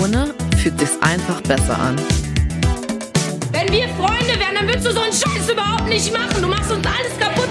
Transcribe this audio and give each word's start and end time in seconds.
Ohne 0.00 0.34
fühlt 0.56 0.80
sich's 0.80 0.96
einfach 1.02 1.42
besser 1.42 1.78
an. 1.78 1.96
Wenn 3.52 3.70
wir 3.70 3.86
Freunde 3.90 4.40
wären, 4.40 4.54
dann 4.54 4.66
würdest 4.66 4.86
du 4.86 4.92
so 4.92 5.00
einen 5.00 5.12
Scheiß 5.12 5.50
überhaupt 5.50 5.86
nicht 5.86 6.10
machen. 6.12 6.40
Du 6.40 6.48
machst 6.48 6.72
uns 6.72 6.86
alles 6.86 7.18
kaputt. 7.18 7.50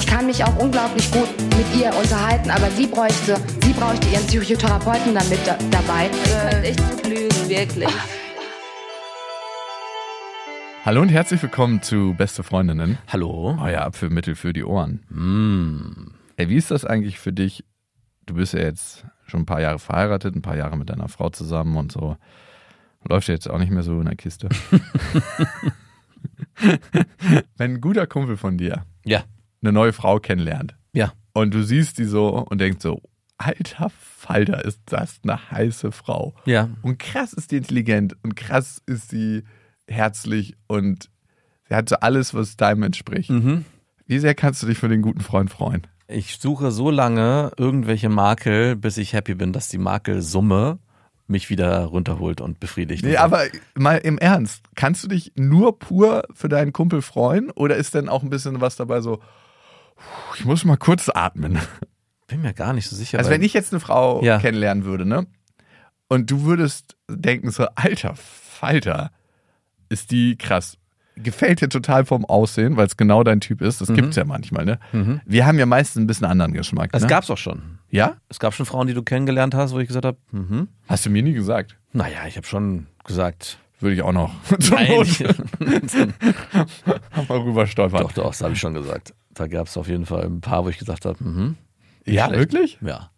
Ich 0.00 0.06
kann 0.06 0.24
mich 0.26 0.42
auch 0.42 0.56
unglaublich 0.56 1.10
gut 1.12 1.28
mit 1.58 1.66
ihr 1.78 1.94
unterhalten, 1.94 2.50
aber 2.50 2.70
sie 2.70 2.86
bräuchte, 2.86 3.36
sie 3.62 3.72
bräuchte 3.74 4.08
ihren 4.08 4.26
Psychotherapeuten 4.26 5.14
damit 5.14 5.40
da, 5.44 5.58
dabei. 5.70 6.08
Äh, 6.50 6.70
echt 6.70 6.90
gut 6.90 7.06
lügen, 7.06 7.48
wirklich. 7.48 7.90
Hallo 10.84 11.02
und 11.02 11.10
herzlich 11.10 11.42
willkommen 11.42 11.82
zu 11.82 12.14
Beste 12.16 12.42
Freundinnen. 12.42 12.98
Hallo? 13.08 13.58
Euer 13.60 13.82
Apfelmittel 13.82 14.34
für 14.34 14.54
die 14.54 14.64
Ohren. 14.64 15.00
Mm. 15.10 16.14
Ey, 16.36 16.48
wie 16.48 16.56
ist 16.56 16.70
das 16.70 16.86
eigentlich 16.86 17.18
für 17.18 17.32
dich? 17.32 17.64
Du 18.26 18.34
bist 18.34 18.54
ja 18.54 18.60
jetzt 18.60 19.04
schon 19.26 19.40
ein 19.42 19.46
paar 19.46 19.60
Jahre 19.60 19.78
verheiratet, 19.78 20.34
ein 20.34 20.42
paar 20.42 20.56
Jahre 20.56 20.76
mit 20.76 20.90
deiner 20.90 21.08
Frau 21.08 21.30
zusammen 21.30 21.76
und 21.76 21.92
so. 21.92 22.16
Läuft 23.08 23.28
ja 23.28 23.34
jetzt 23.34 23.50
auch 23.50 23.58
nicht 23.58 23.70
mehr 23.70 23.82
so 23.82 23.98
in 23.98 24.06
der 24.06 24.16
Kiste. 24.16 24.48
Wenn 27.56 27.74
ein 27.74 27.80
guter 27.80 28.06
Kumpel 28.06 28.36
von 28.36 28.56
dir 28.58 28.84
Ja. 29.04 29.24
eine 29.62 29.72
neue 29.72 29.92
Frau 29.92 30.18
kennenlernt 30.18 30.76
Ja. 30.92 31.12
und 31.32 31.52
du 31.54 31.62
siehst 31.62 31.98
die 31.98 32.04
so 32.04 32.28
und 32.38 32.60
denkst 32.60 32.82
so, 32.82 33.02
alter 33.36 33.90
Falter, 33.90 34.64
ist 34.64 34.80
das 34.86 35.20
eine 35.22 35.50
heiße 35.50 35.92
Frau. 35.92 36.34
Ja. 36.46 36.68
Und 36.82 36.98
krass 36.98 37.32
ist 37.32 37.50
die 37.50 37.56
intelligent 37.58 38.16
und 38.22 38.36
krass 38.36 38.80
ist 38.86 39.10
sie 39.10 39.42
herzlich 39.86 40.56
und 40.66 41.10
sie 41.68 41.74
hat 41.74 41.88
so 41.88 41.96
alles, 41.96 42.32
was 42.32 42.56
deinem 42.56 42.84
entspricht. 42.84 43.30
Mhm. 43.30 43.64
Wie 44.06 44.18
sehr 44.18 44.34
kannst 44.34 44.62
du 44.62 44.66
dich 44.66 44.78
für 44.78 44.88
den 44.88 45.02
guten 45.02 45.20
Freund 45.20 45.50
freuen? 45.50 45.86
Ich 46.14 46.38
suche 46.38 46.70
so 46.70 46.90
lange 46.90 47.50
irgendwelche 47.56 48.08
Makel, 48.08 48.76
bis 48.76 48.96
ich 48.98 49.12
happy 49.14 49.34
bin, 49.34 49.52
dass 49.52 49.68
die 49.68 49.78
Makelsumme 49.78 50.78
mich 51.26 51.50
wieder 51.50 51.84
runterholt 51.86 52.40
und 52.40 52.60
befriedigt. 52.60 53.02
Nee, 53.04 53.16
aber 53.16 53.44
mal 53.74 53.96
im 53.96 54.18
Ernst, 54.18 54.62
kannst 54.76 55.02
du 55.02 55.08
dich 55.08 55.32
nur 55.36 55.78
pur 55.78 56.22
für 56.34 56.48
deinen 56.48 56.72
Kumpel 56.72 57.02
freuen 57.02 57.50
oder 57.50 57.76
ist 57.76 57.94
denn 57.94 58.08
auch 58.08 58.22
ein 58.22 58.30
bisschen 58.30 58.60
was 58.60 58.76
dabei 58.76 59.00
so, 59.00 59.16
"Puh, 59.16 60.34
ich 60.36 60.44
muss 60.44 60.64
mal 60.64 60.76
kurz 60.76 61.08
atmen? 61.08 61.58
bin 62.28 62.42
mir 62.42 62.54
gar 62.54 62.72
nicht 62.74 62.88
so 62.88 62.94
sicher. 62.96 63.18
Also 63.18 63.30
wenn 63.30 63.42
ich 63.42 63.52
jetzt 63.52 63.72
eine 63.72 63.80
Frau 63.80 64.22
Ja. 64.22 64.38
kennenlernen 64.38 64.84
würde, 64.84 65.06
ne? 65.06 65.26
Und 66.08 66.30
du 66.30 66.44
würdest 66.44 66.96
denken 67.08 67.50
so, 67.50 67.66
alter 67.74 68.14
Falter, 68.14 69.10
ist 69.88 70.10
die 70.10 70.36
krass. 70.36 70.76
Gefällt 71.16 71.60
dir 71.60 71.68
total 71.68 72.04
vom 72.04 72.24
Aussehen, 72.24 72.76
weil 72.76 72.86
es 72.86 72.96
genau 72.96 73.22
dein 73.22 73.40
Typ 73.40 73.60
ist. 73.62 73.80
Das 73.80 73.92
gibt's 73.92 74.16
ja 74.16 74.24
manchmal, 74.24 74.64
ne? 74.64 74.78
Mhm. 74.92 75.20
Wir 75.24 75.46
haben 75.46 75.58
ja 75.58 75.66
meistens 75.66 76.02
ein 76.02 76.06
bisschen 76.08 76.26
anderen 76.26 76.52
Geschmack. 76.52 76.90
Es 76.92 77.02
ne? 77.02 77.08
gab's 77.08 77.30
auch 77.30 77.38
schon. 77.38 77.78
Ja? 77.90 78.16
Es 78.28 78.40
gab 78.40 78.52
schon 78.54 78.66
Frauen, 78.66 78.88
die 78.88 78.94
du 78.94 79.02
kennengelernt 79.02 79.54
hast, 79.54 79.72
wo 79.72 79.78
ich 79.78 79.86
gesagt 79.86 80.04
habe, 80.04 80.18
mhm. 80.32 80.68
Hast 80.88 81.06
du 81.06 81.10
mir 81.10 81.22
nie 81.22 81.32
gesagt. 81.32 81.76
naja, 81.92 82.26
ich 82.26 82.36
habe 82.36 82.46
schon 82.46 82.88
gesagt, 83.04 83.58
Würde 83.78 83.94
ich 83.94 84.02
auch 84.02 84.12
noch 84.12 84.32
zur 84.58 84.76
nein. 84.76 84.88
Mal 87.28 87.38
rüber 87.38 87.66
stolpern. 87.68 88.02
doch, 88.02 88.12
doch, 88.12 88.26
das 88.26 88.40
habe 88.40 88.54
ich 88.54 88.60
schon 88.60 88.74
gesagt. 88.74 89.14
Da 89.34 89.46
gab 89.46 89.68
es 89.68 89.76
auf 89.76 89.88
jeden 89.88 90.06
Fall 90.06 90.24
ein 90.24 90.40
paar, 90.40 90.64
wo 90.64 90.68
ich 90.68 90.78
gesagt 90.78 91.04
habe, 91.04 91.22
mhm. 91.22 91.56
ja, 92.04 92.26
schlecht. 92.26 92.40
wirklich? 92.40 92.78
Ja. 92.80 93.10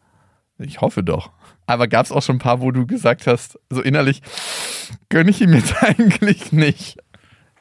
Ich 0.59 0.81
hoffe 0.81 1.03
doch. 1.03 1.31
Aber 1.67 1.89
gab 1.89 2.07
es 2.07 2.13
auch 2.13 2.23
schon 2.23 2.37
ein 2.37 2.41
paar, 2.41 2.61
wo 2.61 2.71
du 2.71 2.87
gesagt 2.87 3.27
hast, 3.27 3.59
so 3.71 3.83
innerlich, 3.83 4.23
gönne 5.09 5.31
ich 5.31 5.41
ihm 5.41 5.53
jetzt 5.53 5.75
eigentlich 5.83 6.53
nicht. 6.53 6.99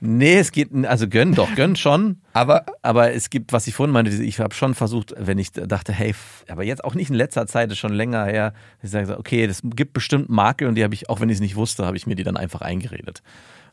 Nee, 0.01 0.37
es 0.37 0.51
geht, 0.51 0.69
also 0.85 1.07
gönnen, 1.07 1.33
doch, 1.35 1.55
gönnen 1.55 1.75
schon. 1.75 2.17
Aber 2.33 2.65
Aber 2.81 3.13
es 3.13 3.29
gibt, 3.29 3.53
was 3.53 3.65
ich 3.67 3.73
vorhin 3.73 3.93
meinte, 3.93 4.11
ich 4.11 4.39
habe 4.39 4.53
schon 4.53 4.75
versucht, 4.75 5.13
wenn 5.17 5.37
ich 5.37 5.51
dachte, 5.51 5.93
hey, 5.93 6.13
aber 6.49 6.63
jetzt 6.63 6.83
auch 6.83 6.95
nicht 6.95 7.09
in 7.09 7.15
letzter 7.15 7.47
Zeit, 7.47 7.71
ist 7.71 7.77
schon 7.77 7.93
länger 7.93 8.25
her, 8.25 8.53
ich 8.83 8.91
sage, 8.91 9.07
so, 9.07 9.17
okay, 9.17 9.47
das 9.47 9.61
gibt 9.63 9.93
bestimmt 9.93 10.29
Makel 10.29 10.67
und 10.67 10.75
die 10.75 10.83
habe 10.83 10.93
ich, 10.93 11.09
auch 11.09 11.21
wenn 11.21 11.29
ich 11.29 11.35
es 11.35 11.41
nicht 11.41 11.55
wusste, 11.55 11.85
habe 11.85 11.97
ich 11.97 12.07
mir 12.07 12.15
die 12.15 12.23
dann 12.23 12.37
einfach 12.37 12.61
eingeredet. 12.61 13.23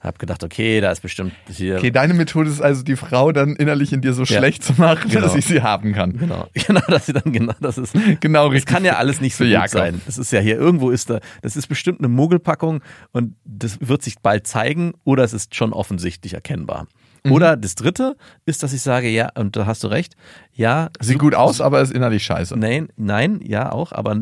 Habe 0.03 0.19
gedacht, 0.19 0.43
okay, 0.43 0.81
da 0.81 0.91
ist 0.91 1.01
bestimmt 1.01 1.33
hier. 1.49 1.77
okay, 1.77 1.93
deine 1.93 2.13
Methode 2.15 2.51
ist 2.51 2.61
also, 2.61 2.83
die 2.83 2.97
Frau 2.97 3.31
dann 3.31 3.55
innerlich 3.55 3.93
in 3.93 4.01
dir 4.01 4.15
so 4.15 4.23
Ja. 4.25 4.39
schlecht 4.39 4.65
zu 4.65 4.73
machen, 4.77 5.09
Genau. 5.11 5.21
dass 5.23 5.37
ich 5.37 5.45
sie 5.47 5.63
haben 5.63 5.93
kann. 5.93 6.17
Genau, 6.19 6.49
genau, 6.55 6.81
dass 6.89 7.07
sie 7.07 7.13
dann 7.13 7.33
genau, 7.33 7.53
das 7.61 7.79
ist. 7.79 7.95
Genau 8.21 8.47
Das 8.47 8.55
richtig. 8.55 8.75
kann 8.75 8.85
ja 8.85 8.97
alles 8.97 9.21
nicht 9.21 9.37
so 9.37 9.45
gut 9.45 9.69
sein. 9.71 10.01
Das 10.05 10.19
ist 10.19 10.33
ja 10.33 10.41
hier, 10.41 10.57
irgendwo 10.57 10.91
ist 10.91 11.09
da, 11.09 11.21
das 11.43 11.55
ist 11.57 11.69
bestimmt 11.69 12.01
eine 12.01 12.09
Mogelpackung 12.09 12.83
und 13.13 13.37
das 13.45 13.79
wird 13.81 14.03
sich 14.03 14.19
bald 14.19 14.47
zeigen 14.47 14.93
oder 15.05 15.23
es 15.23 15.33
ist 15.33 15.55
schon 15.55 15.73
offensichtlich 15.73 16.35
erkennbar. 16.35 16.89
Mhm. 17.25 17.31
Oder 17.33 17.57
das 17.57 17.77
dritte 17.77 18.17
ist, 18.45 18.65
dass 18.65 18.73
ich 18.73 18.83
sage, 18.83 19.09
ja, 19.09 19.29
und 19.37 19.55
da 19.55 19.67
hast 19.67 19.85
du 19.85 19.89
recht, 19.89 20.17
ja. 20.53 20.91
Sieht 21.01 21.21
gut 21.21 21.37
aus, 21.37 21.61
aber 21.61 21.81
ist 21.81 21.93
innerlich 21.93 22.25
scheiße. 22.25 22.59
Nein, 22.59 22.89
nein, 22.97 23.39
ja 23.45 23.71
auch, 23.71 23.93
aber 23.93 24.17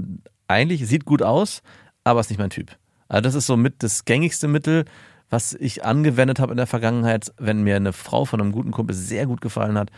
eigentlich 0.47 0.87
sieht 0.87 1.07
gut 1.07 1.23
aus, 1.23 1.63
aber 2.05 2.21
ist 2.21 2.29
nicht 2.29 2.39
mein 2.39 2.51
Typ. 2.51 2.77
Also 3.09 3.23
das 3.23 3.35
ist 3.35 3.47
so 3.47 3.57
mit 3.57 3.83
das 3.83 4.05
gängigste 4.05 4.47
Mittel, 4.47 4.85
was 5.31 5.55
ich 5.55 5.85
angewendet 5.85 6.41
habe 6.41 6.53
in 6.53 6.57
der 6.57 6.67
Vergangenheit, 6.67 7.33
wenn 7.39 7.63
mir 7.63 7.77
eine 7.77 7.93
Frau 7.93 8.25
von 8.25 8.41
einem 8.41 8.53
guten 8.53 8.73
Kumpel 8.73 8.95
sehr 8.95 9.27
gut 9.27 9.41
gefallen 9.41 9.79
hat, 9.79 9.91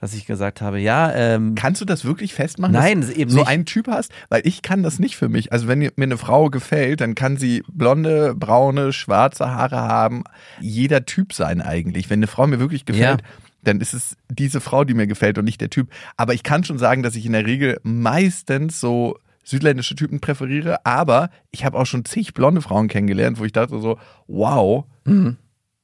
dass 0.00 0.14
ich 0.14 0.26
gesagt 0.26 0.60
habe, 0.60 0.78
ja, 0.78 1.12
ähm, 1.12 1.54
Kannst 1.56 1.80
du 1.80 1.84
das 1.84 2.04
wirklich 2.04 2.32
festmachen? 2.32 2.72
Nein, 2.72 3.00
dass 3.00 3.10
das 3.10 3.18
eben 3.18 3.30
so 3.30 3.38
nicht. 3.40 3.48
einen 3.48 3.64
Typ 3.66 3.88
hast? 3.88 4.12
Weil 4.28 4.42
ich 4.46 4.62
kann 4.62 4.82
das 4.84 4.98
nicht 5.00 5.16
für 5.16 5.28
mich. 5.28 5.52
Also 5.52 5.66
wenn 5.68 5.80
mir 5.80 5.92
eine 5.96 6.16
Frau 6.16 6.50
gefällt, 6.50 7.00
dann 7.00 7.14
kann 7.16 7.36
sie 7.36 7.64
blonde, 7.68 8.34
braune, 8.36 8.92
schwarze 8.92 9.50
Haare 9.50 9.76
haben. 9.78 10.22
Jeder 10.60 11.04
Typ 11.04 11.32
sein 11.32 11.60
eigentlich. 11.60 12.08
Wenn 12.10 12.20
eine 12.20 12.28
Frau 12.28 12.46
mir 12.46 12.60
wirklich 12.60 12.84
gefällt, 12.84 13.22
Ja. 13.22 13.26
dann 13.64 13.80
ist 13.80 13.92
es 13.92 14.16
diese 14.30 14.60
Frau, 14.60 14.84
die 14.84 14.94
mir 14.94 15.08
gefällt 15.08 15.36
und 15.36 15.44
nicht 15.44 15.60
der 15.60 15.70
Typ. 15.70 15.90
Aber 16.16 16.32
ich 16.32 16.44
kann 16.44 16.62
schon 16.62 16.78
sagen, 16.78 17.02
dass 17.02 17.16
ich 17.16 17.26
in 17.26 17.32
der 17.32 17.44
Regel 17.44 17.80
meistens 17.82 18.78
so 18.80 19.18
südländische 19.48 19.94
Typen 19.94 20.20
präferiere. 20.20 20.84
Aber 20.84 21.30
ich 21.50 21.64
habe 21.64 21.78
auch 21.78 21.86
schon 21.86 22.04
zig 22.04 22.34
blonde 22.34 22.60
Frauen 22.60 22.88
kennengelernt, 22.88 23.38
wo 23.38 23.44
ich 23.44 23.52
dachte 23.52 23.78
so, 23.80 23.98
wow. 24.26 24.84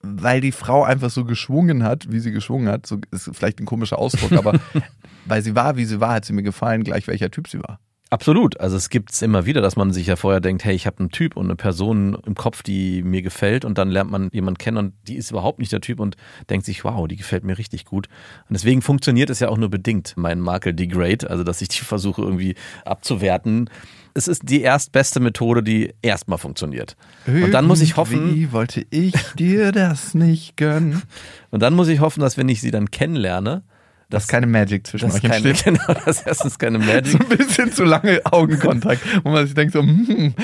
Weil 0.03 0.41
die 0.41 0.53
Frau 0.53 0.85
einfach 0.85 1.11
so 1.11 1.25
geschwungen 1.25 1.83
hat, 1.83 2.13
wie 2.13 2.21
sie 2.21 2.31
geschwungen 2.31 2.69
hat. 2.69 2.87
So 2.87 2.99
ist 3.11 3.31
vielleicht 3.33 3.61
ein 3.61 3.67
komischer 3.67 3.99
Ausdruck, 3.99 4.33
aber 4.33 4.61
weil 5.25 5.43
sie 5.43 5.55
war, 5.55 5.77
wie 5.77 5.87
sie 5.87 6.01
war, 6.01 6.15
hat 6.15 6.27
sie 6.27 6.35
mir 6.35 6.43
gefallen, 6.43 6.85
gleich 6.85 7.06
welcher 7.06 7.31
Typ 7.31 7.49
sie 7.49 7.59
war. 7.59 7.81
Absolut. 8.11 8.61
Also 8.61 8.77
es 8.77 8.91
gibt's 8.91 9.23
immer 9.23 9.47
wieder, 9.47 9.61
dass 9.61 9.77
man 9.77 9.93
sich 9.93 10.06
ja 10.06 10.17
vorher 10.17 10.41
denkt, 10.41 10.65
hey, 10.65 10.75
ich 10.75 10.87
habe 10.87 11.01
einen 11.01 11.11
Typ 11.11 11.37
und 11.37 11.47
eine 11.47 11.56
Person 11.56 12.17
im 12.27 12.35
Kopf, 12.35 12.62
die 12.62 13.03
mir 13.03 13.23
gefällt 13.23 13.65
und 13.65 13.79
dann 13.79 13.91
lernt 13.91 14.11
man 14.11 14.29
jemanden 14.33 14.59
kennen 14.59 14.77
und 14.77 14.93
die 15.09 15.17
ist 15.17 15.31
überhaupt 15.31 15.59
nicht 15.59 15.73
der 15.73 15.81
Typ 15.81 15.99
und 16.01 16.17
denkt 16.49 16.67
sich, 16.67 16.85
wow, 16.85 17.09
die 17.09 17.17
gefällt 17.17 17.45
mir 17.45 17.59
richtig 17.59 17.85
gut. 17.87 18.09
Und 18.49 18.55
deswegen 18.55 18.83
funktioniert 18.83 19.31
es 19.31 19.41
ja 19.41 19.49
auch 19.49 19.56
nur 19.56 19.71
bedingt, 19.71 20.15
mein 20.17 20.39
Makel 20.41 20.75
Degrade, 20.75 21.29
also 21.29 21.43
dass 21.45 21.61
ich 21.61 21.69
die 21.69 21.81
versuche 21.85 22.23
irgendwie 22.23 22.55
abzuwerten. 22.85 23.71
Es 24.12 24.29
ist 24.29 24.43
die 24.45 24.61
erstbeste 24.61 25.19
Methode, 25.19 25.65
die 25.65 25.93
erstmal 26.00 26.39
funktioniert. 26.39 26.97
Und 27.27 27.50
dann 27.50 27.67
muss 27.67 27.81
ich 27.81 27.97
hoffen, 27.97 28.37
Wie 28.37 28.53
wollte 28.53 28.87
ich 28.91 29.15
dir 29.37 29.73
das 29.73 30.15
nicht 30.15 30.57
gönnen? 30.57 31.03
und 31.50 31.62
dann 31.62 31.75
muss 31.75 31.89
ich 31.89 31.99
hoffen, 31.99 32.21
dass 32.21 32.37
wenn 32.37 32.49
ich 32.49 32.61
sie 32.61 32.71
dann 32.71 32.93
kennenlerne, 32.93 33.65
Dass 34.14 34.28
keine 34.28 34.46
Magic 34.46 34.87
zwischen 34.87 35.11
euch 35.11 35.22
keine, 35.22 35.49
entsteht. 35.49 35.64
genau, 35.87 36.00
dass 36.05 36.22
erstens 36.22 36.58
keine 36.58 36.78
Magic 36.81 37.08
So 37.08 37.19
ein 37.19 37.37
bisschen 37.37 37.72
zu 37.72 37.84
lange 37.84 38.20
Augenkontakt, 38.25 39.02
wo 39.25 39.31
man 39.31 39.46
sich 39.46 39.55
denkt 39.55 39.75
so, 39.75 39.81
hm, 39.81 40.34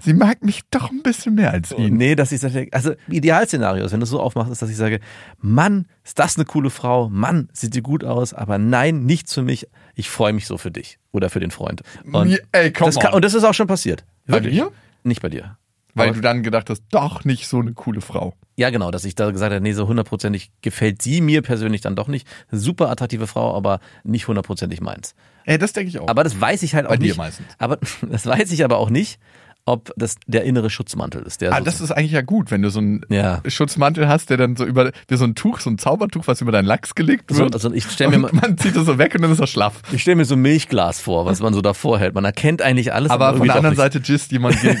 sie 0.00 0.14
mag 0.14 0.42
mich 0.42 0.62
doch 0.70 0.90
ein 0.90 1.02
bisschen 1.02 1.34
mehr 1.34 1.52
als 1.52 1.72
ihn. 1.72 1.96
Nee, 1.96 2.14
dass 2.14 2.32
ich 2.32 2.40
sage, 2.40 2.68
also 2.72 2.94
Idealszenario 3.08 3.84
ist, 3.84 3.92
wenn 3.92 4.00
du 4.00 4.04
es 4.04 4.10
so 4.10 4.20
aufmachst, 4.20 4.50
ist, 4.50 4.62
dass 4.62 4.70
ich 4.70 4.76
sage, 4.76 5.00
Mann, 5.40 5.86
ist 6.04 6.18
das 6.18 6.36
eine 6.36 6.44
coole 6.44 6.70
Frau, 6.70 7.08
Mann, 7.08 7.48
sieht 7.52 7.74
die 7.74 7.82
gut 7.82 8.04
aus, 8.04 8.32
aber 8.32 8.58
nein, 8.58 9.04
nichts 9.04 9.34
für 9.34 9.42
mich. 9.42 9.68
Ich 9.94 10.10
freue 10.10 10.32
mich 10.32 10.46
so 10.46 10.58
für 10.58 10.70
dich 10.70 10.98
oder 11.12 11.30
für 11.30 11.40
den 11.40 11.50
Freund. 11.50 11.82
Und, 12.12 12.38
ey, 12.52 12.72
come 12.72 12.90
das 12.90 13.02
kann, 13.02 13.14
und 13.14 13.24
das 13.24 13.34
ist 13.34 13.44
auch 13.44 13.54
schon 13.54 13.66
passiert. 13.66 14.04
Bei 14.26 14.34
Wirklich. 14.34 14.54
mir? 14.54 14.72
Nicht 15.04 15.22
bei 15.22 15.28
dir. 15.28 15.56
Weil 15.96 16.08
Aber- 16.10 16.14
du 16.16 16.20
dann 16.20 16.42
gedacht 16.42 16.70
hast, 16.70 16.82
doch 16.90 17.24
nicht 17.24 17.48
so 17.48 17.58
eine 17.58 17.72
coole 17.72 18.00
Frau. 18.00 18.34
Ja, 18.56 18.70
genau, 18.70 18.90
dass 18.90 19.04
ich 19.04 19.14
da 19.14 19.30
gesagt 19.30 19.52
habe, 19.52 19.62
nee, 19.62 19.72
so 19.72 19.88
hundertprozentig 19.88 20.50
gefällt 20.62 21.00
sie 21.02 21.20
mir 21.20 21.42
persönlich 21.42 21.80
dann 21.80 21.96
doch 21.96 22.06
nicht. 22.08 22.26
Super 22.50 22.90
attraktive 22.90 23.26
Frau, 23.26 23.56
aber 23.56 23.80
nicht 24.04 24.28
hundertprozentig 24.28 24.80
meins. 24.80 25.14
Ey, 25.46 25.58
das 25.58 25.72
denke 25.72 25.88
ich 25.88 25.98
auch. 25.98 26.08
Aber 26.08 26.22
das 26.22 26.40
weiß 26.40 26.62
ich 26.62 26.74
halt 26.74 26.86
auch 26.86 26.90
Bei 26.90 26.96
dir 26.98 27.08
nicht. 27.08 27.16
meistens. 27.16 27.46
Aber 27.58 27.78
das 28.10 28.26
weiß 28.26 28.52
ich 28.52 28.62
aber 28.64 28.76
auch 28.78 28.90
nicht, 28.90 29.18
ob 29.68 29.92
das 29.96 30.14
der 30.28 30.44
innere 30.44 30.70
Schutzmantel 30.70 31.22
ist. 31.22 31.40
Der 31.40 31.52
ah, 31.52 31.58
so- 31.58 31.64
das 31.64 31.80
ist 31.80 31.90
eigentlich 31.90 32.12
ja 32.12 32.22
gut, 32.22 32.52
wenn 32.52 32.62
du 32.62 32.70
so 32.70 32.78
einen 32.78 33.00
Ja. 33.08 33.42
Schutzmantel 33.48 34.06
hast, 34.06 34.30
der 34.30 34.36
dann 34.36 34.54
so 34.54 34.64
über, 34.64 34.92
wie 35.08 35.16
so 35.16 35.24
ein 35.24 35.34
Tuch, 35.34 35.58
so 35.58 35.68
ein 35.70 35.76
Zaubertuch, 35.78 36.26
was 36.28 36.40
über 36.40 36.52
deinen 36.52 36.66
Lachs 36.66 36.94
gelegt 36.94 37.30
so, 37.32 37.38
wird. 37.40 37.54
also 37.54 37.72
ich 37.72 37.84
stelle 37.90 38.10
mir, 38.12 38.18
mal- 38.18 38.32
man 38.32 38.56
zieht 38.58 38.76
es 38.76 38.86
so 38.86 38.96
weg 38.98 39.14
und 39.16 39.22
dann 39.22 39.32
ist 39.32 39.40
er 39.40 39.46
schlaff. 39.48 39.82
ich 39.92 40.02
stell 40.02 40.14
mir 40.14 40.24
so 40.24 40.34
ein 40.36 40.40
Milchglas 40.42 41.00
vor, 41.00 41.26
was 41.26 41.40
man 41.40 41.52
so 41.52 41.62
davor 41.62 41.98
hält. 41.98 42.14
Man 42.14 42.24
erkennt 42.24 42.62
eigentlich 42.62 42.92
alles. 42.92 43.10
Aber 43.10 43.26
von 43.26 43.34
irgendwie 43.38 43.46
der 43.48 43.56
anderen. 43.56 43.76
Seite 43.76 44.00
gisst 44.00 44.30
jemand 44.30 44.60
gegen. 44.62 44.78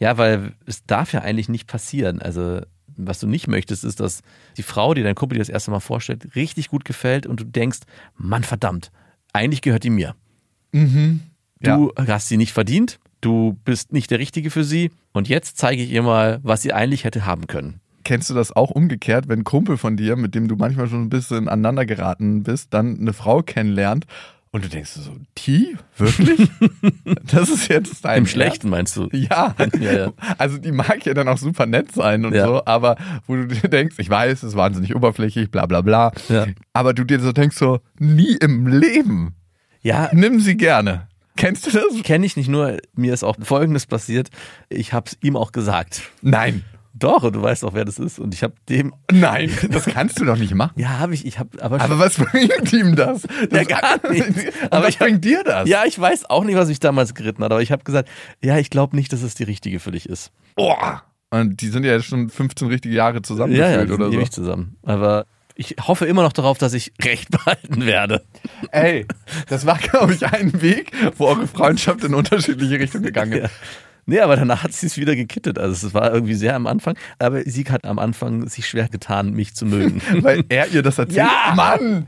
Ja, 0.00 0.16
weil 0.18 0.54
es 0.66 0.84
darf 0.86 1.12
ja 1.12 1.20
eigentlich 1.20 1.48
nicht 1.48 1.66
passieren. 1.66 2.20
Also, 2.20 2.62
was 2.96 3.20
du 3.20 3.26
nicht 3.26 3.46
möchtest, 3.46 3.84
ist, 3.84 4.00
dass 4.00 4.22
die 4.56 4.62
Frau, 4.62 4.94
die 4.94 5.02
dein 5.02 5.14
Kumpel 5.14 5.36
dir 5.36 5.40
das 5.40 5.48
erste 5.48 5.70
Mal 5.70 5.80
vorstellt, 5.80 6.34
richtig 6.34 6.68
gut 6.68 6.84
gefällt 6.84 7.26
und 7.26 7.38
du 7.40 7.44
denkst, 7.44 7.80
Mann, 8.16 8.42
verdammt, 8.42 8.90
eigentlich 9.32 9.62
gehört 9.62 9.84
die 9.84 9.90
mir. 9.90 10.16
Du 11.60 11.92
hast 11.96 12.28
sie 12.28 12.38
nicht 12.38 12.52
verdient, 12.52 12.98
du 13.20 13.58
bist 13.64 13.92
nicht 13.92 14.10
der 14.10 14.18
Richtige 14.18 14.50
für 14.50 14.64
sie 14.64 14.90
und 15.12 15.28
jetzt 15.28 15.58
zeige 15.58 15.82
ich 15.82 15.90
ihr 15.90 16.02
mal, 16.02 16.40
was 16.42 16.62
sie 16.62 16.72
eigentlich 16.72 17.04
hätte 17.04 17.26
haben 17.26 17.46
können. 17.46 17.80
Kennst 18.02 18.30
du 18.30 18.34
das 18.34 18.56
auch 18.56 18.70
umgekehrt, 18.70 19.28
wenn 19.28 19.40
ein 19.40 19.44
Kumpel 19.44 19.76
von 19.76 19.98
dir, 19.98 20.16
mit 20.16 20.34
dem 20.34 20.48
du 20.48 20.56
manchmal 20.56 20.88
schon 20.88 21.02
ein 21.02 21.10
bisschen 21.10 21.48
aneinander 21.48 21.84
geraten 21.84 22.42
bist, 22.42 22.72
dann 22.72 22.98
eine 22.98 23.12
Frau 23.12 23.42
kennenlernt 23.42 24.06
und 24.52 24.64
du 24.64 24.68
denkst 24.68 24.90
so, 24.92 25.16
die? 25.38 25.76
Wirklich? 25.96 26.48
das 27.32 27.48
ist 27.50 27.68
jetzt 27.68 28.04
dein 28.04 28.12
Im 28.12 28.16
Ernst? 28.24 28.32
Schlechten 28.32 28.68
meinst 28.68 28.96
du? 28.96 29.08
Ja. 29.12 29.54
Ja, 29.80 29.92
ja. 29.92 30.12
also 30.38 30.58
die 30.58 30.72
mag 30.72 31.04
ja 31.06 31.14
dann 31.14 31.28
auch 31.28 31.38
super 31.38 31.66
nett 31.66 31.92
sein 31.92 32.24
und 32.24 32.34
Ja. 32.34 32.46
so, 32.46 32.64
aber 32.64 32.96
wo 33.26 33.36
du 33.36 33.46
dir 33.46 33.68
denkst, 33.68 33.96
ich 33.98 34.10
weiß, 34.10 34.32
es 34.38 34.42
ist 34.50 34.56
wahnsinnig 34.56 34.94
oberflächlich, 34.96 35.50
bla 35.50 35.66
bla 35.66 35.80
bla, 35.80 36.12
Ja. 36.28 36.46
aber 36.72 36.92
du 36.94 37.04
dir 37.04 37.20
so 37.20 37.32
denkst 37.32 37.56
so, 37.56 37.80
nie 37.98 38.36
im 38.40 38.66
Leben, 38.66 39.34
Ja, 39.82 40.10
nimm 40.12 40.40
sie 40.40 40.56
gerne. 40.56 41.08
Kennst 41.36 41.66
du 41.66 41.70
das? 41.70 42.02
kenne 42.02 42.26
ich 42.26 42.36
nicht 42.36 42.48
nur, 42.48 42.76
mir 42.94 43.14
ist 43.14 43.22
auch 43.24 43.36
Folgendes 43.40 43.86
passiert. 43.86 44.28
Ich 44.68 44.92
habe 44.92 45.06
es 45.06 45.16
ihm 45.22 45.36
auch 45.36 45.52
gesagt. 45.52 46.02
Nein. 46.20 46.64
Doch, 46.92 47.22
und 47.22 47.34
du 47.36 47.42
weißt 47.42 47.64
auch, 47.64 47.72
wer 47.74 47.84
das 47.84 47.98
ist. 47.98 48.18
Und 48.18 48.34
ich 48.34 48.42
habe 48.42 48.54
dem, 48.68 48.92
Nein, 49.12 49.50
das 49.70 49.86
kannst 49.86 50.18
du 50.20 50.24
doch 50.24 50.36
nicht 50.36 50.54
machen. 50.54 50.72
ja, 50.78 50.98
habe 50.98 51.14
ich, 51.14 51.24
ich 51.24 51.38
habe, 51.38 51.62
aber, 51.62 51.80
Aber 51.80 51.98
was 51.98 52.14
bringt 52.18 52.72
ihm 52.72 52.96
das? 52.96 53.22
das 53.22 53.28
Ja, 53.52 53.64
gar 53.64 54.00
nichts. 54.10 54.44
Aber 54.70 54.82
was 54.84 54.88
ich 54.90 55.00
hab- 55.00 55.06
bringt 55.06 55.24
dir 55.24 55.42
das? 55.44 55.68
Ja, 55.68 55.84
ich 55.86 55.98
weiß 55.98 56.28
auch 56.28 56.44
nicht, 56.44 56.56
was 56.56 56.68
mich 56.68 56.80
damals 56.80 57.14
geritten 57.14 57.42
hat, 57.44 57.52
aber 57.52 57.62
ich 57.62 57.70
habe 57.72 57.84
gesagt, 57.84 58.08
ja, 58.42 58.58
ich 58.58 58.70
glaube 58.70 58.96
nicht, 58.96 59.12
dass 59.12 59.22
es 59.22 59.34
die 59.34 59.44
richtige 59.44 59.78
für 59.80 59.92
dich 59.92 60.08
ist. 60.08 60.32
Oh. 60.56 60.74
Und 61.30 61.60
die 61.60 61.68
sind 61.68 61.84
ja 61.84 61.92
jetzt 61.92 62.06
schon 62.06 62.28
15 62.28 62.66
richtige 62.68 62.94
Jahre 62.94 63.14
Ja, 63.14 63.16
ja, 63.18 63.22
zusammengeführt 63.22 63.88
wir 63.88 63.94
oder 63.94 64.04
sind 64.06 64.12
so. 64.12 64.18
ewig 64.20 64.30
zusammen. 64.32 64.76
Aber 64.82 65.26
ich 65.54 65.76
hoffe 65.86 66.06
immer 66.06 66.22
noch 66.22 66.32
darauf, 66.32 66.58
dass 66.58 66.72
ich 66.72 66.92
Recht 67.04 67.30
behalten 67.30 67.86
werde. 67.86 68.24
Ey, 68.72 69.06
das 69.48 69.64
war, 69.64 69.78
glaube 69.78 70.14
ich, 70.14 70.26
ein 70.26 70.60
Weg, 70.60 70.90
wo 71.18 71.26
eure 71.26 71.46
Freundschaft 71.46 72.02
in 72.02 72.14
unterschiedliche 72.14 72.80
Richtungen 72.80 73.04
gegangen 73.04 73.32
ist. 73.34 73.42
Ja. 73.42 73.48
Nee, 74.06 74.20
aber 74.20 74.36
danach 74.36 74.62
hat 74.62 74.72
sie 74.72 74.86
es 74.86 74.96
wieder 74.96 75.16
gekittet. 75.16 75.58
Also 75.58 75.86
es 75.86 75.94
war 75.94 76.12
irgendwie 76.12 76.34
sehr 76.34 76.54
am 76.54 76.66
Anfang. 76.66 76.96
Aber 77.18 77.42
Sieg 77.42 77.70
hat 77.70 77.84
am 77.84 77.98
Anfang 77.98 78.48
sich 78.48 78.68
schwer 78.68 78.88
getan, 78.88 79.32
mich 79.32 79.54
zu 79.54 79.66
mögen. 79.66 80.00
Weil 80.22 80.44
er 80.48 80.68
ihr 80.68 80.82
das 80.82 80.98
erzählt. 80.98 81.18
Ja! 81.18 81.52
Mann! 81.54 82.06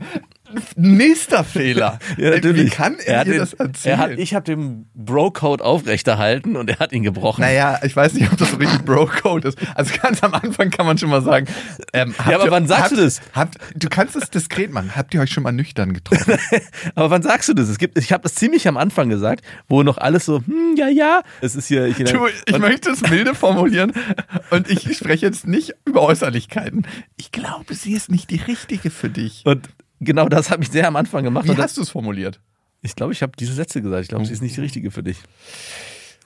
Nächster 0.75 1.43
Fehler. 1.43 1.99
Ja, 2.17 2.29
natürlich. 2.31 2.65
Wie 2.65 2.69
kann 2.69 2.95
er, 2.99 3.15
er 3.19 3.25
den, 3.25 3.37
das 3.37 3.53
erzählen? 3.53 3.93
Er 3.95 3.97
hat, 3.97 4.11
ich 4.19 4.33
habe 4.35 4.45
den 4.45 4.85
Bro-Code 4.93 5.63
aufrechterhalten 5.63 6.55
und 6.55 6.69
er 6.69 6.79
hat 6.79 6.91
ihn 6.93 7.03
gebrochen. 7.03 7.41
naja, 7.41 7.79
ich 7.83 7.95
weiß 7.95 8.13
nicht, 8.13 8.31
ob 8.31 8.37
das 8.37 8.51
so 8.51 8.57
richtig 8.57 8.83
Bro-Code 8.85 9.47
ist. 9.49 9.57
Also 9.75 9.93
ganz 10.01 10.21
am 10.23 10.33
Anfang 10.33 10.69
kann 10.69 10.85
man 10.85 10.97
schon 10.97 11.09
mal 11.09 11.21
sagen. 11.23 11.47
Ähm, 11.91 12.13
Ja, 12.29 12.35
aber 12.35 12.45
ihr- 12.45 12.51
wann 12.51 12.67
sagst 12.67 12.83
habt, 12.83 12.91
du 12.93 12.95
das? 12.97 13.21
Habt, 13.33 13.57
du 13.75 13.89
kannst 13.89 14.15
es 14.15 14.29
diskret 14.29 14.71
machen. 14.71 14.95
Habt 14.95 15.13
ihr 15.13 15.21
euch 15.21 15.31
schon 15.31 15.43
mal 15.43 15.51
nüchtern 15.51 15.93
getroffen? 15.93 16.35
Aber 16.95 17.09
wann 17.09 17.23
sagst 17.23 17.49
du 17.49 17.53
das? 17.53 17.69
Es 17.69 17.77
gibt, 17.77 17.97
ich 17.97 18.11
habe 18.11 18.23
das 18.23 18.35
ziemlich 18.35 18.67
am 18.67 18.77
Anfang 18.77 19.09
gesagt, 19.09 19.43
wo 19.67 19.81
noch 19.83 19.97
alles 19.97 20.25
so, 20.25 20.37
hm, 20.45 20.75
ja, 20.77 20.87
ja. 20.87 21.21
Es 21.41 21.55
ist 21.55 21.67
hier. 21.67 21.85
Ich, 21.87 21.97
du, 21.97 22.27
ich 22.45 22.59
möchte 22.59 22.91
es 22.91 23.01
milde 23.09 23.33
formulieren 23.35 23.93
und 24.51 24.69
ich 24.69 24.95
spreche 24.97 25.25
jetzt 25.25 25.47
nicht 25.47 25.73
über 25.85 26.01
Äußerlichkeiten. 26.01 26.85
Ich 27.17 27.31
glaube, 27.31 27.73
sie 27.73 27.93
ist 27.93 28.11
nicht 28.11 28.29
die 28.29 28.37
richtige 28.41 28.89
für 28.91 29.09
dich. 29.09 29.41
und 29.45 29.67
genau 30.03 30.29
das 30.29 30.49
habe 30.51 30.63
ich 30.63 30.69
sehr 30.69 30.87
am 30.87 30.95
Anfang 30.95 31.23
gemacht. 31.23 31.47
Wie 31.47 31.55
hast 31.57 31.77
du 31.77 31.81
es 31.81 31.89
formuliert? 31.89 32.39
ich 32.85 32.95
glaube, 32.95 33.13
ich 33.13 33.21
habe 33.21 33.31
diese 33.39 33.53
Sätze 33.53 33.81
gesagt. 33.81 34.03
Ich 34.03 34.09
glaube, 34.09 34.25
sie 34.25 34.33
ist 34.33 34.41
nicht 34.41 34.57
die 34.57 34.61
richtige 34.61 34.91
für 34.91 35.03
dich. 35.03 35.17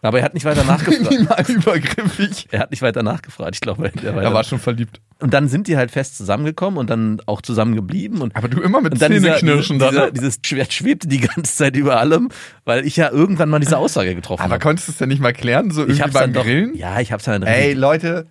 Aber 0.01 0.19
er 0.19 0.25
hat 0.25 0.33
nicht 0.33 0.45
weiter 0.45 0.63
nachgefragt. 0.65 1.49
Übergriffig. 1.49 2.47
er 2.51 2.59
hat 2.59 2.71
nicht 2.71 2.81
weiter 2.81 3.03
nachgefragt. 3.03 3.55
Ich 3.55 3.61
glaube, 3.61 3.91
er 4.03 4.15
Er 4.15 4.33
war 4.33 4.43
schon 4.43 4.59
verliebt. 4.59 5.01
Und 5.19 5.33
dann 5.33 5.47
sind 5.47 5.67
die 5.67 5.77
halt 5.77 5.89
fest 5.91 6.17
zusammengekommen 6.17 6.79
und 6.79 6.89
dann 6.89 7.19
auch 7.25 7.41
zusammengeblieben. 7.41 8.21
Und, 8.21 8.35
Aber 8.35 8.47
du 8.47 8.61
immer 8.61 8.81
mit 8.81 8.93
und 8.93 9.01
dann 9.01 9.11
dieser, 9.11 9.37
Zähneknirschen 9.37 9.79
dieser, 9.79 10.11
dieses 10.11 10.39
Schwert 10.45 10.73
schwebte 10.73 11.07
die 11.07 11.19
ganze 11.19 11.55
Zeit 11.55 11.75
über 11.75 11.99
allem, 11.99 12.29
weil 12.65 12.85
ich 12.85 12.95
ja 12.95 13.11
irgendwann 13.11 13.49
mal 13.49 13.59
diese 13.59 13.77
Aussage 13.77 14.13
getroffen 14.13 14.41
Aber 14.43 14.53
habe. 14.55 14.63
konntest 14.63 14.87
du 14.87 14.91
es 14.91 14.97
denn 14.99 15.09
nicht 15.09 15.21
mal 15.21 15.33
klären, 15.33 15.71
so 15.71 15.81
Ich 15.83 15.99
irgendwie 15.99 16.11
beim 16.11 16.13
dann 16.13 16.33
doch, 16.33 16.43
Grillen? 16.43 16.75
Ja, 16.75 16.99
ich 16.99 17.11
hab's 17.11 17.23
dann 17.25 17.41
Ey, 17.43 17.73
Leute, 17.73 18.27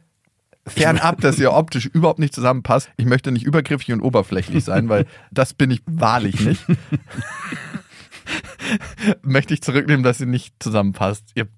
fernab, 0.67 1.21
dass 1.21 1.39
ihr 1.39 1.53
optisch 1.53 1.87
überhaupt 1.87 2.19
nicht 2.19 2.35
zusammenpasst. 2.35 2.91
Ich 2.97 3.07
möchte 3.07 3.33
nicht 3.33 3.45
übergriffig 3.45 3.93
und 3.93 4.01
oberflächlich 4.01 4.65
sein, 4.65 4.89
weil 4.89 5.07
das 5.31 5.55
bin 5.55 5.71
ich 5.71 5.83
wahrlich 5.87 6.41
nicht. 6.41 6.65
möchte 9.23 9.55
ich 9.55 9.63
zurücknehmen, 9.63 10.03
dass 10.03 10.21
ihr 10.21 10.27
nicht 10.27 10.55
zusammenpasst. 10.61 11.31
Ihr, 11.35 11.49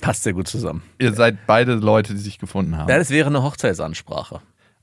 passt 0.00 0.22
sehr 0.22 0.32
gut 0.32 0.48
zusammen. 0.48 0.82
ihr 0.98 1.12
seid 1.12 1.46
beide 1.46 1.74
Leute, 1.74 2.14
die 2.14 2.20
sich 2.20 2.38
gefunden 2.38 2.78
haben. 2.78 2.88
Ja, 2.88 2.98
das 2.98 3.10
wäre 3.10 3.28
eine 3.28 3.42
Hochzeitsansprache. 3.42 4.40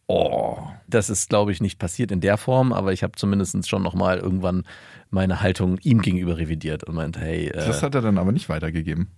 Oh. 0.07 0.57
Das 0.87 1.09
ist, 1.09 1.29
glaube 1.29 1.51
ich, 1.51 1.61
nicht 1.61 1.79
passiert 1.79 2.11
in 2.11 2.21
der 2.21 2.37
Form, 2.37 2.73
aber 2.73 2.93
ich 2.93 3.01
habe 3.01 3.13
zumindest 3.15 3.67
schon 3.67 3.81
nochmal 3.81 4.19
irgendwann 4.19 4.63
meine 5.09 5.41
Haltung 5.41 5.79
ihm 5.79 6.01
gegenüber 6.01 6.37
revidiert 6.37 6.83
und 6.83 6.95
meinte, 6.95 7.21
hey, 7.21 7.47
äh, 7.47 7.65
Das 7.65 7.81
hat 7.81 7.95
er 7.95 8.01
dann 8.01 8.17
aber 8.17 8.31
nicht 8.31 8.49
weitergegeben. 8.49 9.09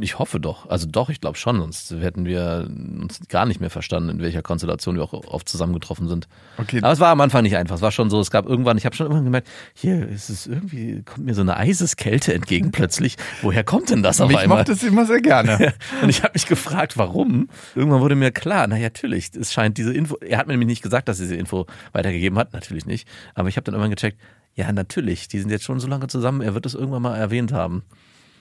Ich 0.00 0.18
hoffe 0.18 0.40
doch. 0.40 0.68
Also 0.68 0.86
doch, 0.86 1.08
ich 1.08 1.20
glaube 1.20 1.36
schon, 1.36 1.58
sonst 1.58 1.90
hätten 1.90 2.24
wir 2.24 2.68
uns 2.68 3.20
gar 3.28 3.46
nicht 3.46 3.60
mehr 3.60 3.70
verstanden, 3.70 4.08
in 4.10 4.20
welcher 4.20 4.42
Konstellation 4.42 4.96
wir 4.96 5.02
auch 5.02 5.12
oft 5.12 5.48
zusammengetroffen 5.48 6.08
sind. 6.08 6.28
Okay. 6.58 6.78
Aber 6.78 6.92
es 6.92 7.00
war 7.00 7.10
am 7.10 7.20
Anfang 7.20 7.42
nicht 7.42 7.56
einfach. 7.56 7.76
Es 7.76 7.82
war 7.82 7.92
schon 7.92 8.10
so, 8.10 8.20
es 8.20 8.30
gab 8.30 8.46
irgendwann, 8.46 8.78
ich 8.78 8.86
habe 8.86 8.94
schon 8.94 9.06
irgendwann 9.06 9.24
gemerkt, 9.24 9.48
hier 9.74 10.08
ist 10.08 10.30
es 10.30 10.46
irgendwie, 10.46 11.02
kommt 11.02 11.26
mir 11.26 11.34
so 11.34 11.42
eine 11.42 11.56
Eiseskälte 11.56 12.34
entgegen 12.34 12.70
plötzlich. 12.70 13.16
Woher 13.42 13.64
kommt 13.64 13.90
denn 13.90 14.02
das 14.02 14.20
auf 14.20 14.28
Mich 14.28 14.38
einmal? 14.38 14.58
mochte 14.58 14.74
sie 14.74 14.88
immer 14.88 15.06
sehr 15.06 15.20
gerne. 15.20 15.74
Und 16.02 16.08
ich 16.08 16.22
habe 16.22 16.32
mich 16.34 16.46
gefragt, 16.46 16.96
warum. 16.96 17.48
Irgendwann 17.74 18.00
wurde 18.00 18.14
mir 18.14 18.30
klar, 18.30 18.66
na 18.66 18.76
ja, 18.76 18.84
natürlich, 18.84 19.30
es 19.34 19.52
scheint 19.52 19.78
diese 19.78 19.92
Info, 19.92 20.16
er 20.20 20.38
hat 20.38 20.46
mir 20.46 20.52
nämlich 20.52 20.68
nicht 20.68 20.82
gesagt, 20.82 21.08
dass 21.08 21.18
er 21.18 21.24
diese 21.24 21.36
Info 21.36 21.66
weitergegeben 21.92 22.38
hat, 22.38 22.52
natürlich 22.52 22.86
nicht. 22.86 23.08
Aber 23.34 23.48
ich 23.48 23.56
habe 23.56 23.64
dann 23.64 23.74
irgendwann 23.74 23.90
gecheckt, 23.90 24.18
ja, 24.54 24.72
natürlich, 24.72 25.26
die 25.28 25.40
sind 25.40 25.50
jetzt 25.50 25.64
schon 25.64 25.80
so 25.80 25.88
lange 25.88 26.06
zusammen, 26.06 26.40
er 26.40 26.54
wird 26.54 26.64
es 26.64 26.74
irgendwann 26.74 27.02
mal 27.02 27.16
erwähnt 27.16 27.52
haben. 27.52 27.82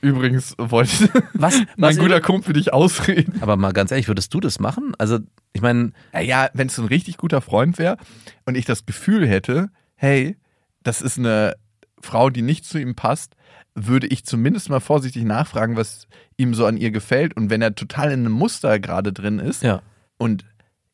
Übrigens 0.03 0.55
wollte 0.57 1.09
Was? 1.33 1.55
mein 1.77 1.95
was 1.95 1.97
guter 1.97 2.21
Kumpel 2.21 2.53
dich 2.53 2.73
ausreden. 2.73 3.41
aber 3.41 3.57
mal 3.57 3.71
ganz 3.73 3.91
ehrlich, 3.91 4.07
würdest 4.07 4.33
du 4.33 4.39
das 4.39 4.59
machen? 4.59 4.93
Also, 4.97 5.19
ich 5.53 5.61
meine, 5.61 5.91
Naja, 6.11 6.49
wenn 6.53 6.67
es 6.67 6.75
so 6.75 6.81
ein 6.83 6.87
richtig 6.89 7.17
guter 7.17 7.41
Freund 7.41 7.77
wäre 7.77 7.97
und 8.45 8.55
ich 8.55 8.65
das 8.65 8.85
Gefühl 8.85 9.27
hätte, 9.27 9.69
hey, 9.95 10.37
das 10.83 11.01
ist 11.01 11.17
eine 11.17 11.55
Frau, 12.01 12.29
die 12.29 12.41
nicht 12.41 12.65
zu 12.65 12.77
ihm 12.79 12.95
passt, 12.95 13.35
würde 13.75 14.07
ich 14.07 14.25
zumindest 14.25 14.69
mal 14.69 14.79
vorsichtig 14.81 15.23
nachfragen, 15.23 15.77
was 15.77 16.07
ihm 16.37 16.53
so 16.53 16.65
an 16.65 16.77
ihr 16.77 16.91
gefällt. 16.91 17.35
Und 17.35 17.49
wenn 17.49 17.61
er 17.61 17.73
total 17.75 18.11
in 18.11 18.19
einem 18.21 18.33
Muster 18.33 18.79
gerade 18.79 19.13
drin 19.13 19.39
ist, 19.39 19.63
ja. 19.63 19.81
und 20.17 20.45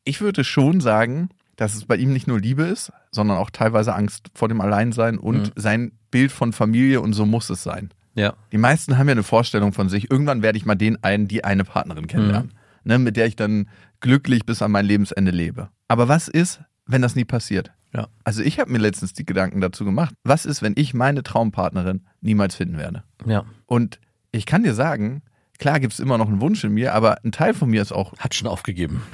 ich 0.04 0.20
würde 0.20 0.44
schon 0.44 0.80
sagen, 0.80 1.28
dass 1.56 1.74
es 1.74 1.84
bei 1.84 1.96
ihm 1.96 2.12
nicht 2.12 2.26
nur 2.26 2.40
Liebe 2.40 2.62
ist, 2.62 2.90
sondern 3.10 3.36
auch 3.36 3.50
teilweise 3.50 3.94
Angst 3.94 4.28
vor 4.34 4.48
dem 4.48 4.60
Alleinsein 4.62 5.18
und 5.18 5.48
Mhm. 5.48 5.52
sein 5.56 5.92
Bild 6.10 6.32
von 6.32 6.52
Familie 6.54 7.00
und 7.02 7.12
so 7.12 7.26
muss 7.26 7.50
es 7.50 7.62
sein. 7.62 7.90
Ja. 8.20 8.34
Die 8.52 8.58
meisten 8.58 8.98
haben 8.98 9.08
ja 9.08 9.12
eine 9.12 9.22
Vorstellung 9.22 9.72
von 9.72 9.88
sich. 9.88 10.10
Irgendwann 10.10 10.42
werde 10.42 10.58
ich 10.58 10.66
mal 10.66 10.74
den 10.74 11.02
einen, 11.02 11.26
die 11.26 11.42
eine 11.44 11.64
Partnerin 11.64 12.06
kennenlernen, 12.06 12.52
ne, 12.84 12.98
mit 12.98 13.16
der 13.16 13.26
ich 13.26 13.36
dann 13.36 13.68
glücklich 14.00 14.44
bis 14.44 14.60
an 14.62 14.70
mein 14.70 14.84
Lebensende 14.84 15.30
lebe. 15.30 15.70
Aber 15.88 16.08
was 16.08 16.28
ist, 16.28 16.60
wenn 16.86 17.02
das 17.02 17.16
nie 17.16 17.24
passiert? 17.24 17.72
Ja. 17.94 18.08
Also 18.22 18.42
ich 18.42 18.60
habe 18.60 18.70
mir 18.70 18.78
letztens 18.78 19.14
die 19.14 19.24
Gedanken 19.24 19.60
dazu 19.60 19.84
gemacht. 19.84 20.14
Was 20.22 20.44
ist, 20.44 20.62
wenn 20.62 20.74
ich 20.76 20.94
meine 20.94 21.22
Traumpartnerin 21.22 22.06
niemals 22.20 22.54
finden 22.54 22.78
werde? 22.78 23.04
Ja. 23.24 23.44
Und 23.66 23.98
ich 24.32 24.46
kann 24.46 24.62
dir 24.62 24.74
sagen, 24.74 25.22
klar 25.58 25.80
gibt 25.80 25.94
es 25.94 26.00
immer 26.00 26.18
noch 26.18 26.28
einen 26.28 26.40
Wunsch 26.40 26.62
in 26.62 26.72
mir, 26.72 26.94
aber 26.94 27.24
ein 27.24 27.32
Teil 27.32 27.54
von 27.54 27.70
mir 27.70 27.82
ist 27.82 27.92
auch, 27.92 28.16
Hat 28.18 28.34
schon 28.34 28.48
aufgegeben. 28.48 29.02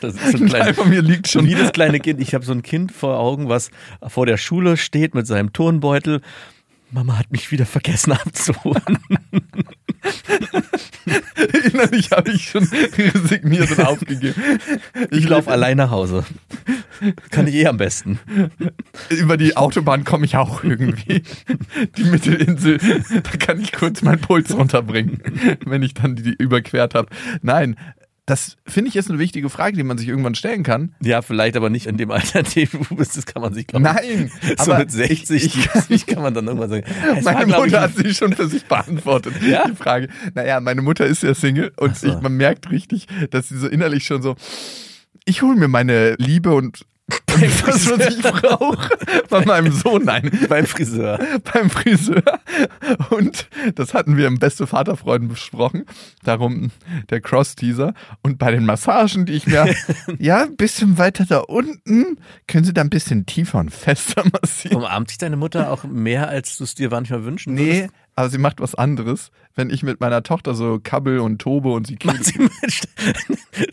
Das 0.00 0.14
ist 0.14 0.30
so 0.32 0.38
ein 0.38 0.44
ein 0.44 0.48
Teil 0.48 0.60
kleines, 0.60 0.76
von 0.76 0.88
mir 0.88 1.02
liegt 1.02 1.28
schon 1.28 1.44
wie 1.46 1.54
das 1.54 1.72
kleine 1.72 2.00
Kind. 2.00 2.20
Ich 2.20 2.34
habe 2.34 2.44
so 2.44 2.52
ein 2.52 2.62
Kind 2.62 2.92
vor 2.92 3.18
Augen, 3.18 3.48
was 3.48 3.70
vor 4.06 4.24
der 4.24 4.38
Schule 4.38 4.76
steht 4.76 5.14
mit 5.14 5.26
seinem 5.26 5.52
Turnbeutel. 5.52 6.22
Mama 6.90 7.18
hat 7.18 7.30
mich 7.30 7.50
wieder 7.50 7.66
vergessen 7.66 8.12
abzuholen. 8.20 8.98
Innerlich 11.64 12.10
habe 12.10 12.30
ich 12.30 12.48
schon 12.48 12.68
resigniert 12.96 13.70
und 13.70 13.80
aufgegeben. 13.84 14.60
Ich 15.10 15.28
laufe 15.28 15.50
allein 15.50 15.76
nach 15.76 15.90
Hause. 15.90 16.24
Kann 17.30 17.46
ich 17.46 17.54
eh 17.54 17.66
am 17.66 17.76
besten. 17.76 18.18
Über 19.08 19.36
die 19.36 19.56
Autobahn 19.56 20.04
komme 20.04 20.24
ich 20.26 20.36
auch 20.36 20.64
irgendwie. 20.64 21.22
Die 21.96 22.04
Mittelinsel, 22.04 22.78
da 22.78 23.30
kann 23.38 23.60
ich 23.60 23.72
kurz 23.72 24.02
meinen 24.02 24.20
Puls 24.20 24.54
runterbringen, 24.54 25.22
wenn 25.64 25.82
ich 25.82 25.94
dann 25.94 26.16
die 26.16 26.34
überquert 26.38 26.94
habe. 26.94 27.08
Nein, 27.42 27.76
das 28.30 28.56
finde 28.66 28.88
ich 28.90 28.96
ist 28.96 29.10
eine 29.10 29.18
wichtige 29.18 29.50
Frage, 29.50 29.76
die 29.76 29.82
man 29.82 29.98
sich 29.98 30.08
irgendwann 30.08 30.34
stellen 30.34 30.62
kann. 30.62 30.94
Ja, 31.02 31.20
vielleicht 31.20 31.56
aber 31.56 31.68
nicht 31.68 31.86
in 31.86 31.96
dem 31.96 32.10
Alter, 32.10 32.40
in 32.40 32.44
dem 32.54 32.68
du 32.88 32.94
bist. 32.96 33.16
Das 33.16 33.26
kann 33.26 33.42
man 33.42 33.52
sich, 33.52 33.66
glaube 33.66 33.84
Nein, 33.84 34.30
so 34.58 34.72
aber 34.72 34.78
mit 34.78 34.92
60, 34.92 35.44
ich, 35.44 35.56
ich, 35.56 35.70
70 35.70 36.06
kann 36.06 36.22
man 36.22 36.32
dann 36.34 36.46
irgendwann 36.46 36.70
sagen. 36.70 36.84
es 37.18 37.24
war, 37.24 37.34
meine 37.34 37.46
glaub 37.46 37.66
ich, 37.66 37.72
Mutter 37.72 37.82
hat 37.82 37.96
sie 37.96 38.14
schon 38.14 38.32
für 38.32 38.46
sich 38.48 38.64
beantwortet, 38.66 39.34
Ja? 39.42 39.66
die 39.68 39.74
Frage. 39.76 40.08
Naja, 40.34 40.60
meine 40.60 40.82
Mutter 40.82 41.06
ist 41.06 41.22
ja 41.22 41.34
Single 41.34 41.72
und 41.76 41.96
so. 41.96 42.06
ich, 42.06 42.20
man 42.20 42.36
merkt 42.36 42.70
richtig, 42.70 43.06
dass 43.30 43.48
sie 43.48 43.58
so 43.58 43.66
innerlich 43.66 44.04
schon 44.04 44.22
so, 44.22 44.36
ich 45.24 45.42
hole 45.42 45.56
mir 45.56 45.68
meine 45.68 46.14
Liebe 46.18 46.54
und 46.54 46.84
das, 47.66 47.90
was 47.90 48.14
ich 48.14 48.22
brauche, 48.22 48.88
bei 49.28 49.44
meinem 49.44 49.72
Sohn, 49.72 50.04
nein, 50.04 50.30
beim 50.48 50.66
Friseur. 50.66 51.18
beim 51.52 51.70
Friseur. 51.70 52.22
Und 53.10 53.48
das 53.74 53.94
hatten 53.94 54.16
wir 54.16 54.26
im 54.26 54.38
Beste 54.38 54.66
Vaterfreuden 54.66 55.28
besprochen. 55.28 55.84
Darum 56.24 56.70
der 57.10 57.20
Cross-Teaser. 57.20 57.94
Und 58.22 58.38
bei 58.38 58.50
den 58.50 58.64
Massagen, 58.66 59.26
die 59.26 59.34
ich 59.34 59.46
mir, 59.46 59.74
ja, 60.18 60.42
ein 60.42 60.56
bisschen 60.56 60.98
weiter 60.98 61.24
da 61.26 61.38
unten, 61.38 62.18
können 62.46 62.64
Sie 62.64 62.72
da 62.72 62.80
ein 62.80 62.90
bisschen 62.90 63.26
tiefer 63.26 63.58
und 63.58 63.70
fester 63.70 64.24
massieren. 64.40 64.78
Umarmt 64.78 65.10
dich 65.10 65.18
deine 65.18 65.36
Mutter 65.36 65.70
auch 65.70 65.84
mehr, 65.84 66.28
als 66.28 66.56
du 66.56 66.64
es 66.64 66.74
dir 66.74 66.90
manchmal 66.90 67.24
wünschen 67.24 67.54
Nee, 67.54 67.66
würdest? 67.66 67.94
Aber 68.16 68.28
sie 68.28 68.38
macht 68.38 68.60
was 68.60 68.74
anderes. 68.74 69.30
Wenn 69.56 69.70
ich 69.70 69.82
mit 69.82 70.00
meiner 70.00 70.22
Tochter 70.22 70.54
so 70.54 70.78
kabbel 70.82 71.18
und 71.18 71.38
tobe 71.40 71.70
und 71.72 71.86
sie 71.86 71.98
mit, 72.04 72.32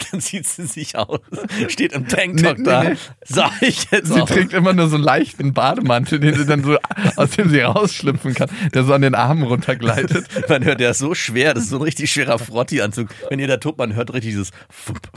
dann 0.12 0.20
sieht 0.20 0.48
sie 0.48 0.66
sich 0.66 0.96
aus. 0.98 1.20
Steht 1.68 1.94
im 1.94 2.08
Tanktop 2.08 2.58
Nee, 2.58 2.64
da. 2.64 2.84
nee. 2.84 2.96
Sag 3.24 3.62
ich 3.62 3.90
jetzt 3.92 4.08
Sie 4.12 4.22
auch. 4.22 4.28
trägt 4.28 4.54
immer 4.54 4.74
nur 4.74 4.88
so 4.90 4.96
einen 4.96 5.04
leichten 5.04 5.54
Bademantel, 5.54 6.20
den 6.20 6.34
sie 6.36 6.46
dann 6.46 6.64
so, 6.64 6.78
aus 7.16 7.32
dem 7.32 7.50
sie 7.50 7.60
rausschlüpfen 7.62 8.34
kann, 8.34 8.50
der 8.74 8.84
so 8.86 8.94
an 8.94 9.02
den 9.04 9.14
Armen 9.16 9.44
runtergleitet. 9.44 10.26
Man 10.50 10.64
hört, 10.66 10.80
der 10.80 10.92
ist 10.92 11.00
so 11.00 11.14
schwer, 11.14 11.54
das 11.54 11.66
ist 11.66 11.70
so 11.70 11.78
ein 11.78 11.84
richtig 11.84 12.12
schwerer 12.12 12.40
Frotti-Anzug. 12.40 13.10
Wenn 13.30 13.40
ihr 13.40 13.48
da 13.48 13.58
tobt, 13.58 13.78
man 13.78 13.94
hört 13.96 14.12
richtig 14.14 14.32
dieses 14.32 14.52
Fump. 14.70 15.10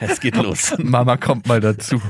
Es 0.00 0.20
geht 0.20 0.36
los. 0.36 0.74
Mama 0.78 1.16
kommt 1.16 1.46
mal 1.46 1.60
dazu. 1.60 2.00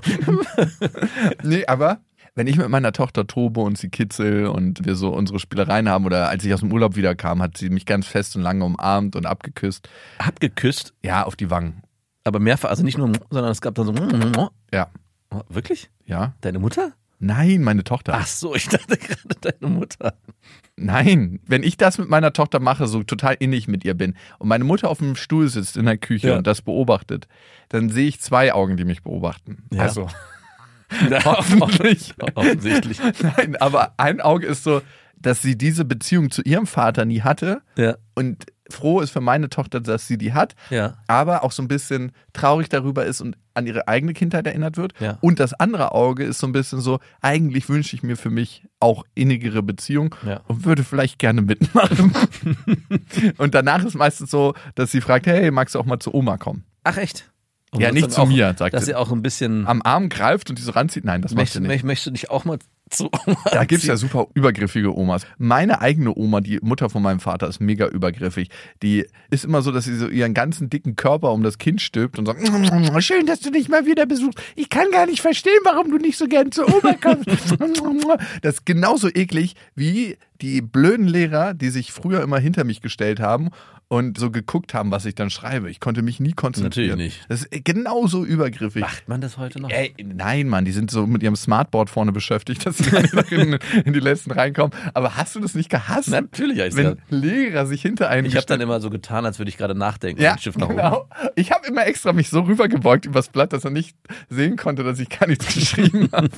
nee, 1.43 1.65
aber 1.67 2.01
wenn 2.37 2.47
ich 2.47 2.57
mit 2.57 2.69
meiner 2.69 2.93
Tochter 2.93 3.27
tobe 3.27 3.61
und 3.61 3.77
sie 3.77 3.89
kitzel 3.89 4.47
und 4.47 4.85
wir 4.87 4.95
so 4.95 5.09
unsere 5.09 5.39
Spielereien 5.41 5.89
haben 5.89 6.05
oder 6.05 6.29
als 6.29 6.45
ich 6.45 6.55
aus 6.55 6.61
dem 6.61 6.73
Urlaub 6.73 6.95
wiederkam, 6.95 7.43
hat 7.43 7.57
sie 7.59 7.69
mich 7.71 7.85
ganz 7.87 8.07
fest 8.07 8.37
und 8.37 8.43
lange 8.43 8.65
umarmt 8.65 9.17
und 9.17 9.27
abgeküsst. 9.27 9.89
Abgeküsst, 10.19 10.95
Ja, 11.03 11.25
auf 11.25 11.35
die 11.35 11.51
Wangen. 11.51 11.83
aber 12.25 12.39
mehrfach, 12.39 12.71
also 12.71 12.85
nicht 12.85 12.99
nur, 12.99 13.11
sondern 13.31 13.51
es 13.51 13.61
gab 13.61 13.75
dann 13.75 13.87
so. 13.87 14.51
Ja. 14.73 14.89
Oh, 15.35 15.41
Wirklich? 15.49 15.91
Ja. 16.05 16.35
Deine 16.43 16.61
Mutter? 16.61 16.93
Nein, 17.19 17.63
meine 17.63 17.83
Tochter. 17.83 18.13
Ach 18.15 18.27
so, 18.27 18.55
ich 18.55 18.69
dachte 18.69 18.97
gerade 18.99 19.35
deine 19.59 19.73
Mutter. 19.75 20.15
Nein, 20.77 21.41
wenn 21.47 21.63
ich 21.63 21.79
das 21.79 21.97
mit 21.97 22.11
meiner 22.11 22.35
Tochter 22.35 22.61
mache, 22.61 22.87
so 22.87 23.03
total 23.03 23.35
innig 23.39 23.67
mit 23.69 23.85
ihr 23.85 23.95
bin 23.95 24.15
und 24.39 24.49
meine 24.49 24.65
Mutter 24.65 24.91
auf 24.91 24.99
dem 24.99 25.17
Stuhl 25.17 25.49
sitzt 25.49 25.79
in 25.79 25.87
der 25.87 25.97
Küche 25.97 26.29
Ja. 26.29 26.37
und 26.37 26.47
das 26.47 26.61
beobachtet, 26.61 27.27
dann 27.71 27.89
sehe 27.89 28.07
ich 28.07 28.21
zwei 28.21 28.53
Augen, 28.53 28.77
die 28.77 28.85
mich 28.85 29.03
beobachten. 29.03 29.65
Ja. 29.73 29.83
Also, 29.85 30.09
hoffentlich. 31.25 32.15
Offensichtlich. 32.35 32.99
Nein, 33.23 33.57
aber 33.57 33.95
ein 33.97 34.21
Auge 34.21 34.47
ist 34.47 34.65
so, 34.65 34.83
dass 35.19 35.43
sie 35.43 35.57
diese 35.57 35.85
Beziehung 35.85 36.31
zu 36.31 36.43
ihrem 36.43 36.67
Vater 36.67 37.05
nie 37.05 37.23
hatte 37.23 37.63
Ja, 37.77 37.97
und 38.15 38.47
froh 38.71 39.01
ist 39.01 39.11
für 39.11 39.21
meine 39.21 39.49
Tochter, 39.49 39.81
dass 39.81 40.07
sie 40.09 40.19
die 40.19 40.33
hat, 40.35 40.55
ja. 40.71 40.99
aber 41.07 41.45
auch 41.45 41.53
so 41.53 41.63
ein 41.63 41.69
bisschen 41.69 42.13
traurig 42.33 42.69
darüber 42.69 43.05
ist 43.07 43.21
und 43.21 43.37
an 43.55 43.67
ihre 43.67 43.89
eigene 43.89 44.13
Kindheit 44.13 44.47
erinnert 44.47 44.77
wird. 44.77 44.93
Ja. 45.01 45.19
Und 45.21 45.41
das 45.41 45.55
andere 45.55 45.93
Auge 45.93 46.25
ist 46.25 46.39
so 46.39 46.47
ein 46.47 46.53
bisschen 46.53 46.81
so, 46.81 46.99
eigentlich 47.23 47.69
wünsche 47.69 47.95
ich 47.97 48.03
mir 48.03 48.17
für 48.17 48.29
mich 48.31 48.67
auch 48.81 49.05
innigere 49.15 49.63
Beziehung 49.63 50.15
Ja. 50.27 50.41
und 50.49 50.65
würde 50.65 50.85
vielleicht 50.85 51.19
gerne 51.19 51.43
mitmachen. 51.43 52.13
und 53.39 53.55
danach 53.55 53.85
ist 53.85 53.95
meistens 53.95 54.31
so, 54.31 54.55
dass 54.75 54.91
sie 54.91 55.01
fragt, 55.01 55.27
hey, 55.27 55.51
magst 55.51 55.75
du 55.75 55.79
auch 55.79 55.87
mal 55.87 55.99
zu 56.01 56.13
Oma 56.13 56.37
kommen? 56.37 56.65
Ach 56.85 56.97
echt? 56.97 57.31
Und 57.73 57.81
Ja, 57.81 57.91
nicht 57.93 58.11
zu 58.13 58.23
auch, 58.23 58.29
mir, 58.29 58.55
sagt 58.57 58.75
Dass 58.75 58.87
sie. 58.87 58.95
auch 58.95 59.11
ein 59.13 59.23
bisschen. 59.23 59.67
Am 59.67 59.83
Arm 59.83 60.09
greift 60.09 60.49
und 60.51 60.59
die 60.59 60.63
so 60.63 60.71
ranzieht? 60.73 61.05
Nein, 61.05 61.21
das 61.23 61.33
macht 61.35 61.49
sie 61.53 61.61
möchtest, 61.61 61.63
nicht. 61.63 61.71
möcht- 61.71 61.85
möchtest 61.87 62.07
du 62.07 62.11
dich 62.13 62.31
auch 62.31 62.45
mal 62.45 62.59
zu. 62.89 63.11
Da 63.51 63.65
gibt's 63.65 63.85
ja 63.85 63.97
super 63.97 64.29
übergriffige 64.35 64.97
Omas. 64.97 65.27
Meine 65.39 65.81
eigene 65.81 66.15
Oma, 66.17 66.41
die 66.41 66.61
Mutter 66.63 66.89
von 66.89 67.03
meinem 67.03 67.19
Vater, 67.19 67.49
ist 67.49 67.59
mega 67.61 67.89
übergriffig. 67.89 68.49
Die 68.85 69.05
ist 69.31 69.45
immer 69.45 69.61
so, 69.63 69.73
dass 69.73 69.85
sie 69.87 69.97
so 69.97 70.07
ihren 70.07 70.33
ganzen 70.35 70.71
dicken 70.71 70.95
Körper 70.95 71.33
um 71.33 71.43
das 71.43 71.59
Kind 71.59 71.81
stülpt 71.83 72.21
und 72.21 72.27
sagt, 72.27 72.41
"Mm, 72.41 72.47
schön, 73.01 73.27
dass 73.27 73.41
du 73.41 73.51
dich 73.51 73.69
mal 73.69 73.85
wieder 73.87 74.07
besuchst. 74.07 74.39
Ich 74.55 74.69
kann 74.71 74.89
gar 74.93 75.07
nicht 75.07 75.21
verstehen, 75.21 75.59
warum 75.65 75.91
du 75.91 75.97
nicht 75.99 76.17
so 76.17 76.29
gern 76.29 76.53
zur 76.53 76.69
Oma 76.73 76.95
kommst. 76.95 77.27
Das 78.43 78.55
ist 78.55 78.67
genauso 78.67 79.09
eklig 79.09 79.55
wie 79.75 80.17
die 80.41 80.61
blöden 80.63 81.07
Lehrer, 81.09 81.55
die 81.55 81.71
sich 81.71 81.93
früher 81.93 82.23
immer 82.23 82.39
hinter 82.39 82.65
mich 82.65 82.81
gestellt 82.83 83.21
haben 83.21 83.51
und 83.89 84.19
so 84.19 84.33
geguckt 84.33 84.75
haben, 84.75 84.91
was 84.91 85.05
ich 85.07 85.15
dann 85.15 85.31
schreibe. 85.31 85.71
Ich 85.71 85.79
konnte 85.79 86.03
mich 86.03 86.19
nie 86.19 86.33
konzentrieren. 86.33 86.91
Natürlich 86.99 87.15
nicht. 87.19 87.27
Das 87.31 87.45
ist 87.45 87.65
genauso 87.65 88.25
übergriffig. 88.25 88.81
Macht 88.83 89.09
man 89.09 89.21
das 89.21 89.37
heute 89.39 89.61
noch? 89.63 89.71
Ey, 89.71 89.95
nein, 90.03 90.49
Mann, 90.49 90.65
die 90.65 90.73
sind 90.73 90.91
so 90.91 91.07
mit 91.07 91.23
ihrem 91.23 91.37
Smartboard 91.37 91.89
vorne 91.89 92.11
beschäftigt, 92.11 92.67
dass 92.67 92.79
sie 92.79 92.91
noch 92.91 93.31
in, 93.31 93.59
in 93.85 93.93
die 93.93 94.01
letzten 94.01 94.33
reinkommen. 94.33 94.77
Aber 94.93 95.17
hast 95.17 95.37
du 95.37 95.41
das 95.41 95.55
nicht 95.55 95.71
gehasst? 95.71 96.11
Natürlich 96.11 96.59
ich's 96.59 96.75
Wenn. 96.75 96.97
Lehrer 97.11 97.67
sich 97.67 97.81
hinter 97.81 98.09
einen 98.11 98.27
Ich 98.27 98.35
habe 98.35 98.47
dann 98.47 98.61
immer 98.61 98.81
so 98.81 98.91
getan, 98.91 99.25
als 99.25 99.39
würde 99.39 99.51
ich 99.51 99.57
gerade 99.57 99.77
nachdenken. 99.77 100.21
ja, 100.21 100.37
Stift 100.37 100.59
nach 100.59 100.67
oben. 100.67 100.77
genau. 100.79 101.09
Ich 101.37 101.53
habe 101.53 101.65
immer 101.69 101.87
extra 101.87 102.13
mich 102.13 102.29
so 102.29 102.41
rübergebeugt 102.41 103.07
übers 103.07 103.29
Blatt, 103.29 103.53
dass 103.53 103.65
er 103.65 103.71
nicht 103.71 103.97
sehen 104.29 104.57
konnte, 104.57 104.83
dass 104.83 104.99
ich 104.99 105.09
gar 105.11 105.29
nichts 105.29 105.47
geschrieben 105.55 106.09
habe. 106.13 106.31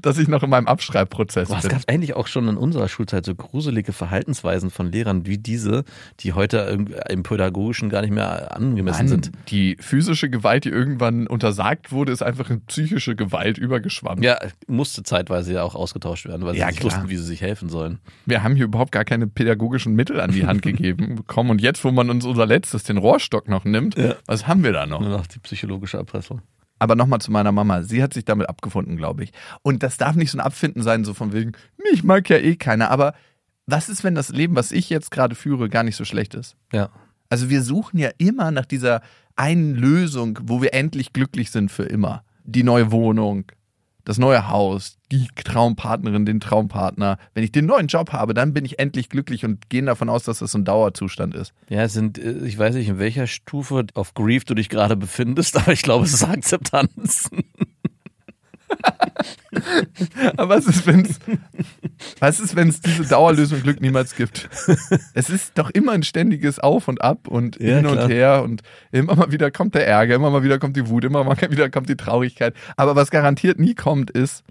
dass 0.00 0.18
ich 0.18 0.28
noch 0.28 0.44
in 0.44 0.50
meinem 0.50 0.68
Abschreibprozess 0.68 1.48
Boah, 1.48 1.56
es 1.56 1.62
bin. 1.62 1.72
gab 1.72 1.82
eigentlich 1.88 2.14
auch 2.14 2.28
schon 2.28 2.46
in 2.46 2.56
unserer 2.56 2.88
Schulzeit 2.88 3.24
so 3.26 3.34
gruselige 3.34 3.92
Verhaltensweisen 3.92 4.70
von 4.70 4.92
Lehrern 4.92 5.26
wie 5.26 5.38
diese, 5.38 5.84
die 6.20 6.32
heute 6.32 6.59
irgendwie 6.68 6.94
im 7.08 7.22
Pädagogischen 7.22 7.88
gar 7.90 8.02
nicht 8.02 8.10
mehr 8.12 8.56
angemessen 8.56 8.98
Mann, 8.98 9.08
sind. 9.08 9.30
die 9.48 9.76
physische 9.80 10.28
Gewalt, 10.30 10.64
die 10.64 10.68
irgendwann 10.70 11.26
untersagt 11.26 11.92
wurde, 11.92 12.12
ist 12.12 12.22
einfach 12.22 12.50
in 12.50 12.60
psychische 12.66 13.16
Gewalt 13.16 13.58
übergeschwammt. 13.58 14.24
Ja, 14.24 14.38
musste 14.66 15.02
zeitweise 15.02 15.52
ja 15.54 15.62
auch 15.62 15.74
ausgetauscht 15.74 16.26
werden, 16.26 16.44
weil 16.44 16.54
sie 16.54 16.60
Ja, 16.60 16.66
nicht 16.66 16.80
klar. 16.80 16.92
wussten, 16.92 17.08
wie 17.10 17.16
sie 17.16 17.24
sich 17.24 17.40
helfen 17.42 17.68
sollen. 17.68 17.98
Wir 18.26 18.42
haben 18.42 18.56
hier 18.56 18.64
überhaupt 18.66 18.92
gar 18.92 19.04
keine 19.04 19.26
pädagogischen 19.26 19.94
Mittel 19.94 20.20
an 20.20 20.32
die 20.32 20.46
Hand 20.46 20.62
gegeben 20.62 21.16
bekommen. 21.16 21.50
Und 21.50 21.60
jetzt, 21.60 21.84
wo 21.84 21.90
man 21.92 22.10
uns 22.10 22.24
unser 22.24 22.46
letztes, 22.46 22.82
den 22.82 22.96
Rohrstock 22.98 23.48
noch 23.48 23.64
nimmt, 23.64 23.96
Ja. 23.96 24.14
was 24.26 24.46
haben 24.46 24.62
wir 24.64 24.72
da 24.72 24.86
noch? 24.86 25.00
Nur 25.00 25.10
noch 25.10 25.26
die 25.26 25.38
psychologische 25.38 25.96
Erpressung. 25.96 26.42
Aber 26.82 26.94
nochmal 26.96 27.20
zu 27.20 27.30
meiner 27.30 27.52
Mama. 27.52 27.82
Sie 27.82 28.02
hat 28.02 28.14
sich 28.14 28.24
damit 28.24 28.48
abgefunden, 28.48 28.96
glaube 28.96 29.22
ich. 29.22 29.32
Und 29.60 29.82
das 29.82 29.98
darf 29.98 30.16
nicht 30.16 30.30
so 30.30 30.38
ein 30.38 30.40
Abfinden 30.40 30.82
sein, 30.82 31.04
so 31.04 31.12
von 31.12 31.34
wegen, 31.34 31.52
mich 31.90 32.04
mag 32.04 32.26
ja 32.30 32.38
eh 32.38 32.56
keiner. 32.56 32.90
Aber 32.90 33.12
was 33.70 33.88
ist, 33.88 34.04
wenn 34.04 34.14
das 34.14 34.30
Leben, 34.30 34.56
was 34.56 34.72
ich 34.72 34.90
jetzt 34.90 35.10
gerade 35.10 35.34
führe, 35.34 35.68
gar 35.68 35.82
nicht 35.82 35.96
so 35.96 36.04
schlecht 36.04 36.34
ist? 36.34 36.56
Ja. 36.72 36.90
Also 37.28 37.48
wir 37.48 37.62
suchen 37.62 37.98
ja 37.98 38.10
immer 38.18 38.50
nach 38.50 38.66
dieser 38.66 39.02
einen 39.36 39.74
Lösung, 39.74 40.38
wo 40.42 40.62
wir 40.62 40.74
endlich 40.74 41.12
glücklich 41.12 41.50
sind 41.50 41.70
für 41.70 41.84
immer. 41.84 42.24
Die 42.44 42.64
neue 42.64 42.90
Wohnung, 42.90 43.44
das 44.04 44.18
neue 44.18 44.48
Haus, 44.48 44.96
die 45.12 45.28
Traumpartnerin, 45.44 46.26
den 46.26 46.40
Traumpartner. 46.40 47.18
Wenn 47.34 47.44
ich 47.44 47.52
den 47.52 47.66
neuen 47.66 47.86
Job 47.86 48.12
habe, 48.12 48.34
dann 48.34 48.52
bin 48.52 48.64
ich 48.64 48.78
endlich 48.78 49.08
glücklich 49.08 49.44
und 49.44 49.70
gehen 49.70 49.86
davon 49.86 50.08
aus, 50.08 50.24
dass 50.24 50.40
das 50.40 50.52
so 50.52 50.58
ein 50.58 50.64
Dauerzustand 50.64 51.34
ist. 51.34 51.52
Ja, 51.68 51.82
es 51.82 51.92
sind, 51.92 52.18
äh, 52.18 52.44
ich 52.44 52.58
weiß 52.58 52.74
nicht, 52.74 52.88
in 52.88 52.98
welcher 52.98 53.26
Stufe 53.26 53.86
auf 53.94 54.14
Grief 54.14 54.44
du 54.44 54.54
dich 54.54 54.68
gerade 54.68 54.96
befindest, 54.96 55.56
aber 55.60 55.72
ich 55.72 55.82
glaube, 55.82 56.04
es 56.04 56.14
ist 56.14 56.24
Akzeptanz. 56.24 57.30
Aber 60.36 60.56
was 60.56 60.66
ist, 60.66 60.86
wenn 60.86 61.00
es 61.04 61.18
was 62.18 62.40
ist, 62.40 62.56
wenn 62.56 62.68
es 62.68 62.80
diese 62.80 63.04
Dauerlösung 63.04 63.62
Glück 63.62 63.80
niemals 63.80 64.14
gibt? 64.14 64.48
Es 65.14 65.28
ist 65.30 65.58
doch 65.58 65.70
immer 65.70 65.92
ein 65.92 66.02
ständiges 66.02 66.58
Auf 66.58 66.88
und 66.88 67.02
Ab 67.02 67.28
und 67.28 67.60
Ja, 67.60 67.76
hin 67.76 67.86
und 67.86 67.92
klar. 67.94 68.08
her 68.08 68.42
und 68.42 68.62
immer 68.92 69.14
mal 69.16 69.32
wieder 69.32 69.50
kommt 69.50 69.74
der 69.74 69.86
Ärger, 69.86 70.14
immer 70.14 70.30
mal 70.30 70.42
wieder 70.42 70.58
kommt 70.58 70.76
die 70.76 70.88
Wut, 70.88 71.04
immer 71.04 71.24
mal 71.24 71.36
wieder 71.50 71.68
kommt 71.70 71.88
die 71.88 71.96
Traurigkeit. 71.96 72.54
Aber 72.76 72.96
was 72.96 73.10
garantiert 73.10 73.58
nie 73.58 73.74
kommt, 73.74 74.10
ist 74.10 74.44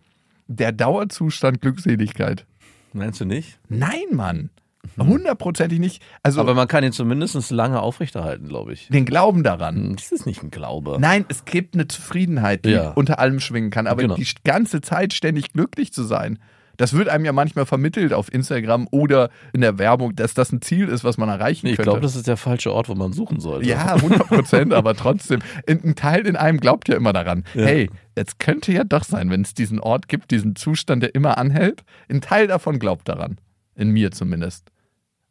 der 0.47 0.71
Dauerzustand 0.71 1.61
Glückseligkeit. 1.61 2.45
Meinst 2.93 3.21
du 3.21 3.25
nicht? 3.25 3.59
Nein, 3.69 4.05
Mann. 4.11 4.49
Hundertprozentig 4.97 5.79
nicht. 5.79 6.01
Also 6.23 6.41
Aber 6.41 6.53
man 6.53 6.67
kann 6.67 6.83
ihn 6.83 6.91
zumindest 6.91 7.51
lange 7.51 7.81
aufrechterhalten, 7.81 8.47
glaube 8.47 8.73
ich. 8.73 8.87
den 8.89 9.05
Glauben 9.05 9.43
daran. 9.43 9.75
Hm, 9.75 9.95
Das 9.95 10.11
ist 10.11 10.25
nicht 10.25 10.43
ein 10.43 10.51
Glaube. 10.51 10.97
Nein, 10.99 11.25
es 11.29 11.45
gibt 11.45 11.73
eine 11.75 11.87
Zufriedenheit, 11.87 12.65
die 12.65 12.71
Ja. 12.71 12.91
unter 12.91 13.19
allem 13.19 13.39
schwingen 13.39 13.71
kann. 13.71 13.87
Aber 13.87 14.01
Genau. 14.01 14.15
die 14.15 14.27
ganze 14.43 14.81
Zeit 14.81 15.13
ständig 15.13 15.53
glücklich 15.53 15.93
zu 15.93 16.03
sein, 16.03 16.39
das 16.77 16.93
wird 16.93 17.09
einem 17.09 17.25
ja 17.25 17.33
manchmal 17.33 17.65
vermittelt 17.65 18.13
auf 18.13 18.31
Instagram 18.33 18.87
oder 18.91 19.29
in 19.51 19.59
der 19.61 19.77
Werbung, 19.77 20.15
dass 20.15 20.33
das 20.33 20.51
ein 20.53 20.61
Ziel 20.61 20.87
ist, 20.87 21.03
was 21.03 21.17
man 21.17 21.27
erreichen 21.27 21.67
ich 21.67 21.75
könnte. 21.75 21.83
glaube, 21.91 21.99
das 22.01 22.15
ist 22.15 22.25
der 22.27 22.37
falsche 22.37 22.71
Ort, 22.73 22.87
wo 22.87 22.95
man 22.95 23.11
suchen 23.11 23.41
sollte. 23.41 23.67
ja, 23.67 23.95
100 24.01 24.27
Prozent, 24.27 24.73
aber 24.73 24.95
trotzdem. 24.95 25.39
In- 25.67 25.83
Ein 25.83 25.95
Teil 25.95 26.25
in 26.25 26.37
einem 26.37 26.57
glaubt 26.59 26.87
ja 26.87 26.95
immer 26.95 27.11
daran. 27.11 27.43
Ja. 27.53 27.65
Hey, 27.65 27.89
es 28.15 28.37
könnte 28.37 28.71
ja 28.71 28.85
doch 28.85 29.03
sein, 29.03 29.29
wenn 29.29 29.41
es 29.41 29.53
diesen 29.53 29.79
Ort 29.81 30.07
gibt, 30.07 30.31
diesen 30.31 30.55
Zustand, 30.55 31.03
der 31.03 31.15
immer 31.15 31.37
anhält. 31.37 31.83
Ein 32.09 32.21
Teil 32.21 32.47
davon 32.47 32.79
glaubt 32.79 33.09
daran. 33.09 33.39
In 33.79 33.91
mir 33.91 34.11
zumindest. 34.11 34.71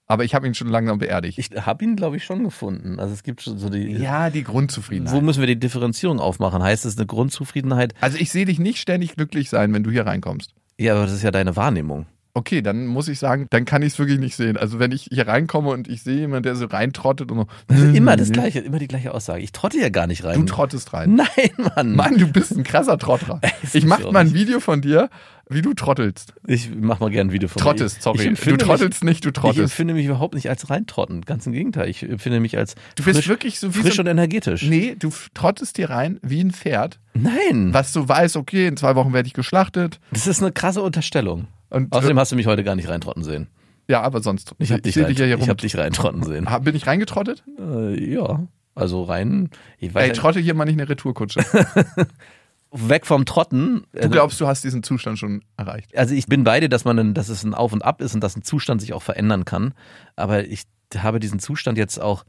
Aber 0.07 0.25
ich 0.25 0.35
habe 0.35 0.47
ihn 0.47 0.55
schon 0.55 0.69
langsam 0.69 0.99
beerdigt. 0.99 1.39
Ich 1.39 1.51
habe 1.51 1.85
ihn, 1.85 1.95
glaube 1.95 2.17
ich, 2.17 2.25
schon 2.25 2.43
gefunden. 2.43 2.99
Also 2.99 3.13
es 3.13 3.23
gibt 3.23 3.43
schon 3.43 3.59
so 3.59 3.69
die. 3.69 3.93
ja, 3.93 4.31
die 4.31 4.43
Grundzufriedenheit. 4.43 5.15
Wo 5.15 5.21
müssen 5.21 5.41
wir 5.41 5.47
die 5.47 5.61
Differenzierung 5.61 6.19
aufmachen? 6.19 6.63
Heißt 6.63 6.87
es 6.87 6.97
eine 6.97 7.07
Grundzufriedenheit? 7.07 7.95
also 8.01 8.17
ich 8.17 8.33
sehe 8.33 8.47
dich 8.47 8.59
nicht 8.59 8.79
ständig 8.79 9.17
glücklich 9.17 9.51
sein, 9.51 9.73
wenn 9.75 9.83
du 9.83 9.91
hier 9.91 10.07
reinkommst. 10.07 10.55
Ja, 10.79 10.95
aber 10.95 11.03
das 11.03 11.13
ist 11.13 11.23
ja 11.23 11.31
deine 11.31 11.57
Wahrnehmung. 11.57 12.07
Okay, 12.39 12.63
dann 12.63 12.87
muss 12.87 13.09
ich 13.09 13.19
sagen, 13.19 13.49
dann 13.51 13.65
kann 13.65 13.83
ich 13.83 13.95
es 13.95 13.99
wirklich 13.99 14.21
nicht 14.21 14.37
sehen. 14.37 14.57
Also 14.57 14.79
wenn 14.79 14.93
ich 14.93 15.09
hier 15.11 15.27
reinkomme 15.27 15.71
und 15.71 15.89
ich 15.89 16.05
sehe 16.05 16.19
jemanden, 16.19 16.45
der 16.45 16.55
so 16.55 16.67
reintrottet 16.67 17.33
und 17.33 17.39
so. 17.39 17.47
Das 17.67 17.81
ist 17.81 17.97
immer 17.97 18.17
das 18.17 18.31
gleiche, 18.31 18.61
immer 18.61 18.79
die 18.79 18.87
gleiche 18.87 19.13
Aussage. 19.13 19.43
Ich 19.43 19.51
trotte 19.51 19.79
ja 19.79 19.89
gar 19.89 20.07
nicht 20.07 20.23
rein. 20.23 20.39
Du 20.39 20.47
trottest 20.47 20.93
rein. 20.93 21.15
Nein, 21.37 21.51
Mann. 21.75 21.97
Mann, 21.97 22.17
du 22.17 22.29
bist 22.29 22.57
ein 22.57 22.63
krasser 22.63 22.97
Trotterer. 22.97 23.41
ist 23.63 23.75
Ich 23.75 23.85
mach 23.85 23.99
nicht 23.99 24.13
mal 24.13 24.21
ein. 24.21 24.35
Video 24.35 24.61
von 24.61 24.81
dir, 24.81 25.11
wie 25.51 25.63
du 25.63 25.75
trottelst. 25.75 26.35
Ich 26.47 26.71
mach 26.75 27.01
mal 27.01 27.11
gerne 27.11 27.31
ein 27.31 27.33
Video 27.33 27.49
von 27.49 27.61
Trottest, 27.61 28.03
sorry. 28.03 28.35
Du 28.35 28.57
trottelst 28.57 29.05
nicht, 29.05 29.25
du 29.25 29.29
Mich, 29.29 29.37
ich 29.37 29.41
trottest. 29.41 29.61
empfinde 29.61 29.95
mich 29.95 30.07
überhaupt 30.07 30.35
nicht 30.35 30.49
als 30.49 30.69
reintrotten. 30.71 31.23
Ganz 31.23 31.47
im 31.47 31.53
Gegenteil. 31.53 31.89
Ich 31.89 32.03
empfinde 32.03 32.41
mich 32.41 32.57
als 32.59 32.75
Du 32.97 33.05
bist 33.05 33.17
frisch, 33.19 33.29
wirklich 33.29 33.59
so 33.61 33.75
wie 33.75 33.81
frisch 33.81 33.97
so 33.97 34.03
und 34.03 34.09
energetisch. 34.09 34.63
Nee, 34.63 34.97
du 34.99 35.11
trottest 35.35 35.79
dir 35.79 35.91
rein 35.91 36.19
wie 36.23 36.41
ein 36.43 36.51
Pferd, 36.51 37.01
Nein. 37.15 37.73
was 37.73 37.93
du 37.93 38.09
weißt, 38.09 38.37
okay, 38.37 38.67
in 38.67 38.77
zwei 38.77 38.95
Wochen 38.95 39.13
werde 39.13 39.27
ich 39.27 39.35
geschlachtet. 39.35 40.01
Das 40.11 40.27
ist 40.27 40.43
eine 40.43 40.53
krasse 40.53 40.83
Unterstellung. 40.83 41.49
Und, 41.71 41.93
Außerdem 41.93 42.19
hast 42.19 42.33
du 42.33 42.37
mich 42.37 42.47
heute 42.47 42.65
gar 42.65 42.75
nicht 42.77 42.89
reintrotten 42.89 43.23
sehen. 43.25 43.49
äh, 43.89 43.93
ja, 43.93 44.03
aber 44.03 44.23
sonst. 44.23 44.55
Ich 44.59 44.73
habe 44.73 44.83
dich, 44.83 44.99
rein, 44.99 45.15
dich 45.15 45.21
ich 45.21 45.49
hab 45.49 45.59
dich 45.59 45.77
reintrotten 45.77 46.23
sehen. 46.23 46.47
Bin 46.63 46.75
ich 46.75 46.87
reingetrottet? 46.87 47.45
Äh, 47.59 48.13
ja. 48.13 48.47
Also 48.75 49.03
rein. 49.03 49.51
Ich 49.79 49.89
Ey, 49.89 49.95
weiß, 49.95 50.17
trotte 50.19 50.39
hier 50.39 50.55
mal 50.55 50.65
nicht 50.65 50.79
eine 50.79 50.89
Retourkutsche. 50.89 51.41
weg 52.71 53.07
vom 53.07 53.25
Trotten. 53.25 53.85
Du 53.93 54.09
glaubst, 54.11 54.41
du 54.41 54.47
hast 54.47 54.63
diesen 54.65 54.83
Zustand 54.83 55.19
schon 55.19 55.43
erreicht. 55.57 55.97
also 55.97 56.15
ich 56.15 56.27
bin 56.27 56.45
bei 56.45 56.61
dir, 56.61 56.69
dass 56.69 56.85
man, 56.85 56.99
ein- 56.99 57.15
dass 57.15 57.29
es 57.29 57.43
ein 57.45 57.55
Auf 57.55 57.73
und 57.73 57.83
Ab 57.83 58.01
ist 58.01 58.15
und 58.15 58.23
dass 58.23 58.37
ein 58.37 58.43
Zustand 58.43 58.81
sich 58.81 58.93
auch 58.93 59.03
verändern 59.03 59.45
kann. 59.45 59.75
Aber 60.17 60.45
ich 60.47 60.65
habe 60.97 61.21
diesen 61.21 61.39
Zustand 61.39 61.79
jetzt 61.79 62.01
auch, 62.01 62.25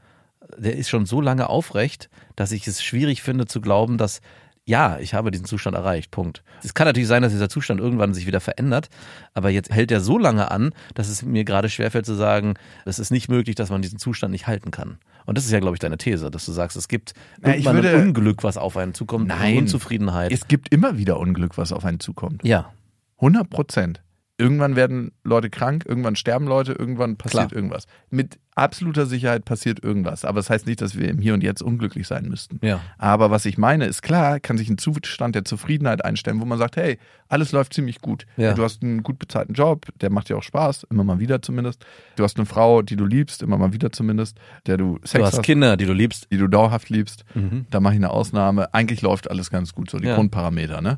der 0.58 0.78
ist 0.78 0.90
schon 0.90 1.06
so 1.06 1.20
lange 1.22 1.50
aufrecht, 1.50 2.10
dass 2.36 2.52
ich 2.52 2.68
es 2.68 2.82
schwierig 2.84 3.22
finde 3.22 3.46
zu 3.48 3.60
glauben, 3.62 3.98
dass 3.98 4.22
ja, 4.66 5.00
ich 5.00 5.14
habe 5.14 5.32
diesen 5.32 5.46
Zustand 5.46 5.76
erreicht. 5.76 6.12
Punkt. 6.12 6.44
Es 6.64 6.74
kann 6.74 6.86
natürlich 6.86 7.08
sein, 7.08 7.22
dass 7.24 7.32
dieser 7.32 7.50
Zustand 7.50 7.80
irgendwann 7.80 8.14
sich 8.14 8.28
wieder 8.28 8.40
verändert, 8.40 8.90
aber 9.34 9.50
jetzt 9.50 9.72
hält 9.72 9.92
er 9.92 10.00
so 10.00 10.18
lange 10.18 10.52
an, 10.52 10.72
dass 10.94 11.08
es 11.10 11.24
mir 11.24 11.44
gerade 11.44 11.70
schwerfällt 11.70 12.06
zu 12.06 12.14
sagen, 12.14 12.54
es 12.86 13.00
ist 13.00 13.10
nicht 13.12 13.30
möglich, 13.30 13.56
dass 13.56 13.70
man 13.72 13.82
diesen 13.82 13.98
Zustand 14.00 14.32
nicht 14.32 14.46
halten 14.48 14.70
kann. 14.72 15.00
Und 15.26 15.38
das 15.38 15.46
ist 15.46 15.52
ja, 15.52 15.60
glaube 15.60 15.76
ich, 15.76 15.80
deine 15.80 15.98
These, 15.98 16.30
dass 16.32 16.46
du 16.46 16.52
sagst, 16.52 16.78
es 16.78 16.88
gibt 16.88 17.14
ich 17.42 17.48
irgendwann 17.48 17.76
würde- 17.76 17.90
ein 17.98 18.08
Unglück, 18.08 18.44
was 18.44 18.58
auf 18.58 18.78
einen 18.78 18.94
zukommt, 18.94 19.28
Nein. 19.28 19.58
Unzufriedenheit. 19.60 20.32
Es 20.32 20.48
gibt 20.48 20.72
immer 20.74 20.98
wieder 20.98 21.20
Unglück, 21.20 21.58
was 21.58 21.72
auf 21.72 21.86
einen 21.86 22.00
zukommt. 22.00 22.44
ja, 22.44 22.72
100 23.18 23.50
Prozent. 23.50 24.02
Irgendwann 24.40 24.76
werden 24.78 25.12
Leute 25.24 25.50
krank, 25.50 25.84
irgendwann 25.86 26.16
sterben 26.16 26.48
Leute, 26.48 26.72
irgendwann 26.72 27.18
passiert 27.18 27.50
Klar. 27.50 27.54
irgendwas. 27.58 27.86
Mit 28.10 28.40
absoluter 28.56 29.06
Sicherheit 29.06 29.46
passiert 29.46 29.84
irgendwas. 29.84 30.26
Aber 30.26 30.40
das 30.40 30.50
heißt 30.50 30.66
nicht, 30.66 30.82
dass 30.82 30.98
wir 30.98 31.10
im 31.10 31.20
Hier 31.20 31.34
und 31.34 31.44
Jetzt 31.44 31.62
unglücklich 31.62 32.08
sein 32.08 32.26
müssten. 32.28 32.60
ja. 32.66 32.80
Aber 32.98 33.32
was 33.32 33.46
ich 33.46 33.58
meine, 33.58 33.86
ist 33.86 34.02
klar, 34.02 34.40
kann 34.40 34.58
sich 34.58 34.70
ein 34.70 34.78
Zustand 34.78 35.36
der 35.36 35.46
Zufriedenheit 35.46 36.04
einstellen, 36.04 36.40
wo 36.42 36.46
man 36.46 36.58
sagt, 36.58 36.76
hey, 36.78 36.98
alles 37.28 37.52
läuft 37.52 37.74
ziemlich 37.74 38.00
gut. 38.02 38.26
Ja. 38.38 38.54
Du 38.54 38.64
hast 38.64 38.82
einen 38.82 39.04
gut 39.04 39.20
bezahlten 39.20 39.54
Job, 39.54 39.88
der 40.02 40.10
macht 40.10 40.30
dir 40.30 40.38
auch 40.38 40.44
Spaß, 40.44 40.88
immer 40.90 41.04
mal 41.04 41.20
wieder 41.20 41.42
zumindest. 41.42 41.86
Du 42.16 42.24
hast 42.24 42.38
eine 42.38 42.46
Frau, 42.46 42.82
die 42.82 42.96
du 42.96 43.06
liebst, 43.06 43.44
immer 43.44 43.58
mal 43.58 43.74
wieder 43.74 43.92
zumindest, 43.92 44.38
der 44.66 44.78
du 44.78 45.00
Sex 45.04 45.14
Du 45.14 45.24
hast 45.26 45.34
hast, 45.38 45.44
Kinder, 45.44 45.78
die 45.78 45.86
du 45.86 45.94
liebst. 45.94 46.28
die 46.32 46.38
du 46.38 46.48
dauerhaft 46.48 46.90
liebst. 46.90 47.24
Mhm. 47.36 47.66
Da 47.70 47.80
mache 47.80 47.94
ich 47.94 48.00
eine 48.00 48.10
Ausnahme. 48.10 48.74
Eigentlich 48.74 49.02
läuft 49.02 49.30
alles 49.30 49.50
ganz 49.52 49.74
gut, 49.74 49.90
so 49.90 50.00
die 50.00 50.08
Ja. 50.08 50.16
Grundparameter, 50.16 50.82
ne? 50.82 50.98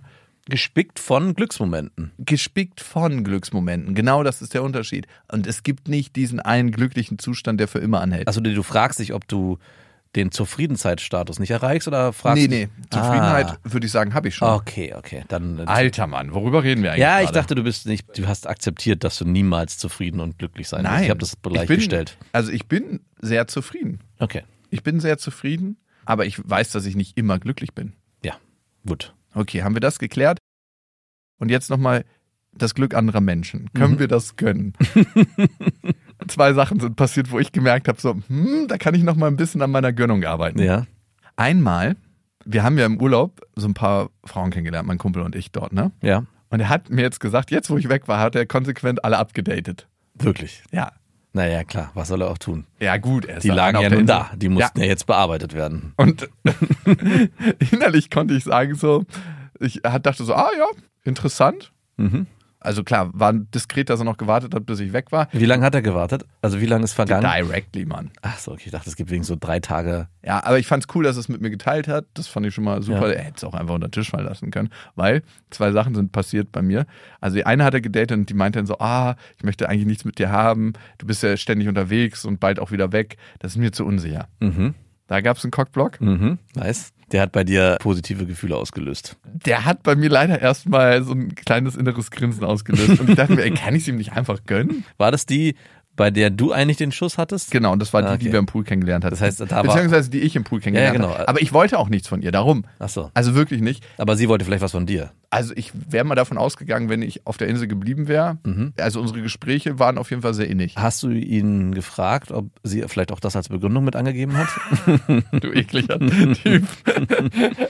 Gespickt 0.49 0.99
von 0.99 1.33
Glücksmomenten. 1.35 2.11
gespickt 2.17 2.81
von 2.81 3.23
Glücksmomenten. 3.23 3.93
Genau 3.95 4.23
das 4.23 4.41
ist 4.41 4.53
der 4.53 4.63
Unterschied. 4.63 5.07
Und 5.31 5.45
es 5.47 5.63
gibt 5.63 5.87
nicht 5.87 6.15
diesen 6.15 6.39
einen 6.39 6.71
glücklichen 6.71 7.19
Zustand, 7.19 7.59
der 7.59 7.67
für 7.67 7.79
immer 7.79 8.01
anhält. 8.01 8.27
Also 8.27 8.41
du 8.41 8.63
fragst 8.63 8.99
dich, 8.99 9.13
ob 9.13 9.27
du 9.27 9.59
den 10.15 10.31
Zufriedenheitsstatus 10.31 11.39
nicht 11.39 11.51
erreichst 11.51 11.87
oder 11.87 12.11
fragst 12.11 12.41
nee, 12.41 12.47
nee. 12.65 12.69
Zufriedenheit 12.89 13.45
Ah. 13.51 13.57
würde 13.63 13.85
ich 13.85 13.91
sagen, 13.93 14.13
habe 14.13 14.27
ich 14.27 14.35
schon. 14.35 14.49
Okay, 14.49 14.93
okay. 14.93 15.23
Dann 15.29 15.61
Alter 15.61 16.05
Mann, 16.07 16.33
worüber 16.33 16.63
reden 16.63 16.83
wir 16.83 16.91
eigentlich? 16.91 17.01
Ja, 17.01 17.19
ich 17.19 17.27
gerade? 17.27 17.39
dachte, 17.39 17.55
du 17.55 17.63
bist 17.63 17.85
nicht, 17.85 18.17
du 18.17 18.27
hast 18.27 18.45
akzeptiert, 18.47 19.05
dass 19.05 19.17
du 19.19 19.25
niemals 19.25 19.77
zufrieden 19.77 20.19
und 20.19 20.37
glücklich 20.37 20.67
sein 20.67 20.83
wirst. 20.83 20.91
Nein. 20.91 21.03
Ich 21.05 21.09
habe 21.11 21.19
das 21.19 21.41
gleichgestellt. 21.41 22.17
Also 22.33 22.51
ich 22.51 22.67
bin 22.67 22.99
sehr 23.21 23.47
zufrieden. 23.47 23.99
Okay. 24.19 24.43
Ich 24.69 24.83
bin 24.83 24.99
sehr 24.99 25.17
zufrieden, 25.17 25.77
aber 26.03 26.25
ich 26.25 26.37
weiß, 26.43 26.71
dass 26.71 26.85
ich 26.85 26.95
nicht 26.97 27.17
immer 27.17 27.39
glücklich 27.39 27.73
bin. 27.73 27.93
Ja, 28.25 28.33
gut. 28.85 29.13
Okay, 29.33 29.63
haben 29.63 29.75
wir 29.75 29.79
das 29.81 29.99
geklärt? 29.99 30.39
Und 31.39 31.49
jetzt 31.49 31.69
nochmal 31.69 32.05
das 32.53 32.75
Glück 32.75 32.93
anderer 32.93 33.21
Menschen. 33.21 33.71
Können 33.73 33.93
Mhm. 33.95 33.99
wir 33.99 34.07
das 34.07 34.35
gönnen? 34.35 34.73
Zwei 36.27 36.53
Sachen 36.53 36.79
sind 36.79 36.95
passiert, 36.95 37.31
wo 37.31 37.39
ich 37.39 37.51
gemerkt 37.51 37.87
habe, 37.87 37.99
so, 37.99 38.15
hm, 38.27 38.67
da 38.67 38.77
kann 38.77 38.93
ich 38.93 39.03
noch 39.03 39.15
mal 39.15 39.27
ein 39.27 39.37
bisschen 39.37 39.61
an 39.61 39.71
meiner 39.71 39.91
Gönnung 39.93 40.23
arbeiten. 40.23 40.59
Ja. 40.59 40.85
Einmal, 41.35 41.95
wir 42.45 42.63
haben 42.63 42.77
ja 42.77 42.85
im 42.85 43.01
Urlaub 43.01 43.41
so 43.55 43.67
ein 43.67 43.73
paar 43.73 44.09
Frauen 44.25 44.51
kennengelernt, 44.51 44.87
mein 44.87 44.97
Kumpel 44.97 45.23
und 45.23 45.35
ich 45.35 45.51
dort, 45.51 45.73
ne? 45.73 45.91
Ja. 46.01 46.25
Und 46.49 46.59
er 46.59 46.69
hat 46.69 46.89
mir 46.89 47.01
jetzt 47.01 47.19
gesagt, 47.19 47.49
jetzt 47.51 47.69
wo 47.69 47.77
ich 47.77 47.89
weg 47.89 48.07
war, 48.07 48.19
hat 48.19 48.35
er 48.35 48.45
konsequent 48.45 49.03
alle 49.03 49.17
abgedatet. 49.17 49.87
Wirklich. 50.13 50.63
Ja. 50.71 50.91
Naja, 51.33 51.63
klar. 51.63 51.91
Was 51.93 52.09
soll 52.09 52.21
er 52.21 52.29
auch 52.29 52.37
tun? 52.37 52.65
Ja, 52.79 52.97
gut. 52.97 53.25
Er 53.25 53.37
ist 53.37 53.43
Die 53.43 53.49
lagen 53.49 53.79
ja 53.79 53.89
nun 53.89 54.05
da. 54.05 54.31
Die 54.35 54.49
mussten 54.49 54.81
ja. 54.81 54.87
jetzt 54.87 55.05
bearbeitet 55.05 55.53
werden. 55.53 55.93
Und 55.95 56.29
innerlich 57.71 58.09
konnte 58.09 58.33
ich 58.33 58.43
sagen 58.43 58.75
so, 58.75 59.05
ich 59.59 59.81
dachte 59.81 60.23
so, 60.23 60.33
ah 60.33 60.49
ja, 60.57 60.67
interessant. 61.03 61.71
Mhm. 61.95 62.27
Also 62.63 62.83
klar, 62.83 63.09
war 63.13 63.33
diskret, 63.33 63.89
dass 63.89 63.99
er 63.99 64.05
noch 64.05 64.17
gewartet 64.17 64.53
hat, 64.53 64.67
bis 64.67 64.79
ich 64.79 64.93
weg 64.93 65.11
war. 65.11 65.27
Wie 65.31 65.45
lange 65.45 65.65
hat 65.65 65.73
er 65.73 65.81
gewartet? 65.81 66.25
Also 66.43 66.61
wie 66.61 66.67
lange 66.67 66.83
ist 66.83 66.93
vergangen? 66.93 67.23
Directly, 67.23 67.85
Mann. 67.85 68.11
Ach 68.21 68.37
so, 68.37 68.51
okay. 68.51 68.63
Ich 68.65 68.71
dachte, 68.71 68.87
es 68.87 68.95
gibt 68.95 69.09
wegen 69.09 69.23
so 69.23 69.35
drei 69.37 69.59
Tage. 69.59 70.07
Ja, 70.23 70.43
aber 70.43 70.59
ich 70.59 70.67
fand's 70.67 70.85
cool, 70.93 71.03
dass 71.03 71.17
er 71.17 71.21
es 71.21 71.27
mit 71.29 71.41
mir 71.41 71.49
geteilt 71.49 71.87
hat. 71.87 72.05
Das 72.13 72.27
fand 72.27 72.45
ich 72.45 72.53
schon 72.53 72.63
mal 72.63 72.83
super. 72.83 73.07
Ja. 73.07 73.13
Er 73.15 73.23
hätte 73.23 73.37
es 73.37 73.43
auch 73.43 73.55
einfach 73.55 73.73
unter 73.73 73.87
den 73.87 73.91
Tisch 73.91 74.11
fallen 74.11 74.25
lassen 74.25 74.51
können, 74.51 74.69
weil 74.95 75.23
zwei 75.49 75.71
Sachen 75.71 75.95
sind 75.95 76.11
passiert 76.11 76.51
bei 76.51 76.61
mir. 76.61 76.85
Also 77.19 77.35
die 77.37 77.47
eine 77.47 77.63
hat 77.63 77.73
er 77.73 77.81
gedatet 77.81 78.11
und 78.11 78.29
die 78.29 78.35
meinte 78.35 78.59
dann 78.59 78.67
so, 78.67 78.77
ah, 78.77 79.15
ich 79.37 79.43
möchte 79.43 79.67
eigentlich 79.67 79.87
nichts 79.87 80.05
mit 80.05 80.19
dir 80.19 80.29
haben. 80.29 80.73
Du 80.99 81.07
bist 81.07 81.23
ja 81.23 81.35
ständig 81.37 81.67
unterwegs 81.67 82.25
und 82.25 82.39
bald 82.39 82.59
auch 82.59 82.69
wieder 82.71 82.91
weg. 82.91 83.17
Das 83.39 83.53
ist 83.53 83.57
mir 83.57 83.71
zu 83.71 83.85
unsicher. 83.85 84.27
Mhm. 84.39 84.75
Da 85.07 85.21
gab's 85.21 85.43
einen 85.43 85.51
Cockblock. 85.51 85.99
Mhm. 85.99 86.37
Nice. 86.55 86.93
Der 87.11 87.21
hat 87.21 87.31
bei 87.31 87.43
dir 87.43 87.77
positive 87.79 88.25
Gefühle 88.25 88.55
ausgelöst. 88.55 89.17
Der 89.45 89.65
hat 89.65 89.83
bei 89.83 89.95
mir 89.95 90.09
leider 90.09 90.39
erstmal 90.39 91.03
so 91.03 91.13
ein 91.13 91.35
kleines 91.35 91.75
inneres 91.75 92.11
Grinsen 92.11 92.43
ausgelöst. 92.43 92.99
Und 92.99 93.09
ich 93.09 93.15
dachte 93.15 93.33
mir, 93.33 93.43
ey, 93.43 93.51
kann 93.51 93.75
ich 93.75 93.83
es 93.83 93.87
ihm 93.87 93.97
nicht 93.97 94.13
einfach 94.13 94.45
gönnen? 94.45 94.85
War 94.97 95.11
das 95.11 95.25
die, 95.25 95.55
bei 96.01 96.09
der 96.09 96.31
du 96.31 96.51
eigentlich 96.51 96.77
den 96.77 96.91
Schuss 96.91 97.19
hattest? 97.19 97.51
Genau, 97.51 97.73
und 97.73 97.77
das 97.79 97.93
war 97.93 98.01
die, 98.01 98.07
Ah, 98.07 98.17
die 98.17 98.25
okay. 98.25 98.31
wir 98.33 98.39
im 98.39 98.47
Pool 98.47 98.63
kennengelernt 98.63 99.05
hatten. 99.05 99.13
Das 99.13 99.21
heißt, 99.21 99.39
da 99.39 99.49
war- 99.51 99.61
Beziehungsweise 99.61 100.09
die 100.09 100.17
ich 100.21 100.35
im 100.35 100.43
Pool 100.43 100.59
kennengelernt 100.59 100.95
Ja, 100.95 100.99
ja, 100.99 101.07
genau. 101.07 101.15
habe. 101.19 101.29
Aber 101.29 101.39
ich 101.43 101.53
wollte 101.53 101.77
auch 101.77 101.89
nichts 101.89 102.07
von 102.07 102.23
ihr, 102.23 102.31
darum. 102.31 102.65
Ach 102.79 102.89
so. 102.89 103.11
Also 103.13 103.35
wirklich 103.35 103.61
nicht. 103.61 103.83
Aber 103.99 104.15
sie 104.17 104.27
wollte 104.27 104.43
vielleicht 104.43 104.63
was 104.63 104.71
von 104.71 104.87
dir. 104.87 105.11
Also 105.29 105.53
ich 105.55 105.71
wäre 105.89 106.03
mal 106.03 106.15
davon 106.15 106.39
ausgegangen, 106.39 106.89
wenn 106.89 107.03
ich 107.03 107.25
auf 107.27 107.37
der 107.37 107.49
Insel 107.49 107.67
geblieben 107.67 108.07
wäre. 108.07 108.39
Mhm. 108.43 108.73
Also 108.79 108.99
unsere 108.99 109.21
Gespräche 109.21 109.77
waren 109.77 109.99
auf 109.99 110.09
jeden 110.09 110.23
Fall 110.23 110.33
sehr 110.33 110.47
innig. 110.49 110.75
Hast 110.75 111.03
du 111.03 111.09
ihn 111.11 111.75
gefragt, 111.75 112.31
ob 112.31 112.47
sie 112.63 112.83
vielleicht 112.87 113.11
auch 113.11 113.19
das 113.19 113.35
als 113.35 113.49
Begründung 113.49 113.83
mit 113.85 113.95
angegeben 113.95 114.35
hat? 114.37 114.47
Du 115.39 115.51
ekliger 115.53 115.99
Typ. 115.99 116.63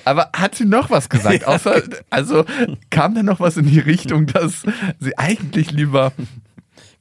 Aber 0.06 0.30
hat 0.34 0.56
sie 0.56 0.66
noch 0.66 0.90
was 0.90 1.10
gesagt? 1.10 1.46
Außer, 1.48 1.82
also 2.10 2.46
kam 2.90 3.14
da 3.14 3.24
noch 3.24 3.40
was 3.42 3.58
in 3.58 3.66
die 3.68 3.80
Richtung, 3.80 4.26
dass 4.26 4.64
sie 5.00 5.18
eigentlich 5.18 5.72
lieber. 5.72 6.14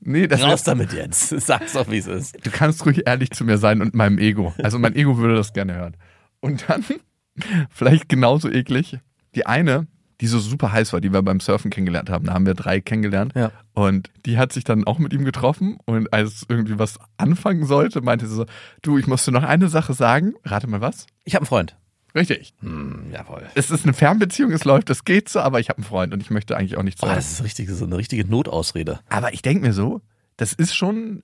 Nee, 0.00 0.26
das 0.26 0.42
Raus 0.42 0.62
damit 0.62 0.92
jetzt. 0.92 1.28
Sag's 1.40 1.74
doch, 1.74 1.90
wie 1.90 1.98
es 1.98 2.06
ist. 2.06 2.44
du 2.44 2.50
kannst 2.50 2.84
ruhig 2.86 3.02
ehrlich 3.06 3.30
zu 3.30 3.44
mir 3.44 3.58
sein 3.58 3.82
und 3.82 3.94
meinem 3.94 4.18
Ego. 4.18 4.54
Also 4.62 4.78
mein 4.78 4.96
Ego 4.96 5.18
würde 5.18 5.36
das 5.36 5.52
gerne 5.52 5.74
hören. 5.74 5.96
Und 6.40 6.64
dann, 6.68 6.84
vielleicht 7.70 8.08
genauso 8.08 8.50
eklig, 8.50 8.98
die 9.34 9.46
eine, 9.46 9.86
die 10.20 10.26
so 10.26 10.38
super 10.38 10.72
heiß 10.72 10.92
war, 10.92 11.00
die 11.00 11.12
wir 11.12 11.22
beim 11.22 11.40
Surfen 11.40 11.70
kennengelernt 11.70 12.10
haben, 12.10 12.26
da 12.26 12.34
haben 12.34 12.46
wir 12.46 12.54
drei 12.54 12.80
kennengelernt. 12.80 13.32
Ja. 13.34 13.52
Und 13.72 14.10
die 14.26 14.38
hat 14.38 14.52
sich 14.52 14.64
dann 14.64 14.84
auch 14.84 14.98
mit 14.98 15.12
ihm 15.12 15.24
getroffen 15.24 15.78
und 15.86 16.12
als 16.12 16.44
irgendwie 16.48 16.78
was 16.78 16.98
anfangen 17.16 17.66
sollte, 17.66 18.00
meinte 18.02 18.26
sie 18.26 18.34
so, 18.34 18.46
du, 18.82 18.98
ich 18.98 19.06
muss 19.06 19.24
dir 19.24 19.32
noch 19.32 19.44
eine 19.44 19.68
Sache 19.68 19.94
sagen. 19.94 20.34
Rate 20.44 20.66
mal 20.66 20.80
was? 20.80 21.06
Ich 21.24 21.34
habe 21.34 21.42
einen 21.42 21.48
Freund. 21.48 21.76
Richtig. 22.14 22.54
Hm, 22.60 23.06
jawohl. 23.12 23.42
Es 23.54 23.70
ist 23.70 23.84
eine 23.84 23.92
Fernbeziehung, 23.94 24.52
es 24.52 24.64
läuft, 24.64 24.90
es 24.90 25.04
geht 25.04 25.28
so, 25.28 25.40
aber 25.40 25.60
ich 25.60 25.68
habe 25.68 25.78
einen 25.78 25.84
Freund 25.86 26.12
und 26.12 26.20
ich 26.22 26.30
möchte 26.30 26.56
eigentlich 26.56 26.76
auch 26.76 26.82
nichts 26.82 27.02
Oh, 27.02 27.06
sagen. 27.06 27.16
das 27.16 27.30
ist 27.32 27.44
richtig, 27.44 27.68
so 27.70 27.84
eine 27.84 27.96
richtige 27.96 28.24
Notausrede. 28.24 29.00
Aber 29.08 29.32
ich 29.32 29.42
denke 29.42 29.64
mir 29.66 29.72
so, 29.72 30.00
das 30.36 30.52
ist 30.52 30.74
schon 30.74 31.22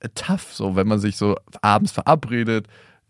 äh, 0.00 0.08
tough, 0.14 0.52
so 0.52 0.76
wenn 0.76 0.86
man 0.86 0.98
sich 1.00 1.16
so 1.16 1.36
abends 1.62 1.92
verabredet, 1.92 2.66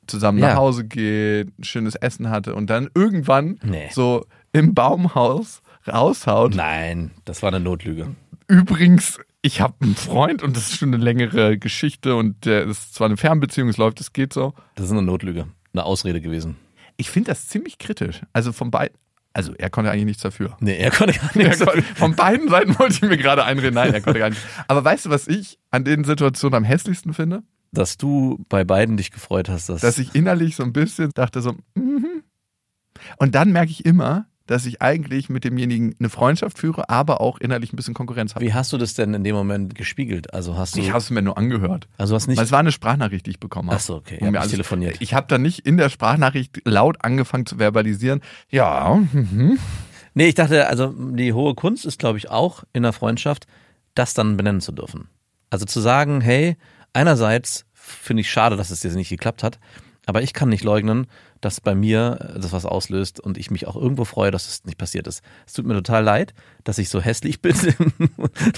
zusammen 0.07 0.39
Ja. 0.39 0.51
nach 0.51 0.57
Hause 0.57 0.85
geht, 0.87 1.59
ein 1.59 1.65
schönes 1.65 1.95
Essen 1.95 2.31
hatte 2.31 2.55
und 2.55 2.71
dann 2.71 2.89
irgendwann 2.95 3.59
Nee. 3.63 3.91
so 3.93 4.25
im 4.53 4.73
Baumhaus 4.75 5.61
raushaut. 5.87 6.55
Nein, 6.55 7.11
das 7.27 7.43
war 7.43 7.49
eine 7.49 7.61
Notlüge. 7.61 8.15
Übrigens, 8.47 9.19
ich 9.43 9.61
habe 9.61 9.75
einen 9.81 9.95
Freund 9.95 10.43
und 10.43 10.57
das 10.57 10.71
ist 10.71 10.79
schon 10.79 10.95
eine 10.95 11.03
längere 11.05 11.59
Geschichte 11.59 12.17
und 12.17 12.47
der 12.47 12.65
ist 12.65 12.95
zwar 12.95 13.07
eine 13.07 13.19
Fernbeziehung, 13.19 13.69
es 13.69 13.77
läuft, 13.77 14.01
es 14.01 14.15
geht 14.15 14.33
so. 14.33 14.55
Das 14.75 14.87
ist 14.87 14.93
eine 14.93 15.03
Notlüge. 15.03 15.47
Eine 15.75 15.85
Ausrede 15.85 16.23
gewesen. 16.23 16.57
Ich 16.99 17.11
finde 17.11 17.31
das 17.31 17.49
ziemlich 17.49 17.79
kritisch. 17.79 18.21
Also 18.35 18.53
von 18.53 18.71
beiden. 18.71 18.97
Also 19.33 19.55
er 19.55 19.71
konnte 19.71 19.91
eigentlich 19.91 20.05
nichts 20.05 20.23
dafür. 20.23 20.57
Nee, 20.61 20.77
er 20.77 20.91
konnte 20.91 21.19
gar 21.19 21.31
nichts. 21.35 21.65
konnte, 21.65 21.83
von 21.95 22.17
beiden 22.17 22.49
Seiten 22.49 22.79
wollte 22.79 22.95
ich 22.95 23.03
mir 23.03 23.17
gerade 23.17 23.45
einreden. 23.45 23.75
Nein, 23.75 23.95
er 23.95 24.01
konnte 24.01 24.19
gar 24.19 24.31
nicht. 24.31 24.43
Aber 24.67 24.85
weißt 24.85 25.07
du, 25.07 25.11
was 25.11 25.29
ich 25.29 25.59
an 25.71 25.85
den 25.85 26.05
Situationen 26.05 26.57
am 26.57 26.65
hässlichsten 26.65 27.15
finde? 27.15 27.43
Dass 27.71 27.97
du 27.97 28.45
bei 28.49 28.65
beiden 28.65 28.97
dich 28.97 29.11
gefreut 29.11 29.49
hast, 29.49 29.69
dass, 29.69 29.81
Dass 29.83 29.99
ich 29.99 30.15
innerlich 30.15 30.57
so 30.57 30.65
ein 30.65 30.73
bisschen 30.73 31.11
dachte 31.15 31.41
so, 31.41 31.55
mhm. 31.75 32.25
Und 33.19 33.35
dann 33.35 33.53
merke 33.53 33.71
ich 33.71 33.85
immer, 33.85 34.27
dass 34.49 34.67
ich 34.67 34.83
eigentlich 34.83 35.29
mit 35.29 35.45
demjenigen 35.45 35.95
eine 36.01 36.09
Freundschaft 36.09 36.59
führe, 36.59 36.89
aber 36.89 37.21
auch 37.21 37.39
innerlich 37.39 37.73
ein 37.73 37.77
bisschen 37.77 37.95
Konkurrenz 37.95 38.35
habe. 38.35 38.45
Wie 38.45 38.53
hast 38.55 38.73
du 38.73 38.79
das 38.79 38.95
denn 38.95 39.15
in 39.15 39.23
dem 39.23 39.37
Moment 39.37 39.75
gespiegelt? 39.75 40.35
Also 40.35 40.57
hast 40.57 40.75
du, 40.75 40.81
Ich 40.81 40.89
habe 40.89 40.99
es 40.99 41.11
mir 41.11 41.23
nur 41.23 41.39
angehört. 41.39 41.87
also 41.99 42.15
hast 42.15 42.27
nicht, 42.27 42.39
Weil 42.39 42.45
es 42.47 42.51
war 42.53 42.59
eine 42.59 42.73
Sprachnachricht, 42.73 43.27
die 43.27 43.31
ich 43.33 43.41
bekommen 43.41 43.69
habe. 43.69 43.77
Ach 43.77 43.81
so, 43.85 43.97
okay. 43.97 44.19
Mir 44.21 44.31
nicht 44.33 44.41
alles- 44.41 44.51
telefoniert. 44.53 44.97
Ich 45.01 45.15
habe 45.15 45.27
dann 45.29 45.43
nicht 45.43 45.61
in 45.61 45.77
der 45.77 45.91
Sprachnachricht 45.91 46.63
laut 46.65 46.97
angefangen 47.05 47.47
zu 47.47 47.59
verbalisieren. 47.59 48.21
Ja, 48.51 48.99
mhm. 49.13 49.59
nee, 50.15 50.29
ich 50.29 50.35
dachte, 50.35 50.67
also 50.67 50.95
die 50.97 51.33
hohe 51.35 51.55
Kunst 51.55 51.85
ist, 51.87 51.99
glaube 51.99 52.19
ich, 52.19 52.31
auch 52.31 52.65
in 52.73 52.83
der 52.83 52.93
Freundschaft, 52.93 53.47
das 53.95 54.15
dann 54.15 54.37
benennen 54.37 54.61
zu 54.63 54.73
dürfen. 54.73 55.09
Also 55.51 55.67
zu 55.67 55.81
sagen, 55.81 56.21
hey, 56.21 56.57
einerseits 56.95 57.67
finde 57.75 58.23
ich 58.23 58.31
schade, 58.31 58.57
dass 58.57 58.71
es 58.71 58.81
dir 58.81 58.91
nicht 58.93 59.09
geklappt 59.11 59.43
hat, 59.43 59.59
aber 60.09 60.23
ich 60.23 60.33
kann 60.33 60.49
nicht 60.49 60.65
leugnen, 60.65 61.07
dass 61.43 61.61
bei 61.61 61.75
mir 61.75 62.35
das 62.41 62.51
was 62.53 62.65
auslöst 62.65 63.21
und 63.21 63.37
ich 63.37 63.51
mich 63.51 63.67
auch 63.67 63.77
irgendwo 63.77 64.07
freue, 64.07 64.31
dass 64.31 64.49
es 64.49 64.65
nicht 64.65 64.79
passiert 64.79 65.07
ist. 65.07 65.23
Es 65.47 65.53
tut 65.53 65.67
mir 65.67 65.75
total 65.75 66.03
leid, 66.03 66.33
dass 66.65 66.79
ich 66.79 66.89
so 66.89 67.01
hässlich 67.01 67.43
bin, 67.43 67.55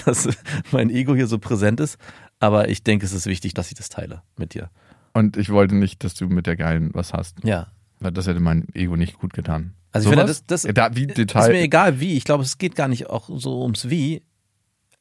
dass 0.05 0.29
mein 0.71 0.89
Ego 0.89 1.13
hier 1.13 1.27
so 1.27 1.39
präsent 1.39 1.81
ist, 1.81 1.97
aber 2.39 2.69
ich 2.69 2.83
denke, 2.83 3.05
es 3.05 3.11
ist 3.11 3.25
wichtig, 3.25 3.53
dass 3.53 3.67
ich 3.67 3.75
das 3.75 3.89
teile 3.89 4.21
mit 4.37 4.53
dir. 4.53 4.69
Und 5.13 5.35
ich 5.35 5.49
wollte 5.49 5.75
nicht, 5.75 6.03
dass 6.05 6.13
du 6.13 6.27
mit 6.27 6.47
der 6.47 6.55
Geilen 6.55 6.91
was 6.93 7.11
hast. 7.11 7.43
Ja. 7.43 7.67
Weil 7.99 8.11
das 8.13 8.27
hätte 8.27 8.39
mein 8.39 8.67
Ego 8.73 8.95
nicht 8.95 9.19
gut 9.19 9.33
getan. 9.33 9.73
Also 9.91 10.07
ich 10.09 10.15
finde, 10.15 10.31
Sowas? 10.33 10.45
das- 10.47 10.61
das- 10.63 10.73
da, 10.73 10.95
wie 10.95 11.05
Ist 11.05 11.17
Detail. 11.17 11.49
mir 11.51 11.59
egal 11.61 11.99
wie. 11.99 12.13
Ich 12.15 12.23
glaube, 12.23 12.43
es 12.43 12.57
geht 12.57 12.75
gar 12.75 12.87
nicht 12.87 13.09
auch 13.09 13.29
so 13.31 13.61
ums 13.61 13.89
Wie. 13.89 14.23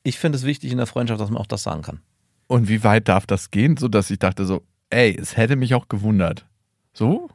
Ich 0.03 0.19
finde 0.19 0.37
es 0.37 0.43
wichtig 0.45 0.73
in 0.73 0.79
der 0.79 0.87
Freundschaft, 0.89 1.21
dass 1.21 1.31
man 1.31 1.41
auch 1.41 1.47
das 1.47 1.63
sagen 1.63 1.83
kann. 1.83 2.01
Und 2.49 2.69
wie 2.69 2.83
weit 2.83 3.07
darf 3.07 3.25
das 3.27 3.53
gehen, 3.53 3.77
so 3.77 3.87
dass 3.87 4.11
ich 4.11 4.19
dachte 4.19 4.45
so, 4.47 4.65
ey, 4.91 5.17
es 5.19 5.37
hätte 5.37 5.57
mich 5.57 5.75
auch 5.75 5.89
gewundert. 5.89 6.47
So? 6.93 7.29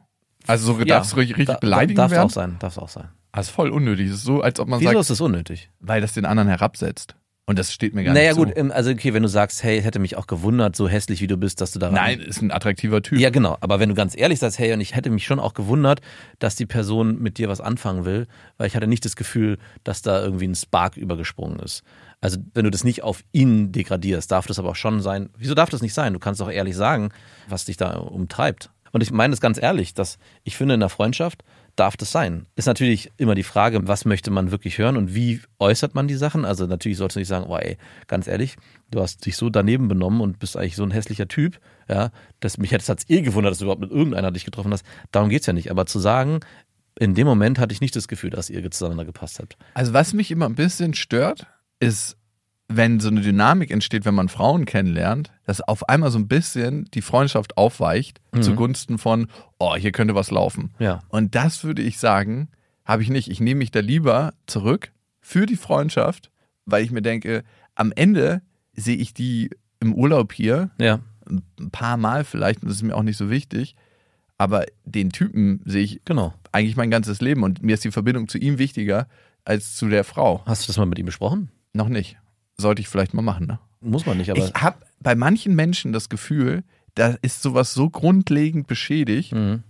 Also 0.46 0.74
so 0.74 0.84
darf 0.84 1.04
es 1.06 1.16
richtig, 1.16 1.38
richtig 1.38 1.54
da- 1.56 1.58
beleidigend 1.58 1.98
Darf 1.98 2.10
werden? 2.12 2.26
auch 2.26 2.30
sein, 2.30 2.56
darf 2.60 2.78
auch 2.78 2.88
sein. 2.88 3.08
Das 3.32 3.46
ist 3.48 3.52
voll 3.52 3.70
unnötig. 3.70 4.08
Das 4.08 4.18
ist 4.18 4.24
so, 4.24 4.40
als 4.40 4.58
ob 4.60 4.68
man 4.68 4.80
Wieso 4.80 4.90
sagt, 4.92 5.00
ist 5.00 5.10
das 5.10 5.20
unnötig? 5.20 5.70
weil 5.80 6.00
das 6.00 6.14
den 6.14 6.24
anderen 6.24 6.48
herabsetzt. 6.48 7.16
Und 7.48 7.60
das 7.60 7.72
steht 7.72 7.94
mir 7.94 8.02
gar 8.02 8.12
Naja 8.12 8.30
nicht 8.30 8.38
gut, 8.38 8.48
zu. 8.48 8.56
ähm, 8.56 8.72
also 8.72 8.90
okay, 8.90 9.14
wenn 9.14 9.22
du 9.22 9.28
sagst, 9.28 9.62
hey, 9.62 9.80
hätte 9.80 10.00
mich 10.00 10.16
auch 10.16 10.26
gewundert, 10.26 10.74
so 10.74 10.88
hässlich 10.88 11.20
wie 11.20 11.28
du 11.28 11.36
bist, 11.36 11.60
dass 11.60 11.70
du 11.70 11.78
da 11.78 11.92
Nein, 11.92 12.18
ist 12.20 12.42
ein 12.42 12.50
attraktiver 12.50 13.02
Typ. 13.02 13.20
Ja, 13.20 13.30
genau. 13.30 13.56
Aber 13.60 13.78
wenn 13.78 13.88
du 13.88 13.94
ganz 13.94 14.16
ehrlich 14.16 14.40
sagst, 14.40 14.58
hey, 14.58 14.72
und 14.72 14.80
ich 14.80 14.96
hätte 14.96 15.10
mich 15.10 15.24
schon 15.24 15.38
auch 15.38 15.54
gewundert, 15.54 16.00
dass 16.40 16.56
die 16.56 16.66
Person 16.66 17.22
mit 17.22 17.38
dir 17.38 17.48
was 17.48 17.60
anfangen 17.60 18.04
will, 18.04 18.26
weil 18.58 18.66
ich 18.66 18.74
hatte 18.74 18.88
nicht 18.88 19.04
das 19.04 19.14
Gefühl, 19.14 19.58
dass 19.84 20.02
da 20.02 20.20
irgendwie 20.22 20.48
ein 20.48 20.56
Spark 20.56 20.96
übergesprungen 20.96 21.60
ist. 21.60 21.84
Also, 22.20 22.38
wenn 22.54 22.64
du 22.64 22.70
das 22.70 22.82
nicht 22.82 23.04
auf 23.04 23.22
ihn 23.30 23.70
degradierst, 23.70 24.32
darf 24.32 24.46
das 24.46 24.58
aber 24.58 24.70
auch 24.70 24.76
schon 24.76 25.00
sein. 25.00 25.28
Wieso 25.38 25.54
darf 25.54 25.70
das 25.70 25.82
nicht 25.82 25.94
sein? 25.94 26.14
Du 26.14 26.18
kannst 26.18 26.40
doch 26.40 26.50
ehrlich 26.50 26.74
sagen, 26.74 27.10
was 27.48 27.66
dich 27.66 27.76
da 27.76 27.92
umtreibt. 27.96 28.70
Und 28.90 29.02
ich 29.02 29.12
meine 29.12 29.34
es 29.34 29.40
ganz 29.40 29.62
ehrlich, 29.62 29.94
dass 29.94 30.18
ich 30.42 30.56
finde, 30.56 30.74
in 30.74 30.80
der 30.80 30.88
Freundschaft 30.88 31.44
darf 31.76 31.96
das 31.96 32.10
sein. 32.10 32.46
Ist 32.56 32.66
natürlich 32.66 33.10
immer 33.16 33.34
die 33.34 33.42
Frage, 33.42 33.86
was 33.86 34.04
möchte 34.04 34.30
man 34.30 34.50
wirklich 34.50 34.78
hören 34.78 34.96
und 34.96 35.14
wie 35.14 35.40
äußert 35.58 35.94
man 35.94 36.08
die 36.08 36.14
Sachen? 36.14 36.44
Also 36.44 36.66
natürlich 36.66 36.98
sollst 36.98 37.16
du 37.16 37.20
nicht 37.20 37.28
sagen, 37.28 37.46
oh 37.48 37.56
ey, 37.56 37.76
ganz 38.06 38.26
ehrlich, 38.26 38.56
du 38.90 39.00
hast 39.00 39.24
dich 39.26 39.36
so 39.36 39.50
daneben 39.50 39.88
benommen 39.88 40.20
und 40.20 40.38
bist 40.38 40.56
eigentlich 40.56 40.76
so 40.76 40.82
ein 40.82 40.90
hässlicher 40.90 41.28
Typ, 41.28 41.60
ja, 41.88 42.10
dass 42.40 42.58
mich 42.58 42.72
hätte 42.72 42.92
es 42.92 43.10
eh 43.10 43.20
gewundert, 43.20 43.52
dass 43.52 43.58
du 43.58 43.64
überhaupt 43.64 43.82
mit 43.82 43.90
irgendeiner 43.90 44.32
dich 44.32 44.44
getroffen 44.44 44.72
hast. 44.72 44.84
Darum 45.12 45.28
geht's 45.28 45.46
ja 45.46 45.52
nicht. 45.52 45.70
Aber 45.70 45.86
zu 45.86 45.98
sagen, 45.98 46.40
in 46.98 47.14
dem 47.14 47.26
Moment 47.26 47.58
hatte 47.58 47.72
ich 47.72 47.80
nicht 47.80 47.94
das 47.94 48.08
Gefühl, 48.08 48.30
dass 48.30 48.50
ihr 48.50 48.68
zueinander 48.70 49.04
gepasst 49.04 49.38
habt. 49.38 49.56
Also 49.74 49.92
was 49.92 50.14
mich 50.14 50.30
immer 50.30 50.46
ein 50.46 50.54
bisschen 50.54 50.94
stört, 50.94 51.46
ist, 51.78 52.16
wenn 52.68 52.98
so 53.00 53.08
eine 53.08 53.20
Dynamik 53.20 53.70
entsteht, 53.70 54.04
wenn 54.04 54.14
man 54.14 54.28
Frauen 54.28 54.64
kennenlernt, 54.64 55.30
dass 55.44 55.60
auf 55.60 55.88
einmal 55.88 56.10
so 56.10 56.18
ein 56.18 56.26
bisschen 56.28 56.86
die 56.94 57.02
Freundschaft 57.02 57.56
aufweicht 57.56 58.20
zugunsten 58.40 58.98
von, 58.98 59.28
oh, 59.58 59.76
hier 59.76 59.92
könnte 59.92 60.14
was 60.14 60.30
laufen. 60.30 60.74
Ja. 60.78 61.00
Und 61.08 61.34
das 61.34 61.62
würde 61.64 61.80
ich 61.82 61.98
sagen, 61.98 62.48
habe 62.84 63.02
ich 63.02 63.08
nicht. 63.10 63.30
Ich 63.30 63.40
nehme 63.40 63.58
mich 63.58 63.70
da 63.70 63.80
lieber 63.80 64.34
zurück 64.46 64.92
für 65.20 65.46
die 65.46 65.56
Freundschaft, 65.56 66.30
weil 66.66 66.84
ich 66.84 66.90
mir 66.90 67.02
denke, 67.02 67.44
am 67.76 67.92
Ende 67.94 68.42
sehe 68.74 68.96
ich 68.96 69.14
die 69.14 69.50
im 69.80 69.94
Urlaub 69.94 70.32
hier, 70.32 70.70
Ja. 70.78 70.98
ein 71.30 71.70
paar 71.70 71.96
Mal 71.96 72.24
vielleicht, 72.24 72.62
und 72.62 72.68
das 72.68 72.76
ist 72.78 72.82
mir 72.82 72.94
auch 72.96 73.02
nicht 73.02 73.16
so 73.16 73.30
wichtig, 73.30 73.74
aber 74.38 74.66
den 74.84 75.10
Typen 75.10 75.60
sehe 75.64 75.82
ich 75.84 76.02
Genau. 76.04 76.34
eigentlich 76.52 76.76
mein 76.76 76.90
ganzes 76.90 77.20
Leben 77.20 77.42
und 77.42 77.62
mir 77.62 77.74
ist 77.74 77.84
die 77.84 77.90
Verbindung 77.92 78.28
zu 78.28 78.38
ihm 78.38 78.58
wichtiger 78.58 79.06
als 79.44 79.76
zu 79.76 79.88
der 79.88 80.04
Frau. 80.04 80.42
Hast 80.46 80.64
du 80.64 80.66
das 80.68 80.76
mal 80.78 80.86
mit 80.86 80.98
ihm 80.98 81.06
besprochen? 81.06 81.50
Noch 81.72 81.88
nicht. 81.88 82.18
Sollte 82.58 82.80
ich 82.80 82.88
vielleicht 82.88 83.14
mal 83.14 83.22
machen, 83.22 83.46
ne? 83.46 83.58
Muss 83.80 84.06
man 84.06 84.16
nicht, 84.16 84.30
aber. 84.30 84.38
ich 84.38 84.54
habe 84.54 84.78
bei 85.00 85.14
manchen 85.14 85.54
Menschen 85.54 85.92
das 85.92 86.08
Gefühl, 86.08 86.64
da 86.94 87.14
ist 87.22 87.42
sowas 87.42 87.74
so 87.74 87.90
grundlegend 87.90 88.66
beschädigt. 88.66 89.32
Mhm. 89.32 89.62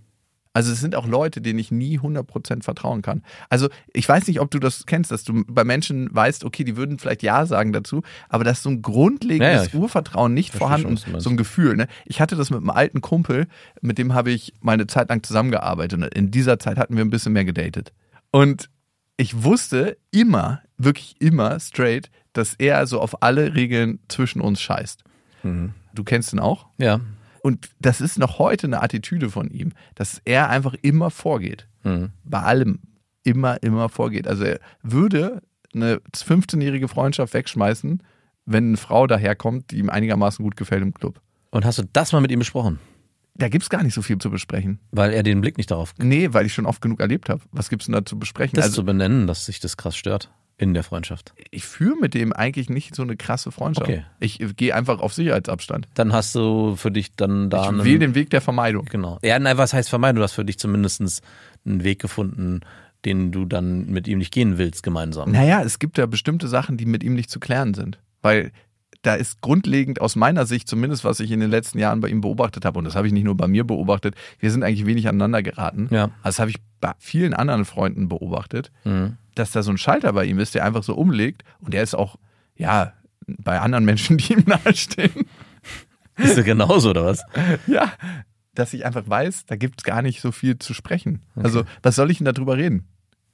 Also 0.53 0.71
es 0.71 0.79
sind 0.79 0.95
auch 0.95 1.05
Leute, 1.05 1.39
denen 1.39 1.59
ich 1.59 1.69
nie 1.69 1.99
100% 1.99 2.63
vertrauen 2.63 3.03
kann. 3.03 3.21
Also 3.47 3.69
ich 3.93 4.09
weiß 4.09 4.25
nicht, 4.25 4.39
ob 4.39 4.49
du 4.49 4.57
das 4.57 4.87
kennst, 4.87 5.11
dass 5.11 5.23
du 5.23 5.43
bei 5.47 5.63
Menschen 5.63 6.09
weißt, 6.11 6.43
okay, 6.43 6.63
die 6.63 6.75
würden 6.75 6.97
vielleicht 6.97 7.21
Ja 7.21 7.45
sagen 7.45 7.73
dazu, 7.73 8.01
aber 8.27 8.43
dass 8.43 8.63
so 8.63 8.71
ein 8.71 8.81
grundlegendes 8.81 9.47
Ja, 9.47 9.61
ja, 9.61 9.67
ich 9.67 9.75
Urvertrauen 9.75 10.33
nicht 10.33 10.51
vorhanden 10.51 10.97
schon, 10.97 11.19
so 11.19 11.29
ein 11.29 11.37
Gefühl. 11.37 11.75
Ne? 11.75 11.87
Ich 12.05 12.21
hatte 12.21 12.35
das 12.35 12.49
mit 12.49 12.57
einem 12.57 12.71
alten 12.71 13.01
Kumpel, 13.01 13.45
mit 13.81 13.99
dem 13.99 14.15
habe 14.15 14.31
ich 14.31 14.55
meine 14.59 14.87
Zeit 14.87 15.09
lang 15.09 15.21
zusammengearbeitet. 15.21 16.01
Und 16.01 16.15
in 16.15 16.31
dieser 16.31 16.57
Zeit 16.57 16.79
hatten 16.79 16.95
wir 16.95 17.05
ein 17.05 17.11
bisschen 17.11 17.33
mehr 17.33 17.45
gedatet. 17.45 17.93
Und 18.31 18.71
ich 19.15 19.43
wusste 19.43 19.97
immer, 20.09 20.61
wirklich 20.77 21.15
immer 21.19 21.59
straight, 21.59 22.09
dass 22.33 22.53
er 22.55 22.85
so 22.87 23.01
auf 23.01 23.23
alle 23.23 23.55
Regeln 23.55 23.99
zwischen 24.07 24.41
uns 24.41 24.61
scheißt. 24.61 25.03
Mhm. 25.43 25.73
Du 25.93 26.03
kennst 26.03 26.33
ihn 26.33 26.39
auch? 26.39 26.67
Ja. 26.77 26.99
Und 27.41 27.69
das 27.79 28.01
ist 28.01 28.19
noch 28.19 28.39
heute 28.39 28.67
eine 28.67 28.81
Attitüde 28.81 29.29
von 29.29 29.49
ihm, 29.49 29.71
dass 29.95 30.21
er 30.25 30.49
einfach 30.49 30.75
immer 30.81 31.09
vorgeht. 31.09 31.67
Mhm. 31.83 32.11
Bei 32.23 32.41
allem 32.41 32.79
immer, 33.23 33.61
immer 33.63 33.89
vorgeht. 33.89 34.27
Also 34.27 34.43
er 34.43 34.59
würde 34.83 35.41
eine 35.73 35.97
15-jährige 36.15 36.87
Freundschaft 36.87 37.33
wegschmeißen, 37.33 38.03
wenn 38.45 38.67
eine 38.67 38.77
Frau 38.77 39.07
daherkommt, 39.07 39.71
die 39.71 39.79
ihm 39.79 39.89
einigermaßen 39.89 40.43
gut 40.43 40.55
gefällt 40.55 40.81
im 40.81 40.93
Club. 40.93 41.21
Und 41.51 41.65
hast 41.65 41.79
du 41.79 41.83
das 41.91 42.11
mal 42.11 42.21
mit 42.21 42.31
ihm 42.31 42.39
besprochen? 42.39 42.79
Da 43.35 43.49
gibt 43.49 43.63
es 43.63 43.69
gar 43.69 43.83
nicht 43.83 43.93
so 43.93 44.01
viel 44.01 44.17
zu 44.17 44.31
besprechen. 44.31 44.79
Weil 44.91 45.13
er 45.13 45.21
den 45.21 45.41
Blick 45.41 45.57
nicht 45.57 45.69
darauf. 45.69 45.93
Nee, 45.99 46.29
weil 46.33 46.45
ich 46.45 46.53
schon 46.53 46.65
oft 46.65 46.81
genug 46.81 46.99
erlebt 46.99 47.29
habe. 47.29 47.41
Was 47.51 47.69
gibt's 47.69 47.85
denn 47.85 47.93
da 47.93 48.03
zu 48.03 48.17
besprechen? 48.17 48.55
Das 48.55 48.65
also 48.65 48.75
zu 48.77 48.85
benennen, 48.85 49.27
dass 49.27 49.45
sich 49.45 49.59
das 49.59 49.77
krass 49.77 49.95
stört 49.95 50.31
in 50.57 50.73
der 50.73 50.83
Freundschaft. 50.83 51.33
ich 51.51 51.65
führe 51.65 51.97
mit 51.99 52.15
dem 52.15 52.33
eigentlich 52.33 52.69
nicht 52.69 52.95
so 52.95 53.03
eine 53.03 53.15
krasse 53.15 53.51
Freundschaft. 53.51 53.89
Okay. 53.89 54.03
Ich 54.19 54.39
gehe 54.55 54.73
einfach 54.73 54.99
auf 54.99 55.13
Sicherheitsabstand. 55.13 55.87
Dann 55.93 56.13
hast 56.13 56.33
du 56.33 56.75
für 56.75 56.91
dich 56.91 57.15
dann 57.15 57.49
da 57.51 57.69
Ich 57.69 57.83
wähle 57.83 57.99
den 57.99 58.15
Weg 58.15 58.31
der 58.31 58.41
Vermeidung. 58.41 58.85
Genau. 58.85 59.19
Ja, 59.21 59.37
nein, 59.37 59.57
was 59.57 59.73
heißt 59.73 59.89
vermeiden? 59.89 60.17
Du 60.17 60.23
hast 60.23 60.33
für 60.33 60.45
dich 60.45 60.57
zumindest 60.57 61.21
einen 61.65 61.83
Weg 61.83 61.99
gefunden, 61.99 62.61
den 63.05 63.31
du 63.31 63.45
dann 63.45 63.85
mit 63.85 64.07
ihm 64.07 64.17
nicht 64.17 64.33
gehen 64.33 64.57
willst, 64.57 64.81
gemeinsam. 64.81 65.31
Naja, 65.31 65.61
es 65.61 65.77
gibt 65.77 65.99
ja 65.99 66.07
bestimmte 66.07 66.47
Sachen, 66.47 66.77
die 66.77 66.87
mit 66.87 67.03
ihm 67.03 67.13
nicht 67.13 67.29
zu 67.29 67.39
klären 67.39 67.75
sind. 67.75 67.99
Weil 68.23 68.51
da 69.03 69.15
ist 69.15 69.41
grundlegend 69.41 70.01
aus 70.01 70.15
meiner 70.15 70.45
Sicht, 70.45 70.67
zumindest 70.67 71.03
was 71.03 71.19
ich 71.19 71.31
in 71.31 71.39
den 71.39 71.49
letzten 71.51 71.79
Jahren 71.79 71.99
bei 72.01 72.09
ihm 72.09 72.21
beobachtet 72.21 72.65
habe, 72.65 72.79
und 72.79 72.85
das 72.85 72.95
habe 72.95 73.07
ich 73.07 73.13
nicht 73.13 73.23
nur 73.23 73.37
bei 73.37 73.47
mir 73.47 73.63
beobachtet, 73.63 74.15
wir 74.39 74.51
sind 74.51 74.63
eigentlich 74.63 74.85
wenig 74.85 75.07
aneinander 75.07 75.43
geraten. 75.43 75.87
Ja. 75.91 76.05
Also 76.21 76.37
das 76.37 76.39
habe 76.39 76.51
ich 76.51 76.57
bei 76.81 76.91
vielen 76.99 77.33
anderen 77.33 77.65
Freunden 77.65 78.07
beobachtet, 78.09 78.71
Mhm. 78.83 79.17
dass 79.35 79.51
da 79.51 79.63
so 79.63 79.71
ein 79.71 79.77
Schalter 79.77 80.13
bei 80.13 80.25
ihm 80.25 80.39
ist, 80.39 80.55
der 80.55 80.65
einfach 80.65 80.83
so 80.83 80.95
umlegt 80.95 81.43
und 81.59 81.73
der 81.73 81.83
ist 81.83 81.95
auch, 81.95 82.17
ja, 82.55 82.93
bei 83.27 83.59
anderen 83.59 83.85
Menschen, 83.85 84.17
die 84.17 84.33
ihm 84.33 84.43
nahestehen, 84.45 85.25
Ist 86.17 86.37
du 86.37 86.43
genauso, 86.43 86.89
oder 86.91 87.05
was? 87.05 87.21
ja, 87.67 87.91
dass 88.55 88.73
ich 88.73 88.85
einfach 88.85 89.07
weiß, 89.07 89.45
da 89.45 89.55
gibt 89.55 89.81
es 89.81 89.83
gar 89.83 90.01
nicht 90.01 90.19
so 90.21 90.31
viel 90.31 90.57
zu 90.57 90.73
sprechen. 90.73 91.21
Also, 91.35 91.63
was 91.83 91.95
soll 91.95 92.09
ich 92.09 92.17
denn 92.17 92.25
darüber 92.25 92.57
reden? 92.57 92.87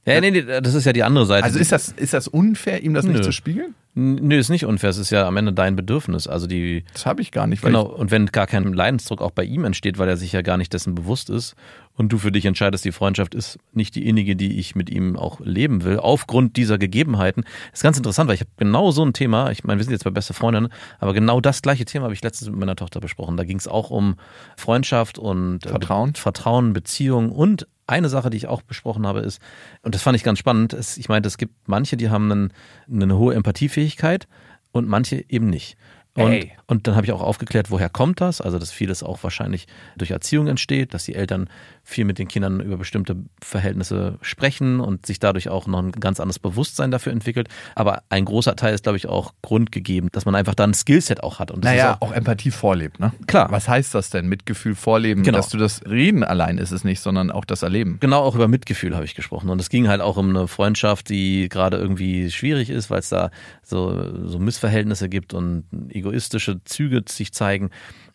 Ja, 0.06 0.20
nee, 0.20 0.32
nee, 0.32 0.42
das 0.42 0.74
ist 0.74 0.86
ja 0.86 0.92
die 0.92 1.04
andere 1.04 1.26
Seite. 1.26 1.46
Also 1.46 1.60
ist 1.60 1.72
das, 1.72 1.90
ist 1.90 2.14
das 2.14 2.28
unfair, 2.28 2.84
ihm 2.84 2.94
das 2.94 3.06
Nö. 3.06 3.14
nicht 3.14 3.24
zu 3.24 3.32
spiegeln? 3.32 3.74
Nö, 3.96 4.38
ist 4.38 4.50
nicht 4.50 4.66
unfair. 4.66 4.90
Es 4.90 4.98
ist 4.98 5.12
ja 5.12 5.28
am 5.28 5.38
Ende 5.38 5.54
dein 5.54 5.76
Bedürfnis. 5.76 6.28
Also 6.28 6.48
die, 6.48 6.84
Das 6.94 7.06
habe 7.06 7.22
ich 7.22 7.32
gar 7.32 7.46
nicht, 7.46 7.64
weil 7.64 7.72
genau. 7.72 7.86
Und 7.86 8.10
wenn 8.10 8.26
gar 8.26 8.48
kein 8.48 8.74
Leidensdruck 8.74 9.22
auch 9.22 9.32
bei 9.32 9.44
ihm 9.44 9.66
entsteht, 9.66 10.00
weil 10.00 10.10
er 10.10 10.18
sich 10.18 10.32
ja 10.32 10.42
gar 10.42 10.58
nicht 10.58 10.74
dessen 10.74 10.96
bewusst 10.96 11.30
ist 11.30 11.56
und 11.96 12.12
du 12.12 12.18
für 12.18 12.32
dich 12.32 12.46
entscheidest, 12.46 12.84
die 12.86 12.92
Freundschaft 12.92 13.36
ist 13.36 13.60
nicht 13.72 13.94
die 13.94 14.08
innige, 14.08 14.36
die 14.36 14.60
ich 14.60 14.76
mit 14.76 14.90
ihm 14.90 15.16
auch 15.16 15.40
leben 15.42 15.84
will, 15.84 16.00
aufgrund 16.00 16.58
dieser 16.58 16.80
Gegebenheiten. 16.80 17.44
Das 17.70 17.80
ist 17.80 17.84
ganz 17.84 17.98
interessant, 17.98 18.28
weil 18.28 18.36
ich 18.36 18.42
habe 18.42 18.52
genau 18.58 18.90
so 18.90 19.06
ein 19.06 19.14
Thema, 19.14 19.52
ich 19.52 19.64
meine, 19.64 19.80
wir 19.80 19.84
sind 19.84 19.94
jetzt 19.94 20.06
bei 20.06 20.10
beste 20.10 20.34
Freundinnen, 20.34 20.70
aber 21.00 21.14
genau 21.14 21.40
das 21.40 21.62
gleiche 21.62 21.86
Thema 21.86 22.06
habe 22.06 22.16
ich 22.16 22.24
letztens 22.24 22.50
mit 22.50 22.60
meiner 22.60 22.76
Tochter 22.76 23.00
besprochen. 23.00 23.38
Da 23.38 23.44
ging 23.44 23.58
es 23.58 23.68
auch 23.68 23.92
um 23.92 24.16
Freundschaft 24.58 25.20
und 25.20 25.66
äh, 25.66 25.70
Vertrauen. 25.70 26.16
Vertrauen, 26.16 26.74
Beziehung 26.74 27.32
und 27.32 27.68
eine 27.88 28.10
Sache, 28.10 28.30
die 28.30 28.38
ich 28.38 28.48
auch 28.48 28.62
besprochen 28.62 29.06
habe, 29.06 29.20
ist, 29.20 29.42
und 29.82 29.96
das 29.96 30.02
fand 30.02 30.16
ich 30.16 30.24
ganz 30.24 30.40
spannend, 30.40 30.74
ist, 30.74 30.98
ich 30.98 31.10
meinte, 31.10 31.28
es 31.28 31.38
gibt 31.38 31.68
manche, 31.68 31.98
die 31.98 32.10
haben 32.10 32.32
einen, 32.32 32.54
eine 32.92 33.18
hohe 33.18 33.34
Empathiefähigkeit 33.36 34.28
und 34.72 34.88
manche 34.88 35.24
eben 35.30 35.50
nicht. 35.50 35.78
Und, 36.16 36.48
und 36.68 36.88
dann 36.88 36.96
habe 36.96 37.08
ich 37.08 37.12
auch 37.12 37.22
aufgeklärt, 37.22 37.72
woher 37.72 37.90
kommt 37.90 38.22
das? 38.22 38.40
Also, 38.40 38.60
dass 38.60 38.72
vieles 38.72 39.02
auch 39.02 39.24
wahrscheinlich 39.24 39.66
durch 39.98 40.12
Erziehung 40.12 40.46
entsteht, 40.48 40.94
dass 40.94 41.06
die 41.06 41.16
Eltern 41.16 41.50
viel 41.86 42.06
mit 42.06 42.18
den 42.18 42.28
Kindern 42.30 42.62
über 42.62 42.78
bestimmte 42.78 43.18
Verhältnisse 43.42 44.18
sprechen 44.22 44.80
und 44.80 45.06
sich 45.06 45.20
dadurch 45.20 45.50
auch 45.50 45.68
noch 45.68 45.80
ein 45.80 45.92
ganz 45.92 46.20
anderes 46.22 46.40
Bewusstsein 46.40 46.92
dafür 46.92 47.12
entwickelt. 47.12 47.50
Aber 47.76 48.04
ein 48.10 48.24
großer 48.24 48.56
Teil 48.56 48.74
ist, 48.74 48.84
glaube 48.84 48.98
ich, 48.98 49.08
auch 49.08 49.34
grundgegeben, 49.42 50.10
dass 50.14 50.26
man 50.26 50.34
einfach 50.36 50.56
da 50.56 50.64
ein 50.64 50.74
Skillset 50.74 51.22
auch 51.24 51.40
hat. 51.40 51.52
Und 51.52 51.66
das 51.66 51.72
Naja, 51.72 51.92
ist 51.92 52.02
auch, 52.02 52.10
auch 52.10 52.14
Empathie 52.14 52.52
vorlebt, 52.52 53.00
ne? 53.02 53.12
Klar. 53.28 53.52
Was 53.52 53.68
heißt 53.68 53.94
das 53.94 54.10
denn? 54.10 54.28
Mitgefühl 54.28 54.76
vorleben, 54.76 55.24
Genau. 55.24 55.38
dass 55.38 55.50
du 55.50 55.58
das 55.58 55.82
Reden 55.86 56.24
allein 56.24 56.58
ist 56.58 56.72
es 56.72 56.86
nicht, 56.86 57.02
sondern 57.02 57.32
auch 57.32 57.44
das 57.46 57.64
Erleben. 57.64 57.98
Genau, 58.00 58.22
auch 58.22 58.36
über 58.36 58.48
Mitgefühl 58.48 58.96
habe 58.96 59.04
ich 59.06 59.14
gesprochen. 59.16 59.50
Und 59.50 59.60
es 59.60 59.70
ging 59.70 59.90
halt 59.90 60.00
auch 60.02 60.16
um 60.16 60.30
eine 60.30 60.48
Freundschaft, 60.48 61.10
die 61.10 61.50
gerade 61.50 61.78
irgendwie 61.78 62.32
schwierig 62.32 62.70
ist, 62.70 62.90
weil 62.90 63.00
es 63.00 63.10
da 63.10 63.30
so, 63.62 64.26
so 64.28 64.40
Missverhältnisse 64.40 65.10
gibt 65.10 65.34
und 65.34 65.66
egoistische 65.90 66.64
Züge 66.64 67.04
sich 67.08 67.34
zeigen. 67.34 67.70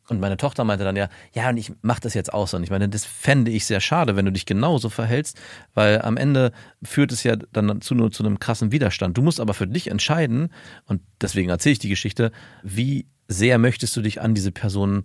Und 0.08 0.20
meine 0.20 0.36
Tochter 0.36 0.64
meinte 0.64 0.84
dann 0.84 0.96
ja, 0.96 1.08
ja, 1.32 1.50
und 1.50 1.58
ich 1.58 1.72
mache 1.82 2.00
das 2.00 2.14
jetzt 2.14 2.32
auch 2.32 2.48
so. 2.48 2.56
Und 2.56 2.64
ich 2.64 2.70
meine, 2.70 2.88
das 2.88 3.04
fände 3.04 3.50
ich 3.50 3.66
sehr 3.66 3.80
schade, 3.80 4.16
wenn 4.16 4.24
du 4.24 4.32
dich 4.32 4.46
genauso 4.46 4.88
verhältst, 4.88 5.38
weil 5.74 6.00
am 6.02 6.16
Ende 6.16 6.52
führt 6.82 7.12
es 7.12 7.22
ja 7.22 7.36
dann 7.36 7.80
zu, 7.80 7.94
nur 7.94 8.10
zu 8.10 8.24
einem 8.24 8.38
krassen 8.38 8.72
Widerstand. 8.72 9.18
Du 9.18 9.22
musst 9.22 9.38
aber 9.38 9.54
für 9.54 9.66
dich 9.66 9.88
entscheiden, 9.88 10.48
und 10.86 11.02
deswegen 11.20 11.50
erzähle 11.50 11.74
ich 11.74 11.78
die 11.78 11.90
Geschichte, 11.90 12.32
wie 12.62 13.06
sehr 13.28 13.58
möchtest 13.58 13.94
du 13.96 14.00
dich 14.00 14.20
an 14.22 14.34
diese 14.34 14.52
Person 14.52 15.02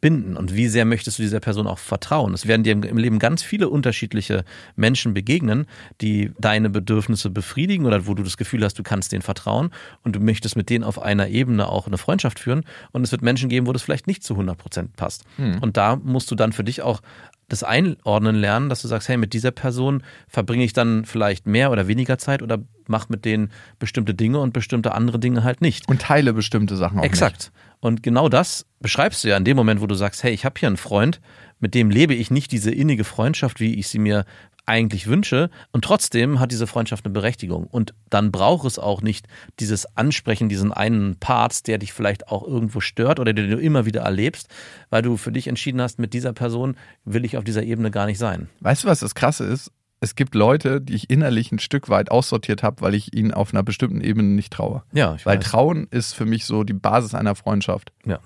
binden 0.00 0.36
und 0.36 0.54
wie 0.54 0.68
sehr 0.68 0.84
möchtest 0.84 1.18
du 1.18 1.22
dieser 1.22 1.40
Person 1.40 1.66
auch 1.66 1.78
vertrauen. 1.78 2.34
Es 2.34 2.46
werden 2.46 2.62
dir 2.62 2.72
im 2.72 2.98
Leben 2.98 3.18
ganz 3.18 3.42
viele 3.42 3.68
unterschiedliche 3.68 4.44
Menschen 4.76 5.14
begegnen, 5.14 5.66
die 6.00 6.32
deine 6.38 6.70
Bedürfnisse 6.70 7.30
befriedigen 7.30 7.86
oder 7.86 8.06
wo 8.06 8.14
du 8.14 8.22
das 8.22 8.36
Gefühl 8.36 8.62
hast, 8.62 8.78
du 8.78 8.82
kannst 8.82 9.12
denen 9.12 9.22
vertrauen 9.22 9.70
und 10.04 10.14
du 10.14 10.20
möchtest 10.20 10.56
mit 10.56 10.68
denen 10.70 10.84
auf 10.84 11.00
einer 11.00 11.28
Ebene 11.28 11.68
auch 11.68 11.86
eine 11.86 11.98
Freundschaft 11.98 12.38
führen 12.38 12.64
und 12.92 13.04
es 13.04 13.12
wird 13.12 13.22
Menschen 13.22 13.48
geben, 13.48 13.66
wo 13.66 13.72
das 13.72 13.82
vielleicht 13.82 14.06
nicht 14.06 14.22
zu 14.22 14.34
100 14.34 14.58
Prozent 14.58 14.96
passt. 14.96 15.24
Und 15.60 15.76
da 15.76 15.96
musst 15.96 16.30
du 16.30 16.34
dann 16.34 16.52
für 16.52 16.64
dich 16.64 16.82
auch 16.82 17.00
das 17.48 17.62
einordnen 17.62 18.34
lernen, 18.36 18.68
dass 18.68 18.82
du 18.82 18.88
sagst, 18.88 19.08
hey, 19.08 19.16
mit 19.16 19.32
dieser 19.32 19.52
Person 19.52 20.02
verbringe 20.28 20.64
ich 20.64 20.72
dann 20.72 21.04
vielleicht 21.04 21.46
mehr 21.46 21.70
oder 21.70 21.86
weniger 21.86 22.18
Zeit 22.18 22.42
oder 22.42 22.58
mach 22.88 23.08
mit 23.08 23.24
denen 23.24 23.50
bestimmte 23.78 24.14
Dinge 24.14 24.40
und 24.40 24.52
bestimmte 24.52 24.92
andere 24.92 25.18
Dinge 25.18 25.44
halt 25.44 25.60
nicht. 25.60 25.88
Und 25.88 26.00
teile 26.00 26.32
bestimmte 26.32 26.76
Sachen 26.76 26.98
auch 26.98 27.04
Exakt. 27.04 27.52
Und 27.80 28.02
genau 28.02 28.28
das 28.28 28.66
beschreibst 28.80 29.22
du 29.22 29.28
ja 29.28 29.36
in 29.36 29.44
dem 29.44 29.56
Moment, 29.56 29.80
wo 29.80 29.86
du 29.86 29.94
sagst, 29.94 30.22
hey, 30.22 30.32
ich 30.32 30.44
habe 30.44 30.58
hier 30.58 30.68
einen 30.68 30.76
Freund, 30.76 31.20
mit 31.58 31.74
dem 31.74 31.90
lebe 31.90 32.14
ich 32.14 32.30
nicht 32.30 32.52
diese 32.52 32.70
innige 32.70 33.04
Freundschaft, 33.04 33.60
wie 33.60 33.74
ich 33.74 33.88
sie 33.88 33.98
mir 33.98 34.24
eigentlich 34.66 35.06
wünsche. 35.06 35.48
Und 35.72 35.84
trotzdem 35.84 36.40
hat 36.40 36.50
diese 36.50 36.66
Freundschaft 36.66 37.04
eine 37.04 37.14
Berechtigung. 37.14 37.66
Und 37.66 37.94
dann 38.10 38.32
braucht 38.32 38.66
es 38.66 38.78
auch 38.78 39.00
nicht 39.00 39.26
dieses 39.60 39.96
Ansprechen, 39.96 40.48
diesen 40.48 40.72
einen 40.72 41.16
Parts, 41.18 41.62
der 41.62 41.78
dich 41.78 41.92
vielleicht 41.92 42.28
auch 42.28 42.42
irgendwo 42.42 42.80
stört 42.80 43.20
oder 43.20 43.32
den 43.32 43.50
du 43.50 43.58
immer 43.58 43.86
wieder 43.86 44.02
erlebst, 44.02 44.48
weil 44.90 45.02
du 45.02 45.16
für 45.16 45.32
dich 45.32 45.46
entschieden 45.46 45.80
hast, 45.80 45.98
mit 45.98 46.12
dieser 46.12 46.32
Person 46.32 46.76
will 47.04 47.24
ich 47.24 47.36
auf 47.36 47.44
dieser 47.44 47.62
Ebene 47.62 47.90
gar 47.90 48.06
nicht 48.06 48.18
sein. 48.18 48.48
Weißt 48.60 48.84
du, 48.84 48.88
was 48.88 49.00
das 49.00 49.14
Krasse 49.14 49.44
ist? 49.44 49.70
Es 50.06 50.14
gibt 50.14 50.36
Leute, 50.36 50.80
die 50.80 50.94
ich 50.94 51.10
innerlich 51.10 51.50
ein 51.50 51.58
Stück 51.58 51.88
weit 51.88 52.12
aussortiert 52.12 52.62
habe, 52.62 52.80
weil 52.80 52.94
ich 52.94 53.12
ihnen 53.12 53.34
auf 53.34 53.52
einer 53.52 53.64
bestimmten 53.64 54.00
Ebene 54.00 54.28
nicht 54.28 54.52
traue. 54.52 54.84
Ja, 54.92 55.16
ich 55.16 55.26
Weil 55.26 55.38
weiß. 55.38 55.44
Trauen 55.46 55.88
ist 55.90 56.12
für 56.12 56.24
mich 56.24 56.44
so 56.44 56.62
die 56.62 56.74
Basis 56.74 57.12
einer 57.12 57.34
Freundschaft. 57.34 57.90
Ja. 58.04 58.20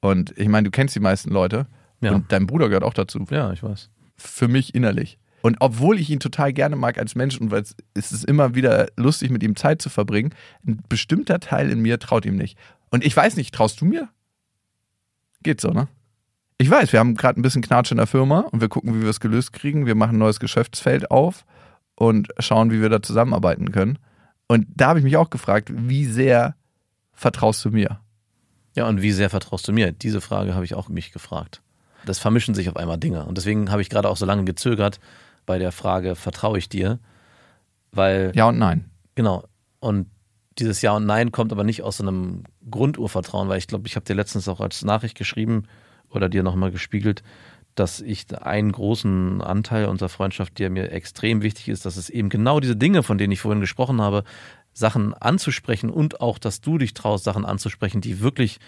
Und 0.00 0.36
ich 0.36 0.48
meine, 0.48 0.64
du 0.64 0.72
kennst 0.72 0.96
die 0.96 1.00
meisten 1.00 1.30
Leute. 1.30 1.68
Ja. 2.00 2.10
Und 2.10 2.32
dein 2.32 2.48
Bruder 2.48 2.66
gehört 2.66 2.82
auch 2.82 2.94
dazu. 2.94 3.24
Ja, 3.30 3.52
ich 3.52 3.62
weiß. 3.62 3.90
Für 4.16 4.48
mich 4.48 4.74
innerlich. 4.74 5.20
Und 5.40 5.58
obwohl 5.60 6.00
ich 6.00 6.10
ihn 6.10 6.18
total 6.18 6.52
gerne 6.52 6.74
mag 6.74 6.98
als 6.98 7.14
Mensch 7.14 7.40
und 7.40 7.52
weil 7.52 7.62
es 7.62 7.76
es 7.94 8.10
ist 8.10 8.24
immer 8.24 8.56
wieder 8.56 8.88
lustig, 8.96 9.30
mit 9.30 9.44
ihm 9.44 9.54
Zeit 9.54 9.80
zu 9.80 9.88
verbringen, 9.88 10.34
ein 10.66 10.82
bestimmter 10.88 11.38
Teil 11.38 11.70
in 11.70 11.78
mir 11.78 12.00
traut 12.00 12.26
ihm 12.26 12.34
nicht. 12.34 12.58
Und 12.90 13.04
ich 13.04 13.16
weiß 13.16 13.36
nicht, 13.36 13.54
traust 13.54 13.80
du 13.80 13.84
mir? 13.84 14.08
Geht 15.44 15.60
so, 15.60 15.70
ne? 15.70 15.86
Ich 16.60 16.68
weiß, 16.68 16.92
wir 16.92 17.00
haben 17.00 17.14
gerade 17.14 17.40
ein 17.40 17.42
bisschen 17.42 17.62
Knatsch 17.62 17.90
in 17.90 17.96
der 17.96 18.06
Firma 18.06 18.40
und 18.40 18.60
wir 18.60 18.68
gucken, 18.68 18.94
wie 18.94 19.00
wir 19.00 19.08
es 19.08 19.18
gelöst 19.18 19.54
kriegen. 19.54 19.86
Wir 19.86 19.94
machen 19.94 20.16
ein 20.16 20.18
neues 20.18 20.40
Geschäftsfeld 20.40 21.10
auf 21.10 21.46
und 21.94 22.28
schauen, 22.38 22.70
wie 22.70 22.82
wir 22.82 22.90
da 22.90 23.00
zusammenarbeiten 23.00 23.72
können. 23.72 23.98
Und 24.46 24.66
da 24.76 24.88
habe 24.88 24.98
ich 24.98 25.04
mich 25.06 25.16
auch 25.16 25.30
gefragt, 25.30 25.72
wie 25.74 26.04
sehr 26.04 26.54
vertraust 27.14 27.64
du 27.64 27.70
mir? 27.70 28.00
Ja, 28.76 28.86
und 28.88 29.00
wie 29.00 29.10
sehr 29.10 29.30
vertraust 29.30 29.68
du 29.68 29.72
mir? 29.72 29.90
Diese 29.92 30.20
Frage 30.20 30.54
habe 30.54 30.66
ich 30.66 30.74
auch 30.74 30.90
mich 30.90 31.12
gefragt. 31.12 31.62
Das 32.04 32.18
vermischen 32.18 32.54
sich 32.54 32.68
auf 32.68 32.76
einmal 32.76 32.98
Dinge. 32.98 33.24
Und 33.24 33.38
deswegen 33.38 33.70
habe 33.70 33.80
ich 33.80 33.88
gerade 33.88 34.10
auch 34.10 34.18
so 34.18 34.26
lange 34.26 34.44
gezögert 34.44 35.00
bei 35.46 35.58
der 35.58 35.72
Frage, 35.72 36.14
vertraue 36.14 36.58
ich 36.58 36.68
dir? 36.68 36.98
Weil, 37.90 38.32
Ja 38.34 38.50
und 38.50 38.58
nein. 38.58 38.90
genau, 39.14 39.44
und 39.78 40.10
dieses 40.58 40.82
Ja 40.82 40.92
und 40.92 41.06
Nein 41.06 41.32
kommt 41.32 41.52
aber 41.52 41.64
nicht 41.64 41.80
aus 41.80 41.96
so 41.96 42.02
einem 42.02 42.44
Grundurvertrauen, 42.70 43.48
weil 43.48 43.56
ich 43.56 43.66
glaube, 43.66 43.86
ich 43.86 43.96
habe 43.96 44.04
dir 44.04 44.12
letztens 44.12 44.46
auch 44.46 44.60
als 44.60 44.84
Nachricht 44.84 45.16
geschrieben 45.16 45.64
oder 46.10 46.28
dir 46.28 46.42
nochmal 46.42 46.70
gespiegelt, 46.70 47.22
dass 47.74 48.00
ich 48.00 48.26
einen 48.42 48.72
großen 48.72 49.40
Anteil 49.42 49.86
unserer 49.86 50.08
Freundschaft, 50.08 50.58
der 50.58 50.70
mir 50.70 50.90
extrem 50.92 51.42
wichtig 51.42 51.68
ist, 51.68 51.86
dass 51.86 51.96
es 51.96 52.10
eben 52.10 52.28
genau 52.28 52.60
diese 52.60 52.76
Dinge, 52.76 53.02
von 53.02 53.16
denen 53.16 53.32
ich 53.32 53.40
vorhin 53.40 53.60
gesprochen 53.60 54.00
habe, 54.00 54.24
Sachen 54.72 55.14
anzusprechen 55.14 55.90
und 55.90 56.20
auch, 56.20 56.38
dass 56.38 56.60
du 56.60 56.78
dich 56.78 56.94
traust, 56.94 57.24
Sachen 57.24 57.44
anzusprechen, 57.44 58.00
die 58.00 58.20
wirklich 58.20 58.58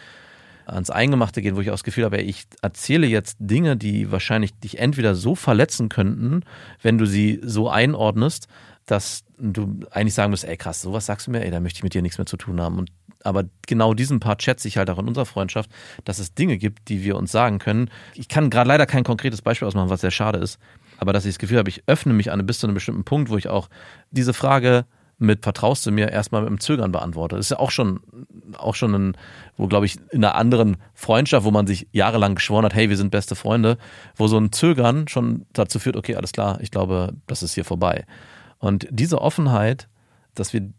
ans 0.66 0.90
Eingemachte 0.90 1.42
gehen, 1.42 1.56
wo 1.56 1.60
ich 1.60 1.70
auch 1.70 1.74
das 1.74 1.84
Gefühl 1.84 2.04
habe, 2.04 2.20
ich 2.20 2.44
erzähle 2.60 3.06
jetzt 3.06 3.36
Dinge, 3.40 3.76
die 3.76 4.12
wahrscheinlich 4.12 4.54
dich 4.54 4.78
entweder 4.78 5.14
so 5.14 5.34
verletzen 5.34 5.88
könnten, 5.88 6.44
wenn 6.80 6.98
du 6.98 7.06
sie 7.06 7.40
so 7.42 7.68
einordnest, 7.68 8.48
dass 8.86 9.24
du 9.38 9.80
eigentlich 9.90 10.14
sagen 10.14 10.30
musst, 10.30 10.44
ey 10.44 10.56
krass, 10.56 10.82
sowas 10.82 11.06
sagst 11.06 11.26
du 11.26 11.30
mir, 11.30 11.44
ey, 11.44 11.50
da 11.50 11.60
möchte 11.60 11.78
ich 11.78 11.84
mit 11.84 11.94
dir 11.94 12.02
nichts 12.02 12.18
mehr 12.18 12.26
zu 12.26 12.36
tun 12.36 12.60
haben. 12.60 12.78
Und 12.78 12.90
aber 13.24 13.44
genau 13.66 13.94
diesen 13.94 14.20
Part 14.20 14.42
schätze 14.42 14.68
ich 14.68 14.76
halt 14.76 14.90
auch 14.90 14.98
in 14.98 15.08
unserer 15.08 15.26
Freundschaft, 15.26 15.70
dass 16.04 16.18
es 16.18 16.34
Dinge 16.34 16.58
gibt, 16.58 16.88
die 16.88 17.04
wir 17.04 17.16
uns 17.16 17.32
sagen 17.32 17.58
können. 17.58 17.90
Ich 18.14 18.28
kann 18.28 18.50
gerade 18.50 18.68
leider 18.68 18.86
kein 18.86 19.04
konkretes 19.04 19.42
Beispiel 19.42 19.68
ausmachen, 19.68 19.90
was 19.90 20.00
sehr 20.00 20.10
schade 20.10 20.38
ist, 20.38 20.58
aber 20.98 21.12
dass 21.12 21.24
ich 21.24 21.34
das 21.34 21.38
Gefühl 21.38 21.58
habe, 21.58 21.70
ich 21.70 21.82
öffne 21.86 22.12
mich 22.12 22.30
an 22.30 22.44
bis 22.46 22.60
zu 22.60 22.66
einem 22.66 22.74
bestimmten 22.74 23.04
Punkt, 23.04 23.30
wo 23.30 23.36
ich 23.36 23.48
auch 23.48 23.68
diese 24.10 24.32
Frage 24.32 24.84
mit 25.22 25.44
vertraust 25.44 25.86
du 25.86 25.92
mir 25.92 26.10
erstmal 26.10 26.42
mit 26.42 26.50
dem 26.50 26.60
Zögern 26.60 26.90
beantworte. 26.90 27.36
Das 27.36 27.46
ist 27.46 27.50
ja 27.50 27.58
auch 27.58 27.70
schon, 27.70 28.00
auch 28.58 28.74
schon 28.74 28.94
ein, 28.94 29.16
wo 29.56 29.68
glaube 29.68 29.86
ich 29.86 29.96
in 30.10 30.24
einer 30.24 30.34
anderen 30.34 30.76
Freundschaft, 30.94 31.46
wo 31.46 31.52
man 31.52 31.66
sich 31.66 31.86
jahrelang 31.92 32.34
geschworen 32.34 32.64
hat, 32.64 32.74
hey, 32.74 32.90
wir 32.90 32.96
sind 32.96 33.10
beste 33.10 33.36
Freunde, 33.36 33.78
wo 34.16 34.26
so 34.26 34.36
ein 34.36 34.50
Zögern 34.50 35.06
schon 35.08 35.46
dazu 35.52 35.78
führt, 35.78 35.96
okay, 35.96 36.16
alles 36.16 36.32
klar, 36.32 36.58
ich 36.60 36.70
glaube, 36.72 37.14
das 37.26 37.42
ist 37.42 37.54
hier 37.54 37.64
vorbei. 37.64 38.04
Und 38.58 38.86
diese 38.90 39.20
Offenheit, 39.20 39.88
dass 40.34 40.52
wir 40.52 40.72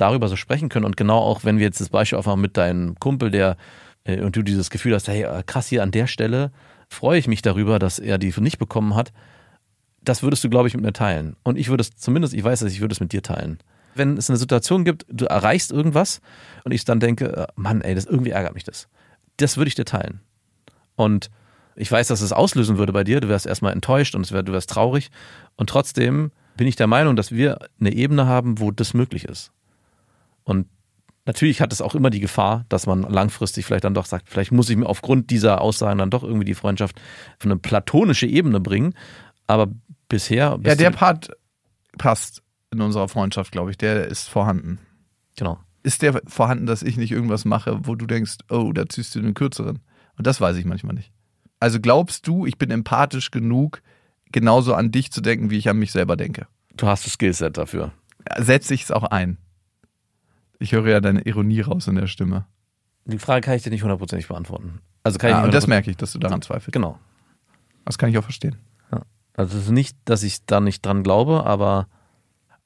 darüber 0.00 0.28
so 0.28 0.36
sprechen 0.36 0.68
können 0.68 0.84
und 0.84 0.96
genau 0.96 1.18
auch, 1.18 1.44
wenn 1.44 1.58
wir 1.58 1.64
jetzt 1.64 1.80
das 1.80 1.88
Beispiel 1.88 2.18
aufmachen 2.18 2.40
mit 2.40 2.56
deinem 2.56 2.98
Kumpel, 2.98 3.30
der 3.30 3.56
äh, 4.04 4.20
und 4.20 4.36
du 4.36 4.42
dieses 4.42 4.70
Gefühl 4.70 4.94
hast, 4.94 5.08
hey, 5.08 5.22
äh, 5.22 5.42
krass, 5.44 5.68
hier 5.68 5.82
an 5.82 5.90
der 5.90 6.06
Stelle 6.06 6.52
freue 6.88 7.18
ich 7.18 7.28
mich 7.28 7.42
darüber, 7.42 7.78
dass 7.78 7.98
er 7.98 8.18
die 8.18 8.32
nicht 8.40 8.58
bekommen 8.58 8.94
hat, 8.94 9.12
das 10.02 10.22
würdest 10.22 10.42
du, 10.44 10.50
glaube 10.50 10.68
ich, 10.68 10.74
mit 10.74 10.84
mir 10.84 10.92
teilen. 10.92 11.36
Und 11.42 11.58
ich 11.58 11.68
würde 11.68 11.82
es 11.82 11.94
zumindest, 11.94 12.34
ich 12.34 12.42
weiß, 12.42 12.60
dass 12.60 12.72
ich 12.72 12.80
würde 12.80 12.92
es 12.92 13.00
mit 13.00 13.12
dir 13.12 13.22
teilen. 13.22 13.58
Wenn 13.94 14.16
es 14.16 14.30
eine 14.30 14.38
Situation 14.38 14.84
gibt, 14.84 15.04
du 15.08 15.26
erreichst 15.26 15.72
irgendwas 15.72 16.20
und 16.64 16.72
ich 16.72 16.84
dann 16.84 17.00
denke, 17.00 17.36
äh, 17.36 17.46
Mann, 17.56 17.80
ey, 17.82 17.94
das 17.94 18.06
irgendwie 18.06 18.30
ärgert 18.30 18.54
mich 18.54 18.64
das. 18.64 18.88
Das 19.36 19.56
würde 19.56 19.68
ich 19.68 19.74
dir 19.74 19.84
teilen. 19.84 20.20
Und 20.96 21.30
ich 21.76 21.90
weiß, 21.90 22.08
dass 22.08 22.20
es 22.20 22.32
auslösen 22.32 22.78
würde 22.78 22.92
bei 22.92 23.04
dir. 23.04 23.20
Du 23.20 23.28
wärst 23.28 23.46
erstmal 23.46 23.72
enttäuscht 23.72 24.14
und 24.14 24.22
es 24.22 24.32
wär, 24.32 24.42
du 24.42 24.52
wärst 24.52 24.70
traurig. 24.70 25.10
Und 25.56 25.70
trotzdem 25.70 26.30
bin 26.56 26.66
ich 26.66 26.76
der 26.76 26.86
Meinung, 26.86 27.16
dass 27.16 27.32
wir 27.32 27.58
eine 27.78 27.92
Ebene 27.92 28.26
haben, 28.26 28.58
wo 28.58 28.70
das 28.70 28.94
möglich 28.94 29.24
ist. 29.24 29.50
Und 30.50 30.66
natürlich 31.26 31.60
hat 31.60 31.72
es 31.72 31.80
auch 31.80 31.94
immer 31.94 32.10
die 32.10 32.18
Gefahr, 32.18 32.64
dass 32.68 32.88
man 32.88 33.02
langfristig 33.02 33.64
vielleicht 33.64 33.84
dann 33.84 33.94
doch 33.94 34.04
sagt, 34.04 34.28
vielleicht 34.28 34.50
muss 34.50 34.68
ich 34.68 34.76
mir 34.76 34.86
aufgrund 34.86 35.30
dieser 35.30 35.60
Aussagen 35.60 35.98
dann 35.98 36.10
doch 36.10 36.24
irgendwie 36.24 36.44
die 36.44 36.54
Freundschaft 36.54 37.00
auf 37.38 37.44
eine 37.44 37.56
platonische 37.56 38.26
Ebene 38.26 38.58
bringen. 38.58 38.94
Aber 39.46 39.68
bisher. 40.08 40.58
Ja, 40.64 40.74
der 40.74 40.90
Part 40.90 41.30
passt 41.98 42.42
in 42.72 42.80
unserer 42.80 43.06
Freundschaft, 43.06 43.52
glaube 43.52 43.70
ich. 43.70 43.78
Der 43.78 44.08
ist 44.08 44.28
vorhanden. 44.28 44.80
Genau. 45.36 45.60
Ist 45.84 46.02
der 46.02 46.20
vorhanden, 46.26 46.66
dass 46.66 46.82
ich 46.82 46.96
nicht 46.96 47.12
irgendwas 47.12 47.44
mache, 47.44 47.78
wo 47.84 47.94
du 47.94 48.06
denkst, 48.06 48.38
oh, 48.50 48.72
da 48.72 48.88
ziehst 48.88 49.14
du 49.14 49.20
den 49.20 49.34
kürzeren? 49.34 49.78
Und 50.18 50.26
das 50.26 50.40
weiß 50.40 50.56
ich 50.56 50.64
manchmal 50.64 50.96
nicht. 50.96 51.12
Also 51.60 51.78
glaubst 51.78 52.26
du, 52.26 52.44
ich 52.44 52.58
bin 52.58 52.72
empathisch 52.72 53.30
genug, 53.30 53.82
genauso 54.32 54.74
an 54.74 54.90
dich 54.90 55.12
zu 55.12 55.20
denken, 55.20 55.50
wie 55.50 55.58
ich 55.58 55.68
an 55.68 55.78
mich 55.78 55.92
selber 55.92 56.16
denke? 56.16 56.48
Du 56.76 56.88
hast 56.88 57.06
das 57.06 57.12
Skillset 57.12 57.56
dafür. 57.56 57.92
Setze 58.36 58.74
ich 58.74 58.82
es 58.82 58.90
auch 58.90 59.04
ein? 59.04 59.38
Ich 60.60 60.72
höre 60.72 60.86
ja 60.86 61.00
deine 61.00 61.22
Ironie 61.22 61.62
raus 61.62 61.88
in 61.88 61.96
der 61.96 62.06
Stimme. 62.06 62.46
Die 63.06 63.18
Frage 63.18 63.40
kann 63.40 63.54
ich 63.56 63.62
dir 63.62 63.70
nicht 63.70 63.82
hundertprozentig 63.82 64.28
beantworten. 64.28 64.80
Also 65.02 65.18
kann 65.18 65.30
ich 65.30 65.32
Ja, 65.32 65.38
nicht 65.40 65.46
und 65.46 65.54
das 65.54 65.64
100% 65.64 65.68
merke 65.68 65.90
ich, 65.90 65.96
dass 65.96 66.12
du 66.12 66.18
daran 66.18 66.42
zweifelst. 66.42 66.72
Genau. 66.72 66.98
Das 67.84 67.98
kann 67.98 68.10
ich 68.10 68.18
auch 68.18 68.22
verstehen. 68.22 68.56
Also 69.34 69.56
es 69.56 69.64
ist 69.64 69.70
nicht, 69.70 69.96
dass 70.04 70.22
ich 70.22 70.44
da 70.44 70.60
nicht 70.60 70.84
dran 70.84 71.02
glaube, 71.02 71.46
aber 71.46 71.88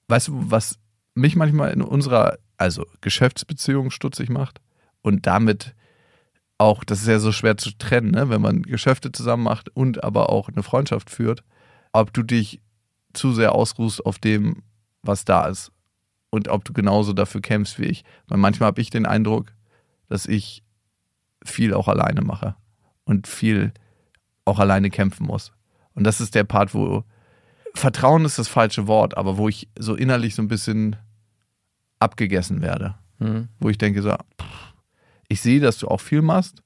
Weißt 0.08 0.28
du, 0.28 0.50
was 0.50 0.78
mich 1.14 1.36
manchmal 1.36 1.72
in 1.72 1.82
unserer, 1.82 2.38
also 2.56 2.84
Geschäftsbeziehung 3.00 3.90
stutzig 3.90 4.28
macht? 4.28 4.60
Und 5.02 5.26
damit 5.26 5.74
auch, 6.58 6.84
das 6.84 7.00
ist 7.00 7.08
ja 7.08 7.18
so 7.18 7.32
schwer 7.32 7.56
zu 7.56 7.70
trennen, 7.76 8.10
ne? 8.10 8.28
wenn 8.28 8.40
man 8.40 8.62
Geschäfte 8.62 9.12
zusammen 9.12 9.42
macht 9.42 9.74
und 9.74 10.04
aber 10.04 10.30
auch 10.30 10.48
eine 10.48 10.62
Freundschaft 10.62 11.10
führt, 11.10 11.42
ob 11.92 12.12
du 12.12 12.22
dich 12.22 12.60
zu 13.12 13.32
sehr 13.32 13.54
ausruhst 13.54 14.04
auf 14.04 14.18
dem, 14.18 14.62
was 15.02 15.24
da 15.24 15.46
ist. 15.46 15.72
Und 16.34 16.48
ob 16.48 16.64
du 16.64 16.72
genauso 16.72 17.12
dafür 17.12 17.40
kämpfst 17.40 17.78
wie 17.78 17.84
ich. 17.84 18.04
Weil 18.26 18.38
manchmal 18.38 18.66
habe 18.66 18.80
ich 18.80 18.90
den 18.90 19.06
Eindruck, 19.06 19.52
dass 20.08 20.26
ich 20.26 20.64
viel 21.44 21.72
auch 21.72 21.86
alleine 21.86 22.22
mache 22.22 22.56
und 23.04 23.28
viel 23.28 23.72
auch 24.44 24.58
alleine 24.58 24.90
kämpfen 24.90 25.28
muss. 25.28 25.52
Und 25.94 26.02
das 26.02 26.20
ist 26.20 26.34
der 26.34 26.42
Part, 26.42 26.74
wo 26.74 27.04
Vertrauen 27.76 28.24
ist 28.24 28.36
das 28.36 28.48
falsche 28.48 28.88
Wort, 28.88 29.16
aber 29.16 29.38
wo 29.38 29.48
ich 29.48 29.68
so 29.78 29.94
innerlich 29.94 30.34
so 30.34 30.42
ein 30.42 30.48
bisschen 30.48 30.96
abgegessen 32.00 32.62
werde. 32.62 32.96
Mhm. 33.20 33.46
Wo 33.60 33.68
ich 33.68 33.78
denke 33.78 34.02
so, 34.02 34.10
pff, 34.10 34.74
ich 35.28 35.40
sehe, 35.40 35.60
dass 35.60 35.78
du 35.78 35.86
auch 35.86 36.00
viel 36.00 36.20
machst 36.20 36.64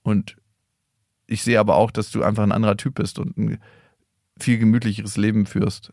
und 0.00 0.38
ich 1.26 1.42
sehe 1.42 1.60
aber 1.60 1.76
auch, 1.76 1.90
dass 1.90 2.10
du 2.10 2.22
einfach 2.22 2.42
ein 2.42 2.52
anderer 2.52 2.78
Typ 2.78 2.94
bist 2.94 3.18
und 3.18 3.36
ein 3.36 3.58
viel 4.40 4.56
gemütlicheres 4.56 5.18
Leben 5.18 5.44
führst. 5.44 5.92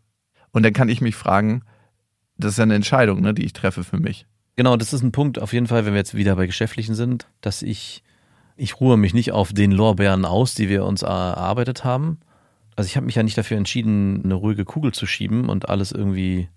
Und 0.54 0.64
dann 0.64 0.72
kann 0.72 0.88
ich 0.88 1.02
mich 1.02 1.18
fragen, 1.18 1.66
das 2.38 2.52
ist 2.54 2.58
ja 2.58 2.64
eine 2.64 2.76
Entscheidung, 2.76 3.22
ne, 3.22 3.34
die 3.34 3.46
ich 3.46 3.54
treffe 3.54 3.84
für 3.84 3.98
mich. 4.00 4.26
Genau, 4.56 4.78
das 4.78 4.94
ist 4.94 5.02
ein 5.04 5.12
Punkt 5.12 5.40
auf 5.40 5.54
jeden 5.54 5.68
Fall, 5.68 5.86
wenn 5.86 5.94
wir 5.94 6.00
jetzt 6.00 6.16
wieder 6.16 6.36
bei 6.36 6.46
Geschäftlichen 6.46 6.96
sind, 6.96 7.28
dass 7.42 7.62
ich, 7.62 8.04
ich 8.56 8.80
ruhe 8.80 8.98
mich 8.98 9.14
nicht 9.14 9.32
auf 9.34 9.52
den 9.54 9.72
Lorbeeren 9.72 10.26
aus, 10.26 10.56
die 10.56 10.70
wir 10.70 10.86
uns 10.86 11.02
erarbeitet 11.02 11.84
haben. 11.84 12.20
Also 12.78 12.88
ich 12.88 12.96
habe 12.96 13.06
mich 13.06 13.16
ja 13.16 13.24
nicht 13.24 13.38
dafür 13.38 13.58
entschieden, 13.58 14.22
eine 14.24 14.34
ruhige 14.34 14.66
Kugel 14.66 14.94
zu 14.94 15.06
schieben 15.06 15.50
und 15.50 15.70
alles 15.70 15.92
irgendwie 15.92 16.50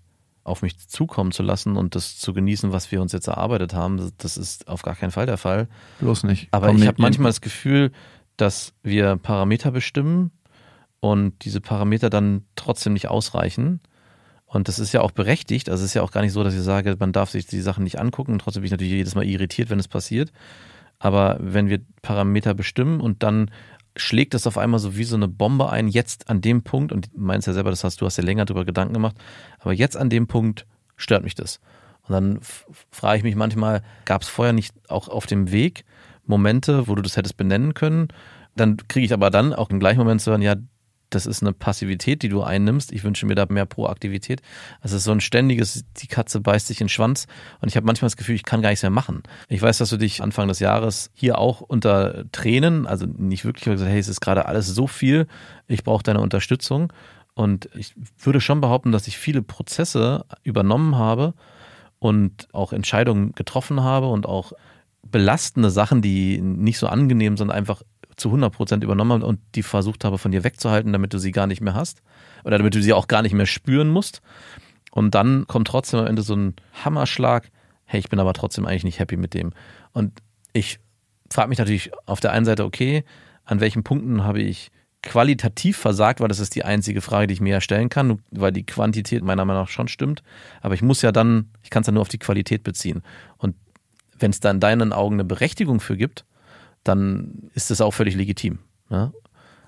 auf 0.43 0.61
mich 0.61 0.77
zukommen 0.87 1.31
zu 1.31 1.43
lassen 1.43 1.75
und 1.77 1.95
das 1.95 2.17
zu 2.17 2.33
genießen, 2.33 2.71
was 2.71 2.91
wir 2.91 3.01
uns 3.01 3.11
jetzt 3.11 3.27
erarbeitet 3.27 3.73
haben. 3.73 4.11
Das- 4.17 4.37
ist 4.37 4.67
auf 4.67 4.81
gar 4.81 4.95
keinen 4.95 5.11
Fall 5.11 5.25
der 5.25 5.37
Fall. 5.37 5.67
Bloß 5.99 6.23
nicht. 6.23 6.47
Aber 6.51 6.67
Komm 6.67 6.77
ich 6.77 6.87
habe 6.87 7.01
manchmal 7.01 7.29
das 7.29 7.41
Gefühl, 7.41 7.91
dass 8.37 8.73
wir 8.81 9.17
Parameter 9.17 9.71
bestimmen 9.71 10.31
und 11.01 11.43
diese 11.45 11.61
Parameter 11.61 12.09
dann 12.09 12.45
trotzdem 12.55 12.93
nicht 12.93 13.09
ausreichen. 13.09 13.81
Und 14.49 14.67
das 14.67 14.79
ist 14.79 14.93
ja 14.93 15.01
auch 15.01 15.11
berechtigt. 15.11 15.69
Also 15.69 15.83
es 15.83 15.91
ist 15.91 15.93
ja 15.93 16.01
auch 16.01 16.11
gar 16.11 16.21
nicht 16.21 16.33
so, 16.33 16.43
dass 16.43 16.55
ich 16.55 16.61
sage, 16.61 16.95
man 16.99 17.11
darf 17.11 17.29
sich 17.29 17.45
die 17.45 17.61
Sachen 17.61 17.83
nicht 17.83 17.99
angucken. 17.99 18.33
Und 18.33 18.39
trotzdem 18.39 18.61
bin 18.61 18.65
ich 18.65 18.71
natürlich 18.71 18.93
jedes 18.93 19.13
Mal 19.13 19.25
irritiert, 19.25 19.69
wenn 19.69 19.77
es 19.77 19.87
passiert. 19.87 20.31
Aber 20.97 21.37
wenn 21.39 21.69
wir 21.69 21.81
Parameter 22.01 22.55
bestimmen 22.55 22.99
und 22.99 23.21
dann 23.21 23.51
schlägt 23.95 24.33
das 24.33 24.47
auf 24.47 24.57
einmal 24.57 24.79
so 24.79 24.97
wie 24.97 25.03
so 25.03 25.15
eine 25.15 25.27
Bombe 25.27 25.69
ein, 25.69 25.87
jetzt 25.87 26.29
an 26.29 26.41
dem 26.41 26.63
Punkt, 26.63 26.91
und 26.91 27.13
du 27.13 27.19
meinst 27.19 27.45
ja 27.45 27.53
selber, 27.53 27.69
das 27.69 27.83
hast 27.83 28.01
du 28.01 28.07
hast 28.07 28.17
ja 28.17 28.23
länger 28.23 28.45
darüber 28.45 28.65
Gedanken 28.65 28.95
gemacht, 28.95 29.17
aber 29.59 29.73
jetzt 29.73 29.95
an 29.95 30.09
dem 30.09 30.25
Punkt 30.25 30.65
stört 30.95 31.23
mich 31.23 31.35
das. 31.35 31.59
Und 32.07 32.13
dann 32.13 32.39
frage 32.91 33.19
ich 33.19 33.23
mich 33.23 33.35
manchmal, 33.35 33.83
gab 34.05 34.23
es 34.23 34.29
vorher 34.29 34.53
nicht 34.53 34.73
auch 34.89 35.09
auf 35.09 35.27
dem 35.27 35.51
Weg 35.51 35.85
Momente, 36.25 36.87
wo 36.87 36.95
du 36.95 37.03
das 37.03 37.17
hättest 37.17 37.37
benennen 37.37 37.75
können? 37.75 38.07
Dann 38.55 38.77
kriege 38.87 39.05
ich 39.05 39.13
aber 39.13 39.29
dann 39.29 39.53
auch 39.53 39.69
im 39.69 39.79
gleichen 39.79 39.99
Moment 39.99 40.21
zu 40.21 40.31
hören, 40.31 40.41
ja, 40.41 40.55
das 41.09 41.25
ist 41.25 41.41
eine 41.41 41.53
Passivität, 41.53 42.21
die 42.21 42.29
du 42.29 42.43
einnimmst. 42.43 42.91
Ich 42.91 43.03
wünsche 43.03 43.25
mir 43.25 43.35
da 43.35 43.45
mehr 43.49 43.65
Proaktivität. 43.65 44.41
Also 44.81 44.95
es 44.95 45.01
ist 45.01 45.05
so 45.05 45.11
ein 45.11 45.21
ständiges, 45.21 45.85
die 45.97 46.07
Katze 46.07 46.39
beißt 46.39 46.67
sich 46.67 46.81
in 46.81 46.85
den 46.85 46.89
Schwanz. 46.89 47.27
Und 47.61 47.69
ich 47.69 47.75
habe 47.75 47.85
manchmal 47.85 48.07
das 48.07 48.17
Gefühl, 48.17 48.35
ich 48.35 48.43
kann 48.43 48.61
gar 48.61 48.69
nichts 48.69 48.83
mehr 48.83 48.91
machen. 48.91 49.23
Ich 49.47 49.61
weiß, 49.61 49.79
dass 49.79 49.89
du 49.89 49.97
dich 49.97 50.21
Anfang 50.21 50.47
des 50.47 50.59
Jahres 50.59 51.09
hier 51.13 51.37
auch 51.37 51.61
unter 51.61 52.25
Tränen, 52.31 52.85
also 52.85 53.05
nicht 53.05 53.45
wirklich, 53.45 53.65
aber 53.65 53.73
gesagt, 53.73 53.91
hey, 53.91 53.99
es 53.99 54.07
ist 54.07 54.21
gerade 54.21 54.45
alles 54.45 54.67
so 54.67 54.87
viel, 54.87 55.27
ich 55.67 55.83
brauche 55.83 56.03
deine 56.03 56.21
Unterstützung. 56.21 56.93
Und 57.33 57.69
ich 57.73 57.95
würde 58.19 58.41
schon 58.41 58.61
behaupten, 58.61 58.91
dass 58.91 59.07
ich 59.07 59.17
viele 59.17 59.41
Prozesse 59.41 60.25
übernommen 60.43 60.97
habe 60.97 61.33
und 61.97 62.47
auch 62.53 62.73
Entscheidungen 62.73 63.33
getroffen 63.33 63.81
habe 63.81 64.07
und 64.07 64.25
auch 64.25 64.53
belastende 65.03 65.69
Sachen, 65.69 66.01
die 66.01 66.39
nicht 66.41 66.77
so 66.77 66.87
angenehm 66.87 67.37
sind, 67.37 67.51
einfach 67.51 67.81
zu 68.19 68.29
100 68.29 68.53
Prozent 68.53 68.83
übernommen 68.83 69.11
habe 69.13 69.25
und 69.25 69.39
die 69.55 69.63
versucht 69.63 70.03
habe, 70.03 70.17
von 70.17 70.31
dir 70.31 70.43
wegzuhalten, 70.43 70.93
damit 70.93 71.13
du 71.13 71.17
sie 71.17 71.31
gar 71.31 71.47
nicht 71.47 71.61
mehr 71.61 71.73
hast 71.73 72.01
oder 72.43 72.57
damit 72.57 72.75
du 72.75 72.81
sie 72.81 72.93
auch 72.93 73.07
gar 73.07 73.21
nicht 73.21 73.33
mehr 73.33 73.45
spüren 73.45 73.89
musst. 73.89 74.21
Und 74.91 75.15
dann 75.15 75.47
kommt 75.47 75.67
trotzdem 75.67 75.99
am 75.99 76.07
Ende 76.07 76.21
so 76.21 76.35
ein 76.35 76.55
Hammerschlag, 76.83 77.49
hey, 77.85 77.99
ich 77.99 78.09
bin 78.09 78.19
aber 78.19 78.33
trotzdem 78.33 78.65
eigentlich 78.65 78.83
nicht 78.83 78.99
happy 78.99 79.17
mit 79.17 79.33
dem. 79.33 79.51
Und 79.93 80.19
ich 80.53 80.79
frage 81.31 81.49
mich 81.49 81.59
natürlich 81.59 81.91
auf 82.05 82.19
der 82.19 82.31
einen 82.31 82.45
Seite, 82.45 82.65
okay, 82.65 83.03
an 83.45 83.59
welchen 83.59 83.83
Punkten 83.83 84.23
habe 84.23 84.41
ich 84.41 84.71
qualitativ 85.01 85.77
versagt, 85.77 86.19
weil 86.19 86.27
das 86.27 86.39
ist 86.39 86.55
die 86.55 86.65
einzige 86.65 87.01
Frage, 87.01 87.27
die 87.27 87.33
ich 87.33 87.41
mir 87.41 87.53
ja 87.53 87.61
stellen 87.61 87.89
kann, 87.89 88.21
weil 88.31 88.51
die 88.51 88.65
Quantität 88.65 89.23
meiner 89.23 89.45
Meinung 89.45 89.63
nach 89.63 89.69
schon 89.69 89.87
stimmt. 89.87 90.23
Aber 90.61 90.73
ich 90.73 90.81
muss 90.81 91.01
ja 91.01 91.11
dann, 91.11 91.51
ich 91.63 91.69
kann 91.69 91.81
es 91.81 91.87
ja 91.87 91.93
nur 91.93 92.01
auf 92.01 92.09
die 92.09 92.19
Qualität 92.19 92.63
beziehen. 92.63 93.01
Und 93.37 93.55
wenn 94.17 94.31
es 94.31 94.39
da 94.39 94.51
in 94.51 94.59
deinen 94.59 94.91
Augen 94.91 95.15
eine 95.15 95.23
Berechtigung 95.23 95.79
für 95.79 95.95
gibt, 95.95 96.25
dann 96.83 97.49
ist 97.53 97.71
das 97.71 97.81
auch 97.81 97.91
völlig 97.91 98.15
legitim. 98.15 98.59
Ja? 98.89 99.11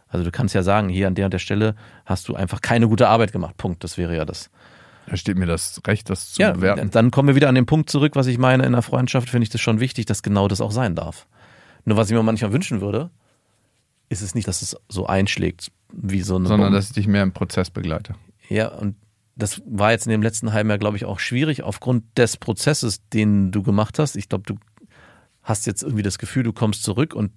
Also 0.08 0.26
du 0.26 0.32
kannst 0.32 0.54
ja 0.56 0.64
sagen, 0.64 0.90
hier 0.90 1.08
an 1.08 1.16
der 1.16 1.26
und 1.26 1.32
der 1.34 1.40
Stelle 1.40 1.76
hast 2.06 2.28
du 2.28 2.36
einfach 2.36 2.62
keine 2.62 2.88
gute 2.88 3.08
Arbeit 3.08 3.32
gemacht. 3.32 3.56
Punkt. 3.58 3.84
Das 3.84 3.98
wäre 3.98 4.16
ja 4.16 4.26
das. 4.26 4.50
Da 5.08 5.18
steht 5.18 5.38
mir 5.38 5.46
das 5.46 5.82
Recht, 5.88 6.10
das 6.10 6.34
zu 6.34 6.42
Ja, 6.42 6.52
bewerten. 6.54 6.92
dann 6.92 7.12
kommen 7.12 7.28
wir 7.30 7.36
wieder 7.36 7.50
an 7.50 7.56
den 7.56 7.66
Punkt 7.66 7.90
zurück, 7.90 8.16
was 8.16 8.28
ich 8.28 8.38
meine. 8.38 8.66
In 8.66 8.74
der 8.74 8.82
Freundschaft 8.82 9.30
finde 9.30 9.44
ich 9.44 9.50
das 9.50 9.62
schon 9.62 9.80
wichtig, 9.80 10.06
dass 10.06 10.22
genau 10.22 10.48
das 10.48 10.62
auch 10.62 10.72
sein 10.72 10.96
darf. 10.96 11.28
Nur 11.86 11.98
was 11.98 12.10
ich 12.10 12.16
mir 12.16 12.22
manchmal 12.24 12.54
wünschen 12.54 12.82
würde, 12.82 13.10
ist 14.10 14.22
es 14.22 14.36
nicht, 14.36 14.48
dass 14.48 14.62
es 14.62 14.76
so 14.90 15.08
einschlägt 15.08 15.72
wie 15.94 16.22
so 16.22 16.36
eine 16.36 16.48
sondern 16.48 16.68
Bombe. 16.68 16.78
dass 16.78 16.88
ich 16.88 16.94
dich 16.94 17.08
mehr 17.08 17.24
im 17.24 17.32
Prozess 17.34 17.70
begleite. 17.70 18.14
Ja, 18.50 18.68
und 18.70 18.96
das 19.36 19.62
war 19.66 19.92
jetzt 19.92 20.06
in 20.06 20.12
dem 20.12 20.22
letzten 20.22 20.54
halben 20.54 20.70
Jahr, 20.70 20.78
glaube 20.78 20.98
ich, 20.98 21.06
auch 21.06 21.20
schwierig 21.20 21.64
aufgrund 21.64 22.04
des 22.18 22.38
Prozesses, 22.38 23.08
den 23.10 23.52
du 23.52 23.64
gemacht 23.64 23.98
hast. 23.98 24.16
Ich 24.16 24.30
glaube, 24.30 24.44
du 24.46 24.56
hast 25.44 25.66
jetzt 25.68 25.84
irgendwie 25.84 26.04
das 26.04 26.18
Gefühl, 26.18 26.44
du 26.44 26.54
kommst 26.54 26.84
zurück 26.84 27.14
und 27.14 27.32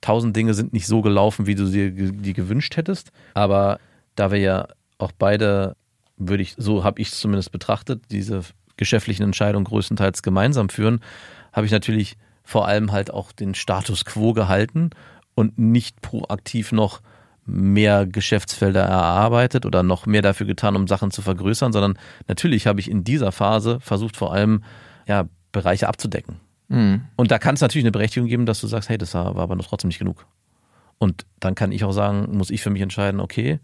tausend 0.00 0.36
Dinge 0.36 0.54
sind 0.54 0.72
nicht 0.72 0.86
so 0.86 1.02
gelaufen, 1.02 1.46
wie 1.46 1.54
du 1.54 1.66
dir 1.66 1.90
die 1.90 2.32
gewünscht 2.32 2.76
hättest. 2.76 3.12
Aber 3.34 3.78
da 4.14 4.30
wir 4.30 4.38
ja 4.38 4.68
auch 4.98 5.12
beide, 5.12 5.76
würde 6.16 6.42
ich, 6.42 6.54
so 6.56 6.84
habe 6.84 7.00
ich 7.00 7.08
es 7.08 7.20
zumindest 7.20 7.52
betrachtet, 7.52 8.04
diese 8.10 8.42
geschäftlichen 8.76 9.22
Entscheidungen 9.22 9.64
größtenteils 9.64 10.22
gemeinsam 10.22 10.68
führen, 10.68 11.00
habe 11.52 11.66
ich 11.66 11.72
natürlich 11.72 12.16
vor 12.42 12.66
allem 12.66 12.92
halt 12.92 13.10
auch 13.12 13.32
den 13.32 13.54
Status 13.54 14.04
quo 14.04 14.32
gehalten 14.32 14.90
und 15.34 15.58
nicht 15.58 16.00
proaktiv 16.00 16.72
noch 16.72 17.00
mehr 17.46 18.06
Geschäftsfelder 18.06 18.82
erarbeitet 18.82 19.66
oder 19.66 19.82
noch 19.82 20.06
mehr 20.06 20.22
dafür 20.22 20.46
getan, 20.46 20.76
um 20.76 20.86
Sachen 20.86 21.10
zu 21.10 21.22
vergrößern, 21.22 21.72
sondern 21.72 21.98
natürlich 22.28 22.66
habe 22.66 22.80
ich 22.80 22.90
in 22.90 23.04
dieser 23.04 23.32
Phase 23.32 23.80
versucht, 23.80 24.16
vor 24.16 24.32
allem 24.32 24.62
ja, 25.06 25.26
Bereiche 25.52 25.88
abzudecken. 25.88 26.36
Und 26.70 27.30
da 27.32 27.38
kann 27.40 27.56
es 27.56 27.60
natürlich 27.60 27.84
eine 27.84 27.90
Berechtigung 27.90 28.28
geben, 28.28 28.46
dass 28.46 28.60
du 28.60 28.68
sagst, 28.68 28.88
hey, 28.88 28.96
das 28.96 29.12
war 29.14 29.34
war 29.34 29.42
aber 29.42 29.56
noch 29.56 29.66
trotzdem 29.66 29.88
nicht 29.88 29.98
genug. 29.98 30.24
Und 30.98 31.26
dann 31.40 31.54
kann 31.56 31.72
ich 31.72 31.82
auch 31.82 31.92
sagen, 31.92 32.36
muss 32.36 32.50
ich 32.50 32.62
für 32.62 32.70
mich 32.70 32.80
entscheiden, 32.82 33.20
okay, 33.20 33.58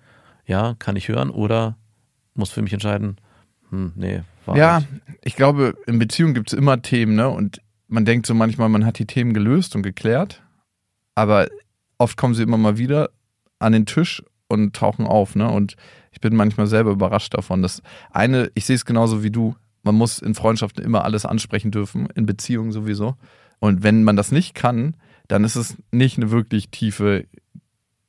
ja, 0.44 0.74
kann 0.78 0.96
ich 0.96 1.08
hören 1.08 1.30
oder 1.30 1.76
muss 2.34 2.50
für 2.50 2.62
mich 2.62 2.72
entscheiden, 2.72 3.16
hm, 3.70 3.92
nee, 3.94 4.22
war 4.44 4.56
Ja, 4.56 4.80
nicht. 4.80 4.88
ich 5.22 5.36
glaube, 5.36 5.74
in 5.86 5.98
Beziehungen 5.98 6.34
gibt 6.34 6.52
es 6.52 6.58
immer 6.58 6.82
Themen, 6.82 7.14
ne? 7.14 7.28
Und 7.28 7.60
man 7.88 8.04
denkt 8.04 8.26
so 8.26 8.34
manchmal, 8.34 8.68
man 8.68 8.84
hat 8.84 8.98
die 8.98 9.06
Themen 9.06 9.34
gelöst 9.34 9.76
und 9.76 9.82
geklärt, 9.82 10.42
aber 11.14 11.46
oft 11.98 12.16
kommen 12.16 12.34
sie 12.34 12.42
immer 12.42 12.58
mal 12.58 12.76
wieder 12.78 13.10
an 13.60 13.72
den 13.72 13.86
Tisch 13.86 14.22
und 14.48 14.74
tauchen 14.74 15.06
auf, 15.06 15.36
ne? 15.36 15.48
Und 15.48 15.76
ich 16.10 16.20
bin 16.20 16.34
manchmal 16.34 16.66
selber 16.66 16.90
überrascht 16.90 17.34
davon. 17.34 17.62
Das 17.62 17.82
eine, 18.10 18.50
ich 18.54 18.64
sehe 18.66 18.76
es 18.76 18.84
genauso 18.84 19.22
wie 19.22 19.30
du, 19.30 19.54
man 19.86 19.94
muss 19.94 20.18
in 20.18 20.34
Freundschaften 20.34 20.84
immer 20.84 21.04
alles 21.04 21.24
ansprechen 21.24 21.70
dürfen, 21.70 22.08
in 22.14 22.26
Beziehungen 22.26 22.72
sowieso. 22.72 23.16
Und 23.60 23.82
wenn 23.82 24.04
man 24.04 24.16
das 24.16 24.32
nicht 24.32 24.54
kann, 24.54 24.96
dann 25.28 25.44
ist 25.44 25.56
es 25.56 25.76
nicht 25.92 26.18
eine 26.18 26.30
wirklich 26.30 26.68
tiefe, 26.70 27.24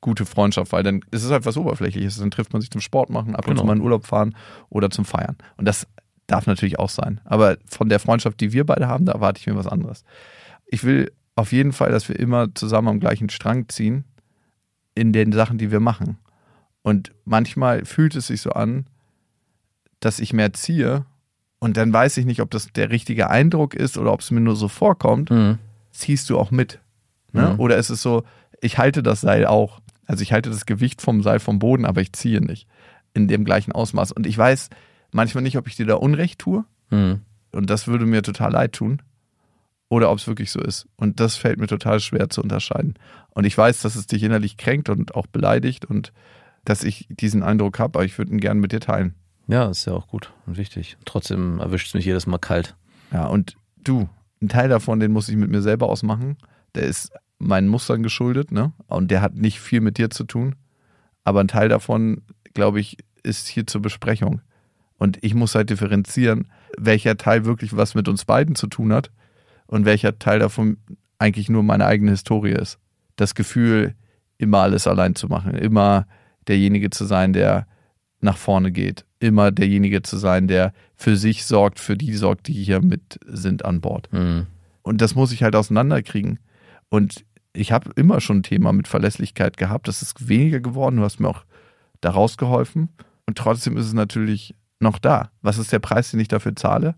gute 0.00 0.26
Freundschaft, 0.26 0.72
weil 0.72 0.82
dann 0.82 1.00
ist 1.10 1.24
es 1.24 1.30
halt 1.30 1.46
was 1.46 1.56
Oberflächliches. 1.56 2.18
Dann 2.18 2.30
trifft 2.30 2.52
man 2.52 2.60
sich 2.60 2.70
zum 2.70 2.80
Sport 2.80 3.10
machen, 3.10 3.34
ab 3.34 3.46
und 3.46 3.52
Genau. 3.52 3.62
zu 3.62 3.66
mal 3.66 3.76
in 3.76 3.82
Urlaub 3.82 4.06
fahren 4.06 4.36
oder 4.68 4.90
zum 4.90 5.04
Feiern. 5.04 5.36
Und 5.56 5.64
das 5.64 5.86
darf 6.26 6.46
natürlich 6.46 6.78
auch 6.78 6.90
sein. 6.90 7.20
Aber 7.24 7.56
von 7.66 7.88
der 7.88 7.98
Freundschaft, 8.00 8.40
die 8.40 8.52
wir 8.52 8.66
beide 8.66 8.86
haben, 8.88 9.06
da 9.06 9.12
erwarte 9.12 9.40
ich 9.40 9.46
mir 9.46 9.56
was 9.56 9.66
anderes. 9.66 10.04
Ich 10.66 10.84
will 10.84 11.10
auf 11.36 11.52
jeden 11.52 11.72
Fall, 11.72 11.90
dass 11.90 12.08
wir 12.08 12.18
immer 12.18 12.54
zusammen 12.54 12.88
am 12.88 13.00
gleichen 13.00 13.30
Strang 13.30 13.68
ziehen 13.68 14.04
in 14.94 15.12
den 15.12 15.32
Sachen, 15.32 15.58
die 15.58 15.70
wir 15.70 15.80
machen. 15.80 16.18
Und 16.82 17.12
manchmal 17.24 17.84
fühlt 17.84 18.14
es 18.16 18.26
sich 18.26 18.40
so 18.40 18.50
an, 18.50 18.86
dass 20.00 20.18
ich 20.20 20.32
mehr 20.32 20.52
ziehe 20.52 21.06
und 21.58 21.76
dann 21.76 21.92
weiß 21.92 22.16
ich 22.18 22.24
nicht, 22.26 22.40
ob 22.40 22.50
das 22.50 22.72
der 22.72 22.90
richtige 22.90 23.30
Eindruck 23.30 23.74
ist 23.74 23.98
oder 23.98 24.12
ob 24.12 24.20
es 24.20 24.30
mir 24.30 24.40
nur 24.40 24.56
so 24.56 24.68
vorkommt. 24.68 25.30
Mhm. 25.30 25.58
Ziehst 25.92 26.30
du 26.30 26.38
auch 26.38 26.50
mit? 26.50 26.78
Ne? 27.32 27.54
Mhm. 27.54 27.60
Oder 27.60 27.76
ist 27.76 27.90
es 27.90 28.02
so, 28.02 28.24
ich 28.60 28.78
halte 28.78 29.02
das 29.02 29.20
Seil 29.20 29.46
auch. 29.46 29.80
Also 30.06 30.22
ich 30.22 30.32
halte 30.32 30.50
das 30.50 30.66
Gewicht 30.66 31.02
vom 31.02 31.22
Seil 31.22 31.40
vom 31.40 31.58
Boden, 31.58 31.84
aber 31.84 32.00
ich 32.00 32.12
ziehe 32.12 32.40
nicht 32.40 32.66
in 33.14 33.28
dem 33.28 33.44
gleichen 33.44 33.72
Ausmaß. 33.72 34.12
Und 34.12 34.26
ich 34.26 34.38
weiß 34.38 34.70
manchmal 35.10 35.42
nicht, 35.42 35.58
ob 35.58 35.66
ich 35.66 35.76
dir 35.76 35.86
da 35.86 35.94
Unrecht 35.94 36.38
tue 36.38 36.64
Mhm. 36.90 37.20
und 37.52 37.68
das 37.68 37.86
würde 37.86 38.06
mir 38.06 38.22
total 38.22 38.52
leid 38.52 38.72
tun 38.72 39.02
oder 39.90 40.10
ob 40.10 40.18
es 40.18 40.26
wirklich 40.26 40.50
so 40.50 40.60
ist. 40.60 40.86
Und 40.96 41.20
das 41.20 41.36
fällt 41.36 41.58
mir 41.58 41.66
total 41.66 42.00
schwer 42.00 42.30
zu 42.30 42.42
unterscheiden. 42.42 42.94
Und 43.30 43.44
ich 43.44 43.56
weiß, 43.56 43.80
dass 43.82 43.96
es 43.96 44.06
dich 44.06 44.22
innerlich 44.22 44.56
kränkt 44.56 44.88
und 44.88 45.14
auch 45.14 45.26
beleidigt 45.26 45.84
und 45.84 46.12
dass 46.64 46.84
ich 46.84 47.06
diesen 47.10 47.42
Eindruck 47.42 47.78
habe, 47.78 47.98
aber 47.98 48.04
ich 48.04 48.16
würde 48.18 48.32
ihn 48.32 48.40
gerne 48.40 48.60
mit 48.60 48.72
dir 48.72 48.80
teilen. 48.80 49.14
Ja, 49.48 49.68
ist 49.68 49.86
ja 49.86 49.94
auch 49.94 50.06
gut 50.06 50.32
und 50.46 50.58
wichtig. 50.58 50.98
Trotzdem 51.06 51.58
erwischt 51.58 51.88
es 51.88 51.94
mich 51.94 52.04
jedes 52.04 52.26
Mal 52.26 52.38
kalt. 52.38 52.76
Ja, 53.12 53.26
und 53.26 53.56
du, 53.82 54.08
ein 54.42 54.48
Teil 54.48 54.68
davon, 54.68 55.00
den 55.00 55.10
muss 55.10 55.28
ich 55.28 55.36
mit 55.36 55.50
mir 55.50 55.62
selber 55.62 55.88
ausmachen. 55.88 56.36
Der 56.74 56.84
ist 56.84 57.10
meinen 57.38 57.68
Mustern 57.68 58.02
geschuldet, 58.02 58.52
ne? 58.52 58.72
Und 58.88 59.10
der 59.10 59.22
hat 59.22 59.34
nicht 59.34 59.58
viel 59.58 59.80
mit 59.80 59.96
dir 59.96 60.10
zu 60.10 60.24
tun. 60.24 60.54
Aber 61.24 61.40
ein 61.40 61.48
Teil 61.48 61.70
davon, 61.70 62.22
glaube 62.52 62.78
ich, 62.78 62.98
ist 63.22 63.48
hier 63.48 63.66
zur 63.66 63.80
Besprechung. 63.80 64.42
Und 64.98 65.22
ich 65.22 65.34
muss 65.34 65.54
halt 65.54 65.70
differenzieren, 65.70 66.48
welcher 66.76 67.16
Teil 67.16 67.44
wirklich 67.44 67.76
was 67.76 67.94
mit 67.94 68.08
uns 68.08 68.24
beiden 68.24 68.54
zu 68.54 68.66
tun 68.66 68.92
hat 68.92 69.10
und 69.66 69.84
welcher 69.86 70.18
Teil 70.18 70.40
davon 70.40 70.76
eigentlich 71.18 71.48
nur 71.48 71.62
meine 71.62 71.86
eigene 71.86 72.10
Historie 72.10 72.52
ist. 72.52 72.78
Das 73.16 73.34
Gefühl, 73.34 73.94
immer 74.36 74.58
alles 74.58 74.86
allein 74.86 75.14
zu 75.14 75.28
machen, 75.28 75.54
immer 75.54 76.06
derjenige 76.48 76.90
zu 76.90 77.04
sein, 77.04 77.32
der 77.32 77.66
nach 78.20 78.36
vorne 78.36 78.72
geht, 78.72 79.04
immer 79.20 79.50
derjenige 79.52 80.02
zu 80.02 80.16
sein, 80.16 80.48
der 80.48 80.72
für 80.96 81.16
sich 81.16 81.44
sorgt, 81.44 81.78
für 81.78 81.96
die 81.96 82.14
sorgt, 82.14 82.48
die 82.48 82.52
hier 82.52 82.80
mit 82.80 83.20
sind 83.26 83.64
an 83.64 83.80
Bord. 83.80 84.12
Mhm. 84.12 84.46
Und 84.82 85.00
das 85.00 85.14
muss 85.14 85.32
ich 85.32 85.42
halt 85.42 85.54
auseinanderkriegen. 85.54 86.38
Und 86.88 87.24
ich 87.52 87.72
habe 87.72 87.90
immer 87.96 88.20
schon 88.20 88.38
ein 88.38 88.42
Thema 88.42 88.72
mit 88.72 88.88
Verlässlichkeit 88.88 89.56
gehabt. 89.56 89.88
Das 89.88 90.02
ist 90.02 90.28
weniger 90.28 90.60
geworden. 90.60 90.96
Du 90.96 91.02
hast 91.02 91.20
mir 91.20 91.28
auch 91.28 91.44
da 92.00 92.10
rausgeholfen. 92.10 92.88
Und 93.26 93.38
trotzdem 93.38 93.76
ist 93.76 93.86
es 93.86 93.92
natürlich 93.92 94.54
noch 94.80 94.98
da. 94.98 95.30
Was 95.42 95.58
ist 95.58 95.72
der 95.72 95.80
Preis, 95.80 96.10
den 96.10 96.20
ich 96.20 96.28
dafür 96.28 96.56
zahle? 96.56 96.94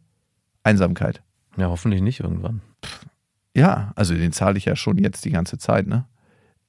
Einsamkeit. 0.62 1.22
Ja, 1.56 1.68
hoffentlich 1.68 2.02
nicht 2.02 2.20
irgendwann. 2.20 2.60
Ja, 3.56 3.92
also 3.96 4.14
den 4.14 4.32
zahle 4.32 4.58
ich 4.58 4.66
ja 4.66 4.76
schon 4.76 4.98
jetzt 4.98 5.24
die 5.24 5.30
ganze 5.30 5.58
Zeit, 5.58 5.86
ne? 5.86 6.04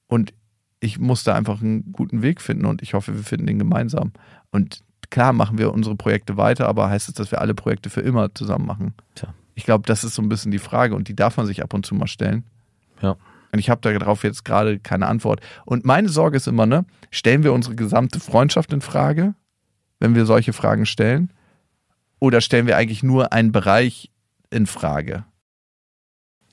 Und 0.08 0.34
ich 0.80 1.00
muss 1.00 1.24
da 1.24 1.36
einfach 1.36 1.62
einen 1.62 1.92
guten 1.92 2.24
Weg 2.24 2.42
finden 2.42 2.66
und 2.66 2.82
ich 2.82 2.96
hoffe, 2.96 3.14
wir 3.14 3.24
finden 3.24 3.46
den 3.46 3.60
gemeinsam. 3.60 4.14
Und 4.52 4.82
klar 5.10 5.34
machen 5.34 5.58
wir 5.58 5.74
unsere 5.74 5.96
Projekte 5.96 6.38
weiter, 6.38 6.68
aber 6.68 6.90
heißt 6.90 7.10
es, 7.10 7.16
dass 7.16 7.32
wir 7.32 7.42
alle 7.42 7.54
Projekte 7.54 7.90
für 7.90 8.02
immer 8.02 8.34
zusammen 8.34 8.66
machen? 8.66 8.94
Tja. 9.16 9.34
Ich 9.56 9.66
glaube, 9.66 9.86
das 9.86 10.04
ist 10.04 10.16
so 10.16 10.22
ein 10.22 10.30
bisschen 10.30 10.52
die 10.52 10.60
Frage 10.60 10.96
und 10.96 11.08
die 11.08 11.16
darf 11.16 11.38
man 11.38 11.46
sich 11.46 11.64
ab 11.64 11.74
und 11.74 11.86
zu 11.86 11.96
mal 11.96 12.08
stellen. 12.08 12.46
Ja. 13.02 13.18
Und 13.52 13.60
ich 13.60 13.70
habe 13.70 13.82
darauf 13.82 14.24
jetzt 14.24 14.46
gerade 14.46 14.80
keine 14.80 15.08
Antwort. 15.08 15.42
Und 15.66 15.86
meine 15.86 16.10
Sorge 16.10 16.38
ist 16.38 16.48
immer, 16.48 16.66
ne, 16.66 16.86
stellen 17.10 17.44
wir 17.44 17.54
unsere 17.54 17.76
gesamte 17.76 18.20
Freundschaft 18.20 18.72
in 18.72 18.82
Frage, 18.82 19.34
wenn 20.00 20.16
wir 20.16 20.26
solche 20.26 20.54
Fragen 20.54 20.86
stellen? 20.86 21.32
Oder 22.20 22.40
stellen 22.40 22.68
wir 22.68 22.78
eigentlich 22.78 23.04
nur 23.04 23.34
einen 23.34 23.52
Bereich 23.52 24.10
in 24.52 24.68
Frage? 24.68 25.26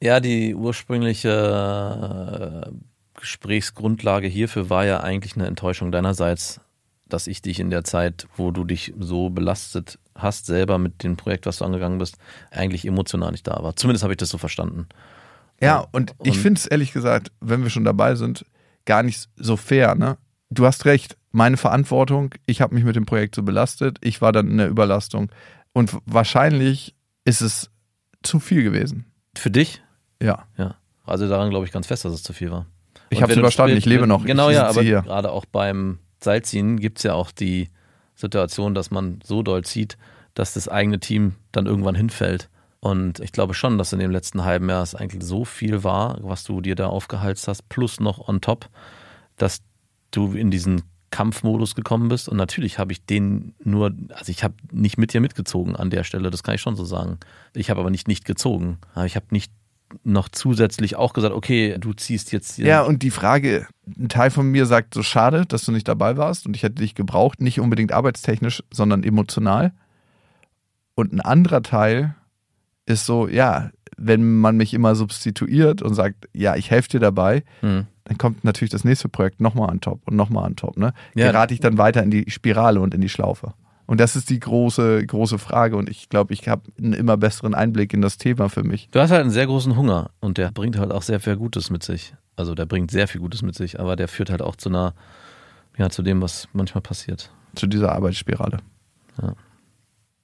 Ja, 0.02 0.20
die 0.20 0.54
ursprüngliche 0.54 2.64
äh, 2.66 2.70
Gesprächsgrundlage 3.20 4.28
hierfür 4.28 4.70
war 4.70 4.84
ja 4.84 5.00
eigentlich 5.00 5.36
eine 5.36 5.46
Enttäuschung 5.46 5.92
deinerseits, 5.92 6.60
dass 7.08 7.26
ich 7.26 7.42
dich 7.42 7.60
in 7.60 7.70
der 7.70 7.84
Zeit, 7.84 8.26
wo 8.36 8.50
du 8.50 8.64
dich 8.64 8.92
so 8.98 9.30
belastet 9.30 9.98
hast, 10.14 10.46
selber 10.46 10.78
mit 10.78 11.02
dem 11.02 11.16
Projekt, 11.16 11.46
was 11.46 11.58
du 11.58 11.64
angegangen 11.64 11.98
bist, 11.98 12.16
eigentlich 12.50 12.84
emotional 12.86 13.30
nicht 13.32 13.46
da 13.46 13.62
war. 13.62 13.76
Zumindest 13.76 14.02
habe 14.02 14.12
ich 14.12 14.18
das 14.18 14.30
so 14.30 14.38
verstanden. 14.38 14.86
Ja, 15.60 15.86
und 15.92 16.14
ich 16.22 16.32
Und- 16.32 16.36
finde 16.38 16.58
es 16.58 16.66
ehrlich 16.66 16.92
gesagt, 16.92 17.32
wenn 17.40 17.62
wir 17.62 17.70
schon 17.70 17.84
dabei 17.84 18.14
sind, 18.14 18.44
gar 18.84 19.02
nicht 19.02 19.28
so 19.36 19.56
fair, 19.56 19.94
ne? 19.94 20.16
Du 20.50 20.64
hast 20.64 20.84
recht, 20.86 21.16
meine 21.30 21.56
Verantwortung, 21.58 22.34
ich 22.46 22.60
habe 22.62 22.74
mich 22.74 22.84
mit 22.84 22.96
dem 22.96 23.04
Projekt 23.06 23.34
so 23.34 23.42
belastet, 23.42 23.98
ich 24.00 24.22
war 24.22 24.32
dann 24.32 24.48
in 24.50 24.58
der 24.58 24.68
Überlastung. 24.68 25.30
Und 25.74 25.96
wahrscheinlich 26.06 26.94
ist 27.24 27.42
es 27.42 27.70
zu 28.22 28.40
viel 28.40 28.62
gewesen. 28.62 29.04
Für 29.36 29.50
dich? 29.50 29.82
Ja. 30.22 30.44
Ja. 30.56 30.76
Also 31.04 31.28
daran 31.28 31.50
glaube 31.50 31.66
ich 31.66 31.72
ganz 31.72 31.86
fest, 31.86 32.04
dass 32.04 32.12
es 32.12 32.22
zu 32.22 32.32
viel 32.32 32.50
war. 32.50 32.66
Ich 33.10 33.22
habe 33.22 33.32
es 33.32 33.38
überstanden, 33.38 33.76
ich 33.76 33.84
lebe 33.86 34.06
noch. 34.06 34.24
Genau, 34.24 34.48
ich 34.50 34.56
ja, 34.56 34.68
aber 34.68 34.82
hier. 34.82 35.02
gerade 35.02 35.30
auch 35.32 35.44
beim 35.46 35.98
Seilziehen 36.20 36.78
gibt 36.78 36.98
es 36.98 37.04
ja 37.04 37.14
auch 37.14 37.30
die 37.30 37.68
Situation, 38.14 38.74
dass 38.74 38.90
man 38.90 39.20
so 39.24 39.42
doll 39.42 39.64
zieht, 39.64 39.96
dass 40.34 40.54
das 40.54 40.68
eigene 40.68 41.00
Team 41.00 41.34
dann 41.52 41.66
irgendwann 41.66 41.94
hinfällt. 41.94 42.48
Und 42.80 43.20
ich 43.20 43.32
glaube 43.32 43.54
schon, 43.54 43.78
dass 43.78 43.92
in 43.92 43.98
dem 43.98 44.10
letzten 44.10 44.44
halben 44.44 44.68
Jahr 44.68 44.82
es 44.82 44.94
eigentlich 44.94 45.24
so 45.24 45.44
viel 45.44 45.82
war, 45.82 46.18
was 46.22 46.44
du 46.44 46.60
dir 46.60 46.76
da 46.76 46.88
aufgehalst 46.88 47.48
hast, 47.48 47.68
plus 47.68 47.98
noch 47.98 48.28
on 48.28 48.40
top, 48.40 48.68
dass 49.36 49.62
du 50.10 50.32
in 50.32 50.50
diesen 50.50 50.82
Kampfmodus 51.10 51.74
gekommen 51.74 52.08
bist. 52.08 52.28
Und 52.28 52.36
natürlich 52.36 52.78
habe 52.78 52.92
ich 52.92 53.04
den 53.04 53.54
nur, 53.64 53.94
also 54.10 54.30
ich 54.30 54.44
habe 54.44 54.54
nicht 54.70 54.98
mit 54.98 55.12
dir 55.12 55.20
mitgezogen 55.20 55.74
an 55.74 55.90
der 55.90 56.04
Stelle, 56.04 56.30
das 56.30 56.42
kann 56.42 56.54
ich 56.54 56.60
schon 56.60 56.76
so 56.76 56.84
sagen. 56.84 57.18
Ich 57.54 57.70
habe 57.70 57.80
aber 57.80 57.90
nicht 57.90 58.08
nicht 58.08 58.24
gezogen. 58.24 58.78
Ich 59.04 59.16
habe 59.16 59.26
nicht 59.30 59.52
noch 60.04 60.28
zusätzlich 60.28 60.96
auch 60.96 61.12
gesagt, 61.12 61.34
okay, 61.34 61.76
du 61.78 61.92
ziehst 61.92 62.32
jetzt 62.32 62.56
hier. 62.56 62.66
Ja, 62.66 62.82
und 62.82 63.02
die 63.02 63.10
Frage, 63.10 63.66
ein 63.98 64.08
Teil 64.08 64.30
von 64.30 64.46
mir 64.50 64.66
sagt 64.66 64.94
so 64.94 65.02
schade, 65.02 65.46
dass 65.46 65.64
du 65.64 65.72
nicht 65.72 65.88
dabei 65.88 66.16
warst 66.16 66.46
und 66.46 66.54
ich 66.56 66.62
hätte 66.62 66.76
dich 66.76 66.94
gebraucht, 66.94 67.40
nicht 67.40 67.60
unbedingt 67.60 67.92
arbeitstechnisch, 67.92 68.62
sondern 68.70 69.02
emotional. 69.04 69.72
Und 70.94 71.12
ein 71.12 71.20
anderer 71.20 71.62
Teil 71.62 72.14
ist 72.86 73.06
so, 73.06 73.28
ja, 73.28 73.70
wenn 73.96 74.38
man 74.38 74.56
mich 74.56 74.74
immer 74.74 74.94
substituiert 74.94 75.82
und 75.82 75.94
sagt, 75.94 76.28
ja, 76.32 76.56
ich 76.56 76.70
helfe 76.70 76.88
dir 76.90 77.00
dabei, 77.00 77.42
Hm. 77.60 77.86
dann 78.04 78.18
kommt 78.18 78.44
natürlich 78.44 78.70
das 78.70 78.84
nächste 78.84 79.08
Projekt 79.08 79.40
nochmal 79.40 79.70
an 79.70 79.80
top 79.80 80.00
und 80.06 80.16
nochmal 80.16 80.44
an 80.44 80.56
top. 80.56 80.76
Ne? 80.76 80.92
Ja. 81.14 81.30
Gerate 81.30 81.54
ich 81.54 81.60
dann 81.60 81.78
weiter 81.78 82.02
in 82.02 82.10
die 82.10 82.30
Spirale 82.30 82.80
und 82.80 82.94
in 82.94 83.00
die 83.00 83.08
Schlaufe. 83.08 83.54
Und 83.88 84.00
das 84.00 84.16
ist 84.16 84.28
die 84.28 84.38
große, 84.38 85.06
große 85.06 85.38
Frage. 85.38 85.74
Und 85.76 85.88
ich 85.88 86.10
glaube, 86.10 86.34
ich 86.34 86.46
habe 86.46 86.70
einen 86.76 86.92
immer 86.92 87.16
besseren 87.16 87.54
Einblick 87.54 87.94
in 87.94 88.02
das 88.02 88.18
Thema 88.18 88.50
für 88.50 88.62
mich. 88.62 88.90
Du 88.90 89.00
hast 89.00 89.10
halt 89.10 89.22
einen 89.22 89.30
sehr 89.30 89.46
großen 89.46 89.76
Hunger 89.76 90.10
und 90.20 90.36
der 90.36 90.50
bringt 90.50 90.76
halt 90.76 90.92
auch 90.92 91.00
sehr 91.00 91.20
viel 91.20 91.36
Gutes 91.36 91.70
mit 91.70 91.82
sich. 91.82 92.14
Also 92.36 92.54
der 92.54 92.66
bringt 92.66 92.90
sehr 92.90 93.08
viel 93.08 93.22
Gutes 93.22 93.40
mit 93.40 93.54
sich, 93.54 93.80
aber 93.80 93.96
der 93.96 94.06
führt 94.06 94.28
halt 94.28 94.42
auch 94.42 94.56
zu 94.56 94.68
einer, 94.68 94.92
ja, 95.78 95.88
zu 95.88 96.02
dem, 96.02 96.20
was 96.20 96.48
manchmal 96.52 96.82
passiert. 96.82 97.32
zu 97.54 97.66
dieser 97.66 97.92
Arbeitsspirale. 97.92 98.58
Ja. 99.22 99.34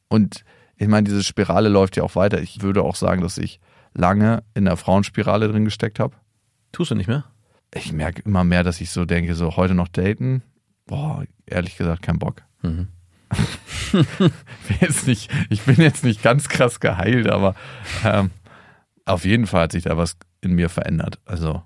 Und 0.09 0.45
ich 0.77 0.87
meine, 0.89 1.05
diese 1.05 1.25
Spirale 1.25 1.71
läuft 1.71 1.97
ja 1.97 2.03
auch 2.03 2.17
weiter. 2.17 2.43
Ich 2.43 2.61
würde 2.61 2.83
auch 2.83 2.97
sagen, 2.97 3.23
dass 3.23 3.39
ich 3.39 3.61
lange 3.95 4.43
in 4.53 4.67
der 4.67 4.77
Frauenspirale 4.77 5.49
drin 5.49 5.65
gesteckt 5.65 6.01
habe. 6.01 6.15
Tust 6.73 6.91
du 6.91 6.95
nicht 6.97 7.09
mehr? 7.09 7.25
Ich 7.75 7.95
merke 7.95 8.21
immer 8.27 8.45
mehr, 8.45 8.62
dass 8.62 8.83
ich 8.83 8.91
so 8.91 9.07
denke, 9.07 9.35
so 9.35 9.57
heute 9.57 9.75
noch 9.75 9.89
daten. 9.89 10.43
Boah, 10.85 11.25
ehrlich 11.47 11.79
gesagt, 11.79 12.03
kein 12.03 12.19
Bock. 12.19 12.43
Mhm. 12.61 12.89
Ich 13.93 13.93
bin 13.93 14.76
jetzt 14.80 15.07
nicht, 15.07 15.30
ich 15.51 15.62
bin 15.62 15.76
jetzt 15.76 16.05
nicht 16.05 16.22
ganz 16.22 16.49
krass 16.49 16.80
geheilt, 16.80 17.28
aber 17.30 17.55
ähm, 18.05 18.30
auf 19.05 19.24
jeden 19.24 19.47
Fall 19.47 19.62
hat 19.64 19.72
sich 19.72 19.85
da 19.85 19.97
was 19.97 20.16
in 20.41 20.53
mir 20.55 20.68
verändert. 20.68 21.18
Also, 21.24 21.62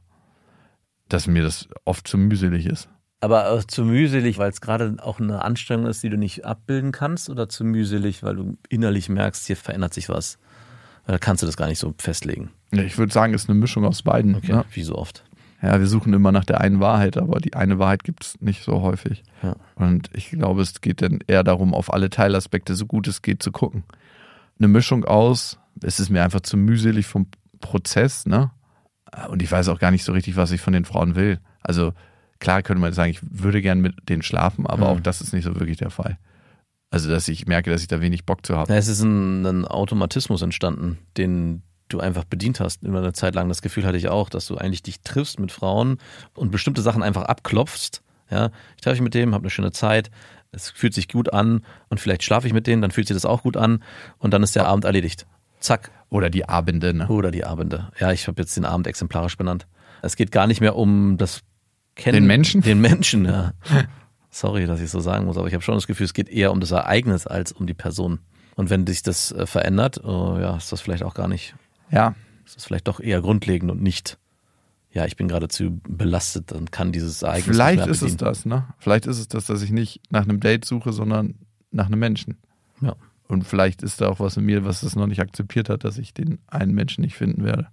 dass 1.08 1.26
mir 1.26 1.42
das 1.42 1.68
oft 1.84 2.06
zu 2.06 2.18
mühselig 2.18 2.66
ist. 2.66 2.88
Aber 3.20 3.50
auch 3.50 3.64
zu 3.64 3.84
mühselig, 3.84 4.38
weil 4.38 4.50
es 4.50 4.60
gerade 4.60 4.96
auch 5.02 5.18
eine 5.20 5.42
Anstrengung 5.44 5.86
ist, 5.86 6.02
die 6.02 6.10
du 6.10 6.16
nicht 6.18 6.44
abbilden 6.44 6.92
kannst, 6.92 7.30
oder 7.30 7.48
zu 7.48 7.64
mühselig, 7.64 8.22
weil 8.22 8.36
du 8.36 8.58
innerlich 8.68 9.08
merkst, 9.08 9.46
hier 9.46 9.56
verändert 9.56 9.94
sich 9.94 10.08
was. 10.08 10.38
Oder 11.08 11.18
kannst 11.18 11.42
du 11.42 11.46
das 11.46 11.56
gar 11.56 11.66
nicht 11.68 11.78
so 11.78 11.94
festlegen? 11.98 12.50
Ja, 12.72 12.82
Ich 12.82 12.98
würde 12.98 13.12
sagen, 13.12 13.32
es 13.34 13.44
ist 13.44 13.50
eine 13.50 13.58
Mischung 13.58 13.84
aus 13.86 14.02
beiden. 14.02 14.34
Okay, 14.36 14.52
Ne? 14.52 14.64
wie 14.72 14.82
so 14.82 14.94
oft. 14.96 15.24
Ja, 15.60 15.78
wir 15.80 15.86
suchen 15.88 16.12
immer 16.12 16.30
nach 16.30 16.44
der 16.44 16.60
einen 16.60 16.78
Wahrheit, 16.78 17.16
aber 17.16 17.40
die 17.40 17.54
eine 17.54 17.78
Wahrheit 17.80 18.04
gibt 18.04 18.24
es 18.24 18.40
nicht 18.40 18.62
so 18.62 18.80
häufig. 18.82 19.24
Ja. 19.42 19.56
Und 19.74 20.08
ich 20.14 20.30
glaube, 20.30 20.62
es 20.62 20.80
geht 20.80 21.02
dann 21.02 21.18
eher 21.26 21.42
darum, 21.42 21.74
auf 21.74 21.92
alle 21.92 22.10
Teilaspekte 22.10 22.74
so 22.76 22.86
gut 22.86 23.08
es 23.08 23.22
geht 23.22 23.42
zu 23.42 23.50
gucken. 23.50 23.82
Eine 24.58 24.68
Mischung 24.68 25.04
aus, 25.04 25.58
es 25.82 25.98
ist 25.98 26.10
mir 26.10 26.22
einfach 26.22 26.40
zu 26.40 26.56
mühselig 26.56 27.06
vom 27.06 27.26
Prozess, 27.60 28.24
ne? 28.26 28.50
Und 29.30 29.42
ich 29.42 29.50
weiß 29.50 29.68
auch 29.68 29.78
gar 29.80 29.90
nicht 29.90 30.04
so 30.04 30.12
richtig, 30.12 30.36
was 30.36 30.52
ich 30.52 30.60
von 30.60 30.72
den 30.72 30.84
Frauen 30.84 31.16
will. 31.16 31.40
Also 31.62 31.92
klar 32.38 32.62
könnte 32.62 32.80
man 32.80 32.92
sagen, 32.92 33.10
ich 33.10 33.20
würde 33.22 33.60
gern 33.62 33.80
mit 33.80 34.08
denen 34.08 34.22
schlafen, 34.22 34.66
aber 34.66 34.86
Mhm. 34.92 34.98
auch 34.98 35.00
das 35.00 35.20
ist 35.20 35.32
nicht 35.32 35.44
so 35.44 35.54
wirklich 35.58 35.78
der 35.78 35.90
Fall. 35.90 36.18
Also, 36.90 37.10
dass 37.10 37.28
ich 37.28 37.46
merke, 37.46 37.70
dass 37.70 37.82
ich 37.82 37.88
da 37.88 38.00
wenig 38.00 38.24
Bock 38.26 38.46
zu 38.46 38.56
habe. 38.56 38.72
Ja, 38.72 38.78
es 38.78 38.88
ist 38.88 39.02
ein, 39.02 39.44
ein 39.44 39.64
Automatismus 39.66 40.40
entstanden, 40.40 40.98
den 41.16 41.62
du 41.88 42.00
einfach 42.00 42.24
bedient 42.24 42.60
hast. 42.60 42.82
Über 42.82 42.98
eine 42.98 43.12
Zeit 43.12 43.34
lang 43.34 43.48
das 43.48 43.62
Gefühl 43.62 43.84
hatte 43.84 43.96
ich 43.96 44.08
auch, 44.08 44.28
dass 44.28 44.46
du 44.46 44.56
eigentlich 44.56 44.82
dich 44.82 45.00
triffst 45.00 45.40
mit 45.40 45.52
Frauen 45.52 45.98
und 46.34 46.50
bestimmte 46.50 46.82
Sachen 46.82 47.02
einfach 47.02 47.22
abklopfst. 47.22 48.02
Ja, 48.30 48.50
ich 48.76 48.82
treffe 48.82 48.96
mich 48.96 49.02
mit 49.02 49.14
dem, 49.14 49.34
habe 49.34 49.44
eine 49.44 49.50
schöne 49.50 49.72
Zeit, 49.72 50.10
es 50.52 50.70
fühlt 50.70 50.94
sich 50.94 51.08
gut 51.08 51.32
an 51.32 51.62
und 51.88 51.98
vielleicht 51.98 52.22
schlafe 52.22 52.46
ich 52.46 52.52
mit 52.52 52.66
denen, 52.66 52.82
dann 52.82 52.90
fühlt 52.90 53.08
sich 53.08 53.16
das 53.16 53.24
auch 53.24 53.42
gut 53.42 53.56
an 53.56 53.82
und 54.18 54.32
dann 54.32 54.42
ist 54.42 54.54
der 54.54 54.66
Abend 54.66 54.84
erledigt. 54.84 55.26
Zack. 55.60 55.90
Oder 56.10 56.30
die 56.30 56.48
Abende, 56.48 56.94
ne? 56.94 57.08
Oder 57.08 57.30
die 57.30 57.44
Abende. 57.44 57.90
Ja, 57.98 58.12
ich 58.12 58.28
habe 58.28 58.40
jetzt 58.40 58.56
den 58.56 58.64
Abend 58.64 58.86
exemplarisch 58.86 59.36
benannt. 59.36 59.66
Es 60.02 60.16
geht 60.16 60.30
gar 60.30 60.46
nicht 60.46 60.60
mehr 60.60 60.76
um 60.76 61.16
das 61.18 61.42
Kennen. 61.94 62.14
Den 62.14 62.26
Menschen? 62.26 62.60
Den 62.62 62.80
Menschen, 62.80 63.24
ja. 63.24 63.52
Sorry, 64.30 64.66
dass 64.66 64.80
ich 64.80 64.90
so 64.90 65.00
sagen 65.00 65.26
muss, 65.26 65.36
aber 65.36 65.48
ich 65.48 65.54
habe 65.54 65.64
schon 65.64 65.74
das 65.74 65.86
Gefühl, 65.86 66.06
es 66.06 66.14
geht 66.14 66.28
eher 66.28 66.52
um 66.52 66.60
das 66.60 66.70
Ereignis 66.70 67.26
als 67.26 67.52
um 67.52 67.66
die 67.66 67.74
Person. 67.74 68.20
Und 68.54 68.70
wenn 68.70 68.86
sich 68.86 69.02
das 69.02 69.32
äh, 69.32 69.46
verändert, 69.46 70.02
oh, 70.04 70.38
ja, 70.40 70.56
ist 70.56 70.70
das 70.70 70.80
vielleicht 70.80 71.02
auch 71.02 71.14
gar 71.14 71.28
nicht, 71.28 71.54
Ja, 71.90 72.14
ist 72.44 72.56
das 72.56 72.64
vielleicht 72.64 72.88
doch 72.88 73.00
eher 73.00 73.20
grundlegend 73.20 73.70
und 73.70 73.82
nicht, 73.82 74.18
ja, 74.92 75.04
ich 75.04 75.16
bin 75.16 75.28
gerade 75.28 75.48
zu 75.48 75.80
belastet 75.88 76.52
und 76.52 76.72
kann 76.72 76.92
dieses 76.92 77.22
Ereignis 77.22 77.56
vielleicht 77.56 77.86
ist 77.86 78.02
es 78.02 78.16
das, 78.16 78.44
ne? 78.46 78.66
Vielleicht 78.78 79.06
ist 79.06 79.18
es 79.18 79.28
das, 79.28 79.46
dass 79.46 79.62
ich 79.62 79.70
nicht 79.70 80.00
nach 80.10 80.22
einem 80.22 80.40
Date 80.40 80.64
suche, 80.64 80.92
sondern 80.92 81.34
nach 81.70 81.86
einem 81.86 81.98
Menschen. 81.98 82.38
Ja. 82.80 82.94
Und 83.26 83.44
vielleicht 83.44 83.82
ist 83.82 84.00
da 84.00 84.08
auch 84.08 84.20
was 84.20 84.38
in 84.38 84.44
mir, 84.44 84.64
was 84.64 84.82
es 84.82 84.96
noch 84.96 85.06
nicht 85.06 85.20
akzeptiert 85.20 85.68
hat, 85.68 85.84
dass 85.84 85.98
ich 85.98 86.14
den 86.14 86.38
einen 86.46 86.72
Menschen 86.74 87.02
nicht 87.02 87.14
finden 87.16 87.44
werde. 87.44 87.68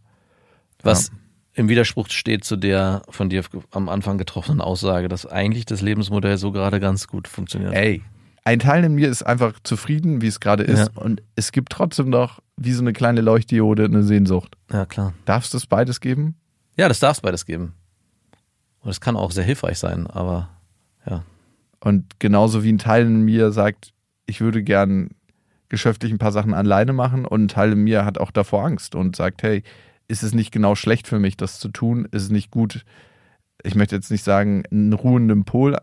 Was 0.83 1.07
Ja. 1.07 1.13
im 1.53 1.69
Widerspruch 1.69 2.09
steht 2.09 2.43
zu 2.43 2.57
der 2.57 3.03
von 3.09 3.29
dir 3.29 3.43
am 3.71 3.87
Anfang 3.87 4.17
getroffenen 4.17 4.59
Aussage, 4.59 5.07
dass 5.07 5.25
eigentlich 5.25 5.65
das 5.65 5.81
Lebensmodell 5.81 6.37
so 6.37 6.51
gerade 6.51 6.81
ganz 6.81 7.07
gut 7.07 7.29
funktioniert. 7.29 7.73
Ey, 7.73 8.01
ein 8.43 8.59
Teil 8.59 8.83
in 8.83 8.95
mir 8.95 9.07
ist 9.07 9.23
einfach 9.23 9.53
zufrieden, 9.63 10.21
wie 10.21 10.27
es 10.27 10.41
gerade 10.41 10.63
ist. 10.63 10.91
Ja. 10.93 11.01
Und 11.01 11.23
es 11.35 11.53
gibt 11.53 11.71
trotzdem 11.71 12.09
noch, 12.09 12.41
wie 12.57 12.71
so 12.71 12.81
eine 12.81 12.93
kleine 12.93 13.21
Leuchtdiode, 13.21 13.85
eine 13.85 14.03
Sehnsucht. 14.03 14.55
Ja, 14.71 14.85
klar. 14.85 15.13
Darf 15.25 15.45
es 15.45 15.51
das 15.51 15.65
beides 15.65 15.99
geben? 15.99 16.35
Ja, 16.77 16.87
das 16.87 16.99
darf 16.99 17.17
es 17.17 17.21
beides 17.21 17.45
geben. 17.45 17.73
Und 18.81 18.91
es 18.91 19.01
kann 19.01 19.17
auch 19.17 19.31
sehr 19.31 19.43
hilfreich 19.43 19.79
sein, 19.79 20.07
aber 20.07 20.49
ja. 21.09 21.23
Und 21.79 22.19
genauso 22.19 22.63
wie 22.63 22.71
ein 22.71 22.77
Teil 22.77 23.05
in 23.05 23.21
mir 23.21 23.51
sagt, 23.51 23.93
ich 24.25 24.41
würde 24.41 24.63
gern 24.63 25.09
geschäftlich 25.69 26.11
ein 26.11 26.19
paar 26.19 26.31
Sachen 26.31 26.53
alleine 26.53 26.93
machen 26.93 27.25
und 27.25 27.43
ein 27.43 27.47
Teil 27.47 27.73
in 27.73 27.83
mir 27.83 28.05
hat 28.05 28.17
auch 28.17 28.31
davor 28.31 28.65
Angst 28.65 28.95
und 28.95 29.15
sagt, 29.15 29.43
hey, 29.43 29.63
ist 30.07 30.23
es 30.23 30.33
nicht 30.33 30.51
genau 30.51 30.75
schlecht 30.75 31.07
für 31.07 31.19
mich, 31.19 31.37
das 31.37 31.59
zu 31.59 31.69
tun? 31.69 32.07
Ist 32.11 32.23
es 32.23 32.29
nicht 32.29 32.51
gut, 32.51 32.85
ich 33.63 33.75
möchte 33.75 33.95
jetzt 33.95 34.11
nicht 34.11 34.23
sagen, 34.23 34.63
einen 34.71 34.93
ruhenden 34.93 35.45
Pol. 35.45 35.77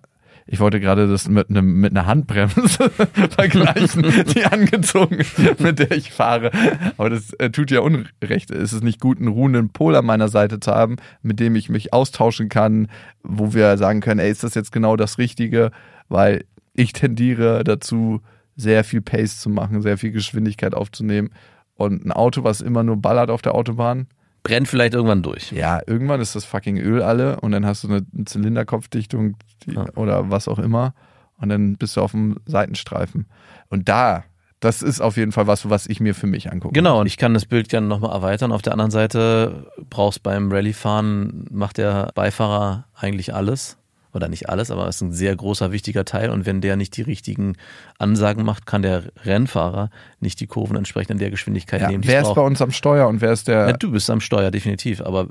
Ich 0.47 0.61
wollte 0.61 0.80
gerade 0.80 1.09
das 1.09 1.28
mit, 1.28 1.51
einem, 1.51 1.80
mit 1.80 1.93
einer 1.93 2.07
Handbremse 2.07 2.90
vergleichen, 3.30 4.03
die 4.34 4.45
angezogen 4.45 5.16
ist, 5.16 5.61
mit 5.61 5.78
der 5.78 5.93
ich 5.93 6.12
fahre. 6.12 6.51
Aber 6.97 7.11
das 7.11 7.32
äh, 7.34 7.51
tut 7.51 7.70
ja 7.70 7.80
Unrecht. 7.80 8.51
Es 8.51 8.72
ist 8.72 8.82
nicht 8.82 9.01
gut, 9.01 9.18
einen 9.18 9.28
ruhenden 9.28 9.70
Pol 9.70 9.95
an 9.95 10.05
meiner 10.05 10.28
Seite 10.28 10.61
zu 10.61 10.72
haben, 10.72 10.97
mit 11.22 11.40
dem 11.40 11.55
ich 11.55 11.68
mich 11.68 11.93
austauschen 11.93 12.49
kann, 12.49 12.88
wo 13.22 13.55
wir 13.55 13.76
sagen 13.78 14.01
können, 14.01 14.20
ey, 14.20 14.30
ist 14.30 14.45
das 14.45 14.55
jetzt 14.55 14.72
genau 14.72 14.97
das 14.97 15.18
Richtige? 15.18 15.70
Weil 16.09 16.45
ich 16.74 16.93
tendiere 16.93 17.64
dazu, 17.64 18.20
sehr 18.57 18.84
viel 18.84 19.01
Pace 19.01 19.40
zu 19.40 19.51
machen, 19.51 19.82
sehr 19.82 19.99
viel 19.99 20.11
Geschwindigkeit 20.11 20.74
aufzunehmen. 20.74 21.30
Und 21.74 22.05
ein 22.05 22.12
Auto, 22.12 22.45
was 22.45 22.61
immer 22.61 22.82
nur 22.82 22.97
ballert 22.97 23.30
auf 23.30 23.43
der 23.43 23.55
Autobahn, 23.55 24.07
Brennt 24.43 24.66
vielleicht 24.68 24.95
irgendwann 24.95 25.22
durch. 25.22 25.53
ja, 25.53 25.80
irgendwann 25.86 26.20
ist 26.20 26.34
das 26.34 26.45
fucking 26.45 26.78
Öl 26.78 27.03
alle 27.03 27.40
und 27.40 27.53
dann 27.53 27.64
hast 27.64 27.84
du 27.84 27.88
eine 27.88 28.05
Zylinderkopfdichtung 28.24 29.36
die, 29.66 29.72
Ja. 29.74 29.86
oder 29.95 30.30
was 30.30 30.49
auch 30.49 30.59
immer 30.59 30.95
und 31.38 31.49
dann 31.49 31.76
bist 31.76 31.97
du 31.97 32.01
auf 32.01 32.12
dem 32.12 32.36
Seitenstreifen. 32.47 33.26
Und 33.68 33.88
da, 33.88 34.24
das 34.61 34.82
ist 34.82 35.01
auf 35.01 35.16
jeden 35.16 35.32
Fall 35.32 35.47
was, 35.47 35.68
was 35.70 35.86
ich 35.86 36.01
mir 36.01 36.14
für 36.14 36.26
mich 36.26 36.51
angucke. 36.53 36.72
Genau, 36.74 37.01
und 37.01 37.07
ich 37.07 37.16
kann 37.16 37.34
das 37.34 37.47
Bild 37.47 37.68
gerne 37.68 37.86
nochmal 37.86 38.12
erweitern. 38.12 38.53
Auf 38.53 38.62
der 38.62 38.72
anderen 38.72 38.90
Seite 38.90 39.66
brauchst 39.90 40.22
beim 40.22 40.51
Rallye-Fahren, 40.53 41.47
macht 41.51 41.78
der 41.78 42.11
Beifahrer 42.14 42.86
eigentlich 42.95 43.34
alles. 43.34 43.76
Oder 44.14 44.28
nicht 44.28 44.48
alles, 44.50 44.70
aber 44.70 44.86
es 44.88 44.96
ist 44.96 45.00
ein 45.02 45.12
sehr 45.12 45.34
großer, 45.34 45.72
wichtiger 45.72 46.04
Teil. 46.04 46.30
Und 46.30 46.44
wenn 46.44 46.60
der 46.60 46.76
nicht 46.76 46.96
die 46.96 47.02
richtigen 47.02 47.56
Ansagen 47.98 48.44
macht, 48.44 48.66
kann 48.66 48.82
der 48.82 49.04
Rennfahrer 49.24 49.88
nicht 50.20 50.38
die 50.40 50.46
Kurven 50.46 50.76
entsprechend 50.76 51.12
in 51.12 51.18
der 51.18 51.30
Geschwindigkeit 51.30 51.80
Ja, 51.80 51.88
nehmen, 51.88 52.04
wer 52.06 52.20
ist 52.20 52.26
braucht. 52.26 52.36
bei 52.36 52.42
uns 52.42 52.60
am 52.60 52.72
Steuer 52.72 53.08
und 53.08 53.20
wer 53.22 53.32
ist 53.32 53.48
der. 53.48 53.68
Ja, 53.68 53.72
du 53.72 53.90
bist 53.90 54.10
am 54.10 54.20
Steuer, 54.20 54.50
definitiv. 54.50 55.00
Aber 55.00 55.28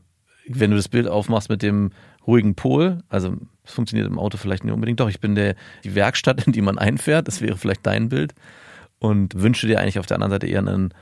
wenn 0.48 0.72
du 0.72 0.78
das 0.78 0.90
Bild 0.90 1.08
aufmachst 1.08 1.50
mit 1.50 1.62
dem 1.62 1.92
ruhigen 2.26 2.56
Pol, 2.56 3.04
also 3.10 3.36
es 3.64 3.72
funktioniert 3.74 4.08
im 4.08 4.18
Auto 4.18 4.38
vielleicht 4.38 4.64
nicht 4.64 4.74
unbedingt, 4.74 5.00
doch, 5.00 5.10
ich 5.10 5.20
bin 5.20 5.36
der, 5.36 5.56
die 5.84 5.94
Werkstatt, 5.94 6.46
in 6.48 6.54
die 6.54 6.62
man 6.62 6.80
einfährt, 6.80 7.28
das 7.28 7.42
wäre 7.42 7.58
vielleicht 7.58 7.86
dein 7.86 8.10
Bild. 8.10 8.34
Und 8.98 9.40
wünsche 9.40 9.68
dir 9.68 9.80
eigentlich 9.80 10.00
auf 10.00 10.06
der 10.08 10.16
anderen 10.18 10.32
Seite 10.32 10.48
eher 10.48 10.60
einen 10.60 10.94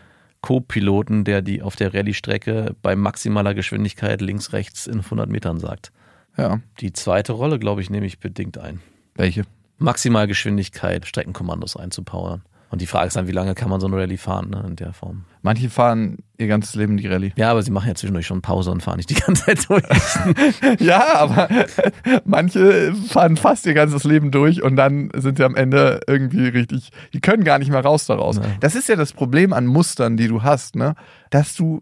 Co-Piloten, 0.42 1.24
der 1.26 1.42
die 1.42 1.62
auf 1.62 1.76
der 1.76 1.94
Rallye-Strecke 1.94 2.76
bei 2.82 2.96
maximaler 2.96 3.54
Geschwindigkeit 3.54 4.22
links, 4.22 4.54
rechts 4.54 4.88
in 4.88 5.00
100 5.00 5.30
Metern 5.30 5.60
sagt. 5.60 5.92
Ja, 6.40 6.60
Die 6.80 6.94
zweite 6.94 7.34
Rolle, 7.34 7.60
glaube 7.60 7.82
ich, 7.82 7.90
nehme 7.90 8.06
ich 8.06 8.20
bedingt 8.20 8.58
ein. 8.58 8.80
welche? 9.16 9.44
Maximalgeschwindigkeit, 9.82 11.06
Streckenkommandos 11.08 11.78
einzupowern. 11.78 12.42
Und 12.72 12.82
die 12.82 12.86
Frage 12.86 13.08
ist 13.08 13.16
dann, 13.16 13.28
wie 13.28 13.32
lange 13.32 13.56
kann 13.56 13.70
man 13.70 13.80
so 13.80 13.88
eine 13.88 13.96
Rallye 13.98 14.18
fahren, 14.18 14.52
ne, 14.52 14.64
in 14.68 14.76
der 14.76 14.94
Form? 14.94 15.24
Manche 15.42 15.70
fahren 15.72 16.18
ihr 16.38 16.48
ganzes 16.48 16.76
Leben 16.76 16.98
die 16.98 17.08
Rallye. 17.08 17.32
Ja, 17.36 17.50
aber 17.50 17.64
sie 17.64 17.72
machen 17.72 17.88
ja 17.88 17.96
zwischendurch 17.96 18.28
schon 18.28 18.42
Pause 18.42 18.70
und 18.72 18.84
fahren 18.84 18.98
nicht 18.98 19.10
die 19.10 19.16
ganze 19.16 19.46
Zeit 19.46 19.68
durch. 19.70 19.84
Ja, 20.80 21.16
aber 21.16 21.50
manche 22.26 22.94
fahren 22.94 23.38
fast 23.38 23.66
ihr 23.66 23.74
ganzes 23.74 24.04
Leben 24.04 24.30
durch 24.32 24.62
und 24.62 24.76
dann 24.76 25.10
sind 25.16 25.38
sie 25.38 25.44
am 25.46 25.56
Ende 25.56 26.02
irgendwie 26.08 26.48
richtig, 26.48 26.92
die 27.14 27.22
können 27.22 27.44
gar 27.44 27.58
nicht 27.60 27.72
mehr 27.72 27.84
raus 27.84 28.06
daraus. 28.06 28.38
Ja. 28.38 28.44
Das 28.60 28.76
ist 28.76 28.88
ja 28.88 28.96
das 28.96 29.14
Problem 29.14 29.52
an 29.54 29.66
Mustern, 29.66 30.16
die 30.18 30.28
du 30.28 30.44
hast, 30.44 30.76
ne? 30.76 30.94
Dass 31.32 31.56
du 31.56 31.82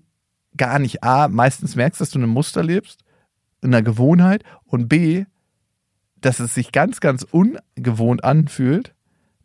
gar 0.55 0.79
nicht 0.79 1.03
A, 1.03 1.27
meistens 1.27 1.75
merkst, 1.75 1.99
dass 1.99 2.11
du 2.11 2.19
in 2.19 2.23
einem 2.23 2.33
Muster 2.33 2.63
lebst, 2.63 3.01
einer 3.67 3.81
Gewohnheit 3.81 4.43
und 4.65 4.87
B, 4.87 5.25
dass 6.21 6.39
es 6.39 6.53
sich 6.53 6.71
ganz, 6.71 6.99
ganz 6.99 7.23
ungewohnt 7.23 8.23
anfühlt, 8.23 8.93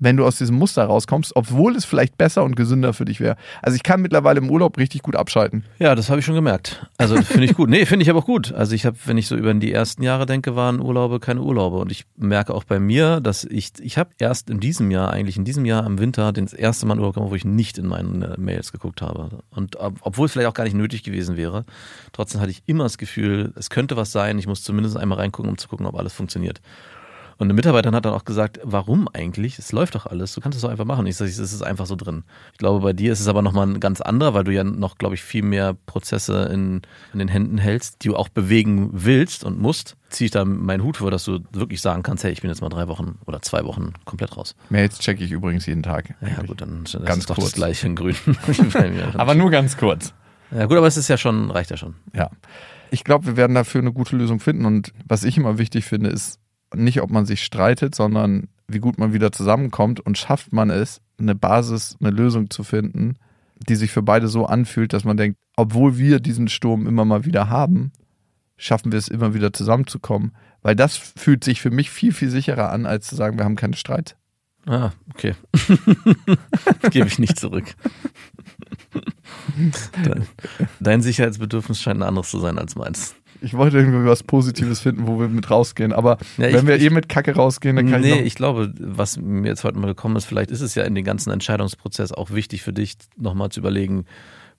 wenn 0.03 0.17
du 0.17 0.27
aus 0.27 0.37
diesem 0.37 0.57
Muster 0.57 0.85
rauskommst, 0.85 1.37
obwohl 1.37 1.77
es 1.77 1.85
vielleicht 1.85 2.19
besser 2.19 2.43
und 2.43 2.57
gesünder 2.57 2.93
für 2.93 3.05
dich 3.05 3.21
wäre. 3.21 3.37
Also 3.63 3.77
ich 3.77 3.85
kann 3.85 4.03
mittlerweile 4.03 4.41
im 4.41 4.51
Urlaub 4.51 4.77
richtig 4.77 5.03
gut 5.03 5.15
abschalten. 5.15 5.63
Ja, 5.79 5.95
das 5.95 6.11
habe 6.11 6.19
ich 6.19 6.27
schon 6.27 6.35
gemerkt. 6.35 6.85
Also 6.99 7.23
finde 7.23 7.45
ich 7.45 7.55
gut. 7.55 7.71
Nee, 7.71 7.87
finde 7.87 8.03
ich 8.03 8.11
aber 8.11 8.19
auch 8.19 8.27
gut. 8.27 8.53
Also 8.53 8.75
ich 8.75 8.85
habe, 8.85 8.97
wenn 9.05 9.17
ich 9.17 9.29
so 9.29 9.37
über 9.37 9.55
die 9.55 9.73
ersten 9.73 10.03
Jahre 10.03 10.27
denke, 10.27 10.57
waren 10.57 10.81
Urlaube 10.81 11.21
keine 11.21 11.41
Urlaube. 11.41 11.77
Und 11.77 11.93
ich 11.93 12.05
merke 12.17 12.53
auch 12.53 12.65
bei 12.65 12.81
mir, 12.81 13.21
dass 13.21 13.45
ich, 13.45 13.71
ich 13.81 13.97
habe 13.97 14.11
erst 14.19 14.51
in 14.51 14.59
diesem 14.59 14.91
Jahr, 14.91 15.11
eigentlich 15.13 15.37
in 15.37 15.45
diesem 15.45 15.65
Jahr 15.65 15.87
im 15.87 16.01
Winter, 16.01 16.33
das 16.33 16.53
erste 16.53 16.85
Mal 16.87 16.95
in 16.95 17.01
Urlaub 17.01 17.15
gemacht, 17.15 17.31
wo 17.31 17.35
ich 17.37 17.45
nicht 17.45 17.79
in 17.79 17.87
meine 17.87 18.35
Mails 18.39 18.73
geguckt 18.73 19.03
habe. 19.03 19.29
Und 19.51 19.77
ob- 19.77 19.99
obwohl 20.01 20.27
es 20.27 20.33
vielleicht 20.33 20.49
auch 20.49 20.55
gar 20.55 20.65
nicht 20.65 20.75
nötig 20.77 21.05
gewesen 21.05 21.37
wäre, 21.37 21.65
trotzdem 22.13 22.41
hatte 22.41 22.51
ich 22.51 22.63
immer 22.67 22.83
das 22.85 22.99
Gefühl, 22.99 23.53
es 23.55 23.71
könnte 23.71 23.97
was 23.97 24.11
sein. 24.11 24.39
Ich 24.39 24.49
muss 24.49 24.65
zumindest 24.65 24.97
einmal 24.97 25.19
reingucken, 25.19 25.51
um 25.51 25.59
zu 25.59 25.69
gucken, 25.69 25.87
ob 25.87 25.97
alles 25.97 26.13
funktioniert. 26.13 26.61
Und 27.43 27.47
eine 27.47 27.55
Mitarbeiterin 27.55 27.97
hat 27.97 28.05
dann 28.05 28.15
auch 28.15 28.25
gesagt, 28.25 28.61
warum 28.63 29.09
eigentlich? 29.13 29.59
Es 29.59 29.73
läuft 29.73 29.97
doch 29.97 30.07
alles, 30.07 30.33
du 30.33 30.41
kannst 30.41 30.55
es 30.55 30.63
doch 30.63 30.69
einfach 30.69 30.85
machen. 30.85 31.05
Ich 31.09 31.17
sage, 31.17 31.29
es 31.29 31.41
ist 31.41 31.61
einfach 31.61 31.87
so 31.87 31.97
drin. 31.97 32.23
Ich 32.53 32.59
glaube, 32.59 32.79
bei 32.79 32.93
dir 32.93 33.13
ist 33.13 33.19
es 33.19 33.27
aber 33.27 33.43
nochmal 33.43 33.67
ein 33.67 33.81
ganz 33.81 34.01
anderer, 34.01 34.33
weil 34.33 34.45
du 34.45 34.53
ja 34.53 34.63
noch, 34.63 34.97
glaube 34.97 35.17
ich, 35.17 35.25
viel 35.25 35.43
mehr 35.43 35.75
Prozesse 35.87 36.45
in, 36.53 36.83
in 37.13 37.19
den 37.19 37.27
Händen 37.27 37.59
hältst, 37.59 38.05
die 38.05 38.11
du 38.11 38.17
auch 38.17 38.29
bewegen 38.29 38.91
willst 38.93 39.43
und 39.43 39.59
musst. 39.59 39.97
Ziehe 40.09 40.27
ich 40.27 40.31
da 40.31 40.45
meinen 40.45 40.85
Hut 40.85 40.99
vor, 40.99 41.11
dass 41.11 41.25
du 41.25 41.41
wirklich 41.51 41.81
sagen 41.81 42.05
kannst, 42.05 42.23
hey, 42.23 42.31
ich 42.31 42.43
bin 42.43 42.49
jetzt 42.49 42.61
mal 42.61 42.69
drei 42.69 42.87
Wochen 42.87 43.19
oder 43.27 43.43
zwei 43.43 43.65
Wochen 43.65 43.95
komplett 44.05 44.37
raus. 44.37 44.55
Mails 44.71 45.01
checke 45.01 45.25
ich 45.25 45.33
übrigens 45.33 45.67
jeden 45.67 45.83
Tag. 45.83 46.15
Ja 46.21 46.45
gut, 46.45 46.61
dann 46.61 46.85
das 46.85 46.93
Ganz 47.05 47.19
ist 47.19 47.31
doch 47.31 47.35
kurz. 47.35 47.47
das 47.47 47.55
gleiche 47.55 47.89
in 47.89 47.97
grün. 47.97 48.15
Aber 49.15 49.35
nur 49.35 49.51
ganz 49.51 49.77
kurz. 49.77 50.15
ja 50.53 50.67
gut, 50.67 50.77
aber 50.77 50.87
es 50.87 50.97
ist 50.97 51.09
ja 51.09 51.17
schon, 51.17 51.51
reicht 51.51 51.73
ja 51.73 51.77
schon. 51.77 51.97
Ja. 52.15 52.31
Ich 52.93 53.03
glaube, 53.03 53.27
wir 53.27 53.37
werden 53.37 53.55
dafür 53.57 53.81
eine 53.81 53.93
gute 53.93 54.15
Lösung 54.15 54.39
finden. 54.39 54.65
Und 54.65 54.93
was 55.07 55.25
ich 55.25 55.37
immer 55.39 55.59
wichtig 55.59 55.87
finde, 55.87 56.11
ist 56.11 56.39
nicht, 56.75 57.01
ob 57.03 57.11
man 57.11 57.27
sich 57.27 57.45
streitet, 57.45 57.95
sondern 57.95 58.49
wie 58.69 58.79
gut 58.79 58.99
man 58.99 59.13
wieder 59.13 59.33
zusammenkommt 59.33 60.01
und 60.01 60.19
schafft 60.19 60.53
man 60.53 60.71
es, 60.71 61.01
eine 61.19 61.35
Basis, 61.35 61.97
eine 62.01 62.11
Lösung 62.11 62.51
zu 62.51 62.65
finden, 62.65 63.17
die 63.69 63.77
sich 63.77 63.91
für 63.91 64.03
beide 64.03 64.29
so 64.29 64.47
anfühlt, 64.47 64.93
dass 64.93 65.05
man 65.05 65.17
denkt, 65.17 65.39
obwohl 65.57 65.99
wir 65.99 66.21
diesen 66.21 66.49
Sturm 66.49 66.87
immer 66.87 67.05
mal 67.05 67.25
wieder 67.25 67.49
haben, 67.49 67.93
schaffen 68.57 68.93
wir 68.93 68.99
es 68.99 69.09
immer 69.09 69.35
wieder 69.35 69.53
zusammenzukommen. 69.53 70.33
Weil 70.63 70.77
das 70.77 70.97
fühlt 70.97 71.45
sich 71.45 71.61
für 71.61 71.71
mich 71.71 71.91
viel, 71.91 72.13
viel 72.13 72.31
sicherer 72.31 72.71
an, 72.71 72.87
als 72.87 73.09
zu 73.09 73.17
sagen, 73.17 73.39
wir 73.39 73.45
haben 73.45 73.57
keine 73.57 73.77
Streit. 73.77 74.17
Ah, 74.67 74.93
okay. 75.13 75.35
Gebe 76.91 77.09
ich 77.09 77.19
nicht 77.19 77.39
zurück. 77.39 77.75
Dein, 80.05 80.27
dein 80.81 81.03
Sicherheitsbedürfnis 81.03 81.81
scheint 81.81 82.01
ein 82.01 82.09
anderes 82.09 82.31
zu 82.31 82.39
sein 82.39 82.59
als 82.59 82.75
meins. 82.77 83.15
Ich 83.43 83.55
wollte 83.55 83.79
irgendwie 83.79 84.07
was 84.07 84.23
Positives 84.23 84.81
finden, 84.81 85.07
wo 85.07 85.19
wir 85.21 85.29
mit 85.29 85.51
rausgehen. 85.51 85.93
Aber 85.93 86.19
Ja, 86.39 86.47
ich- 86.49 86.55
wenn 86.55 86.67
wir 86.67 86.77
ich- 86.77 86.85
eh 86.85 86.91
mit 86.91 87.09
Kacke 87.09 87.35
rausgehen, 87.35 87.77
dann 87.77 87.91
kann 87.91 88.01
nee, 88.01 88.13
ich 88.13 88.19
noch 88.19 88.27
ich 88.27 88.35
glaube, 88.37 88.73
was 88.79 89.17
mir 89.19 89.49
jetzt 89.49 89.65
heute 89.65 89.79
mal 89.79 89.87
gekommen 89.89 90.17
ist, 90.17 90.25
vielleicht 90.27 90.51
ist 90.51 90.61
es 90.61 90.75
ja 90.75 90.85
in 90.85 90.95
den 90.95 91.05
ganzen 91.05 91.31
Entscheidungsprozess 91.31 92.13
auch 92.13 92.31
wichtig 92.31 92.63
für 92.63 92.73
dich, 92.73 92.97
nochmal 93.17 93.49
zu 93.51 93.61
überlegen, 93.61 94.05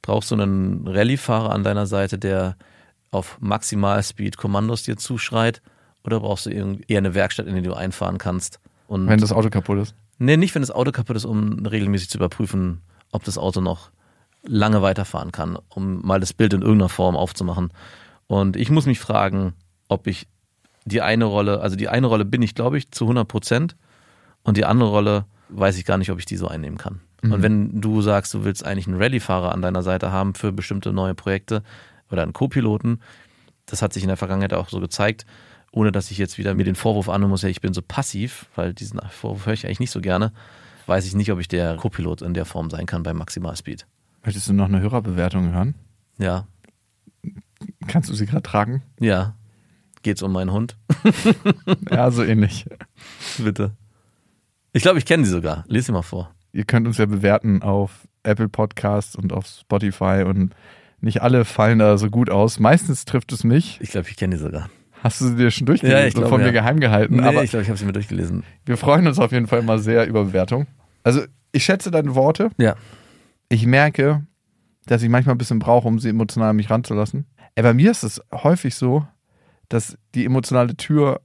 brauchst 0.02 0.32
du 0.32 0.36
einen 0.36 0.88
Rallye-Fahrer 0.88 1.52
an 1.54 1.64
deiner 1.64 1.86
Seite, 1.86 2.18
der 2.20 2.58
auf 3.12 3.38
Maximalspeed 3.40 4.38
Kommandos 4.38 4.84
dir 4.84 4.98
zuschreit, 4.98 5.62
oder 6.04 6.20
brauchst 6.20 6.46
du 6.46 6.50
eher 6.50 6.98
eine 6.98 7.14
Werkstatt, 7.16 7.48
in 7.48 7.56
die 7.56 7.62
du 7.62 7.74
einfahren 7.74 8.18
kannst? 8.18 8.60
Und 8.88 9.08
wenn 9.08 9.20
das 9.20 9.32
Auto 9.32 9.50
kaputt 9.50 9.78
ist. 9.80 9.96
Nee, 10.20 10.36
nicht 10.38 10.54
wenn 10.56 10.62
das 10.62 10.72
Auto 10.72 10.92
kaputt 10.92 11.16
ist, 11.16 11.26
um 11.26 11.66
regelmäßig 11.66 12.10
zu 12.10 12.18
überprüfen, 12.18 12.82
ob 13.12 13.24
das 13.24 13.38
Auto 13.38 13.62
noch 13.62 13.92
lange 14.46 14.82
weiterfahren 14.82 15.32
kann, 15.32 15.58
um 15.70 16.06
mal 16.06 16.20
das 16.20 16.34
Bild 16.34 16.54
in 16.54 16.62
irgendeiner 16.62 16.90
Form 16.90 17.16
aufzumachen. 17.16 17.72
Und 18.28 18.56
ich 18.56 18.70
muss 18.70 18.86
mich 18.86 19.00
fragen, 19.00 19.54
ob 19.88 20.08
ich 20.08 20.28
die 20.86 21.02
eine 21.02 21.26
Rolle, 21.26 21.62
also 21.62 21.76
die 21.76 21.90
eine 21.90 22.08
Rolle 22.08 22.26
bin 22.26 22.42
ich, 22.42 22.56
glaube 22.56 22.78
ich, 22.78 22.92
zu 22.92 23.06
100 23.06 23.28
Prozent 23.28 23.76
und 24.44 24.58
die 24.58 24.66
andere 24.66 24.90
Rolle 24.90 25.26
weiß 25.50 25.78
ich 25.78 25.86
gar 25.86 25.98
nicht, 25.98 26.12
ob 26.12 26.20
ich 26.20 26.26
die 26.26 26.38
so 26.38 26.48
einnehmen 26.48 26.78
kann. 26.78 27.02
Und 27.24 27.42
wenn 27.42 27.80
du 27.80 28.02
sagst, 28.02 28.34
du 28.34 28.44
willst 28.44 28.66
eigentlich 28.66 28.88
einen 28.88 29.02
Rallye-Fahrer 29.02 29.54
an 29.54 29.62
deiner 29.62 29.82
Seite 29.82 30.12
haben 30.12 30.34
für 30.34 30.52
bestimmte 30.52 30.92
neue 30.92 31.16
Projekte 31.16 31.64
oder 32.12 32.22
einen 32.22 32.34
Co-Piloten, 32.34 33.00
das 33.66 33.82
hat 33.82 33.94
sich 33.94 34.04
in 34.04 34.10
der 34.10 34.18
Vergangenheit 34.18 34.54
auch 34.54 34.68
so 34.68 34.82
gezeigt, 34.82 35.26
ohne 35.72 35.94
dass 35.94 36.12
ich 36.12 36.18
jetzt 36.18 36.38
wieder 36.38 36.54
mir 36.54 36.66
den 36.66 36.76
Vorwurf 36.76 37.08
annehmen 37.08 37.32
muss, 37.32 37.42
ja, 37.42 37.50
ich 37.50 37.62
bin 37.62 37.74
so 37.74 37.82
passiv, 37.82 38.48
weil 38.56 38.74
diesen 38.74 39.00
Vorwurf 39.10 39.46
höre 39.46 39.54
ich 39.54 39.66
eigentlich 39.66 39.80
nicht 39.80 39.92
so 39.92 40.02
gerne, 40.02 40.34
weiß 40.86 41.06
ich 41.06 41.16
nicht, 41.16 41.32
ob 41.32 41.40
ich 41.40 41.48
der 41.48 41.78
Co-Pilot 41.78 42.22
in 42.22 42.34
der 42.34 42.46
Form 42.46 42.70
sein 42.70 42.86
kann 42.86 43.04
bei 43.04 43.14
Maximalspeed. 43.14 43.88
Möchtest 44.26 44.50
du 44.50 44.54
noch 44.54 44.66
eine 44.68 44.82
Hörerbewertung 44.82 45.54
hören? 45.54 45.76
Ja, 46.18 46.46
Kannst 47.88 48.10
du 48.10 48.14
sie 48.14 48.26
gerade 48.26 48.44
tragen? 48.44 48.84
ja. 49.00 49.36
Geht's 50.02 50.22
um 50.22 50.34
meinen 50.34 50.52
Hund? 50.52 50.76
Ja, 51.90 52.12
so 52.12 52.24
ähnlich. 52.26 52.66
Bitte. 53.38 53.72
Ich 54.74 54.82
glaube, 54.84 54.98
ich 55.00 55.06
kenne 55.06 55.24
sie 55.24 55.32
sogar. 55.32 55.64
Lies 55.70 55.86
sie 55.86 55.94
mal 55.94 56.02
vor. 56.02 56.30
Ihr 56.52 56.66
könnt 56.66 56.88
uns 56.88 56.98
ja 56.98 57.06
bewerten 57.06 57.62
auf 57.62 58.06
Apple 58.24 58.50
Podcasts 58.50 59.16
und 59.16 59.32
auf 59.32 59.48
Spotify 59.48 60.26
und 60.28 60.54
nicht 61.00 61.22
alle 61.22 61.46
fallen 61.46 61.80
da 61.80 61.98
so 61.98 62.10
gut 62.10 62.30
aus. 62.30 62.60
Meistens 62.60 63.06
trifft 63.06 63.32
es 63.32 63.46
mich. 63.46 63.80
Ich 63.82 63.92
glaube, 63.92 64.10
ich 64.10 64.18
kenne 64.18 64.36
die 64.36 64.42
sogar. 64.42 64.70
Hast 65.02 65.22
du 65.22 65.28
sie 65.28 65.36
dir 65.38 65.52
schon 65.52 65.68
durchgelesen 65.68 65.98
Ja, 66.02 66.06
ich 66.06 66.16
und 66.16 66.20
glaube, 66.22 66.30
von 66.36 66.42
ja. 66.42 66.48
mir 66.48 66.54
geheim 66.54 66.82
gehalten? 66.82 67.16
Nee, 67.16 67.22
Aber 67.24 67.44
ich 67.46 67.52
glaube, 67.52 67.64
ich 67.64 67.70
habe 67.70 67.78
sie 67.80 67.86
mir 67.86 67.94
durchgelesen. 67.94 68.44
wir 68.66 68.76
freuen 68.76 69.08
uns 69.08 69.20
auf 69.20 69.32
jeden 69.32 69.48
Fall 69.48 69.60
immer 69.60 69.80
sehr 69.80 70.06
über 70.06 70.26
Bewertung. 70.26 70.68
Also 71.04 71.22
ich 71.54 71.64
schätze 71.64 71.92
deine 71.92 72.14
Worte. 72.16 72.50
Ja. 72.58 72.76
Ich 73.48 73.66
merke, 73.66 74.26
dass 74.86 75.02
ich 75.02 75.08
manchmal 75.10 75.36
ein 75.36 75.38
bisschen 75.38 75.60
brauche, 75.60 75.88
um 75.88 76.00
sie 76.00 76.10
emotional 76.10 76.50
an 76.50 76.58
mich 76.58 76.70
ranzulassen. 76.70 77.26
Ey, 77.56 77.64
bei 77.64 77.74
mir 77.74 77.92
ist 77.92 78.04
es 78.04 78.22
häufig 78.32 78.76
so, 78.76 79.06
dass 79.70 79.98
die 80.16 80.26
emotionale 80.26 80.76
Tür 80.76 81.22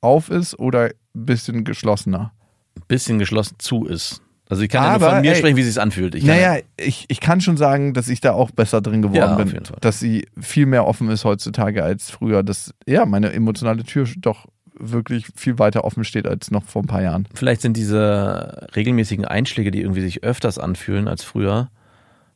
auf 0.00 0.30
ist 0.30 0.58
oder 0.58 0.84
ein 0.86 0.92
bisschen 1.26 1.64
geschlossener. 1.64 2.32
Ein 2.76 2.82
bisschen 2.88 3.18
geschlossen 3.18 3.56
zu 3.58 3.84
ist. 3.84 4.22
Also 4.48 4.62
ich 4.62 4.68
kann 4.68 4.84
ja 4.84 4.90
Aber, 4.90 5.06
nur 5.06 5.14
von 5.14 5.20
mir 5.22 5.32
ey, 5.32 5.36
sprechen, 5.36 5.56
wie 5.56 5.62
es 5.62 5.66
sich 5.66 5.80
anfühlt. 5.80 6.14
Ich 6.14 6.24
Naja, 6.24 6.58
ich, 6.76 7.06
ich 7.08 7.20
kann 7.20 7.40
schon 7.40 7.56
sagen, 7.56 7.94
dass 7.94 8.08
ich 8.08 8.20
da 8.20 8.32
auch 8.32 8.52
besser 8.52 8.80
drin 8.80 9.02
geworden 9.02 9.16
Ja, 9.16 9.34
bin. 9.34 9.60
Dass 9.80 9.98
sie 9.98 10.26
viel 10.40 10.66
mehr 10.66 10.86
offen 10.86 11.08
ist 11.10 11.24
heutzutage 11.24 11.82
als 11.82 12.10
früher. 12.10 12.42
Dass, 12.44 12.72
ja, 12.86 13.06
meine 13.06 13.32
emotionale 13.32 13.82
Tür 13.82 14.06
doch 14.18 14.46
wirklich 14.78 15.26
viel 15.34 15.58
weiter 15.58 15.84
offen 15.84 16.04
steht 16.04 16.26
als 16.26 16.50
noch 16.50 16.64
vor 16.64 16.82
ein 16.82 16.86
paar 16.86 17.02
Jahren. 17.02 17.26
Vielleicht 17.34 17.62
sind 17.62 17.76
diese 17.76 18.68
regelmäßigen 18.76 19.24
Einschläge, 19.24 19.70
die 19.70 19.80
irgendwie 19.80 20.02
sich 20.02 20.22
öfters 20.22 20.58
anfühlen 20.58 21.08
als 21.08 21.24
früher, 21.24 21.70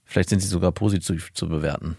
vielleicht 0.05 0.30
sind 0.30 0.41
sie 0.41 0.49
sogar 0.49 0.72
positiv 0.72 1.32
zu 1.34 1.49
bewerten, 1.49 1.97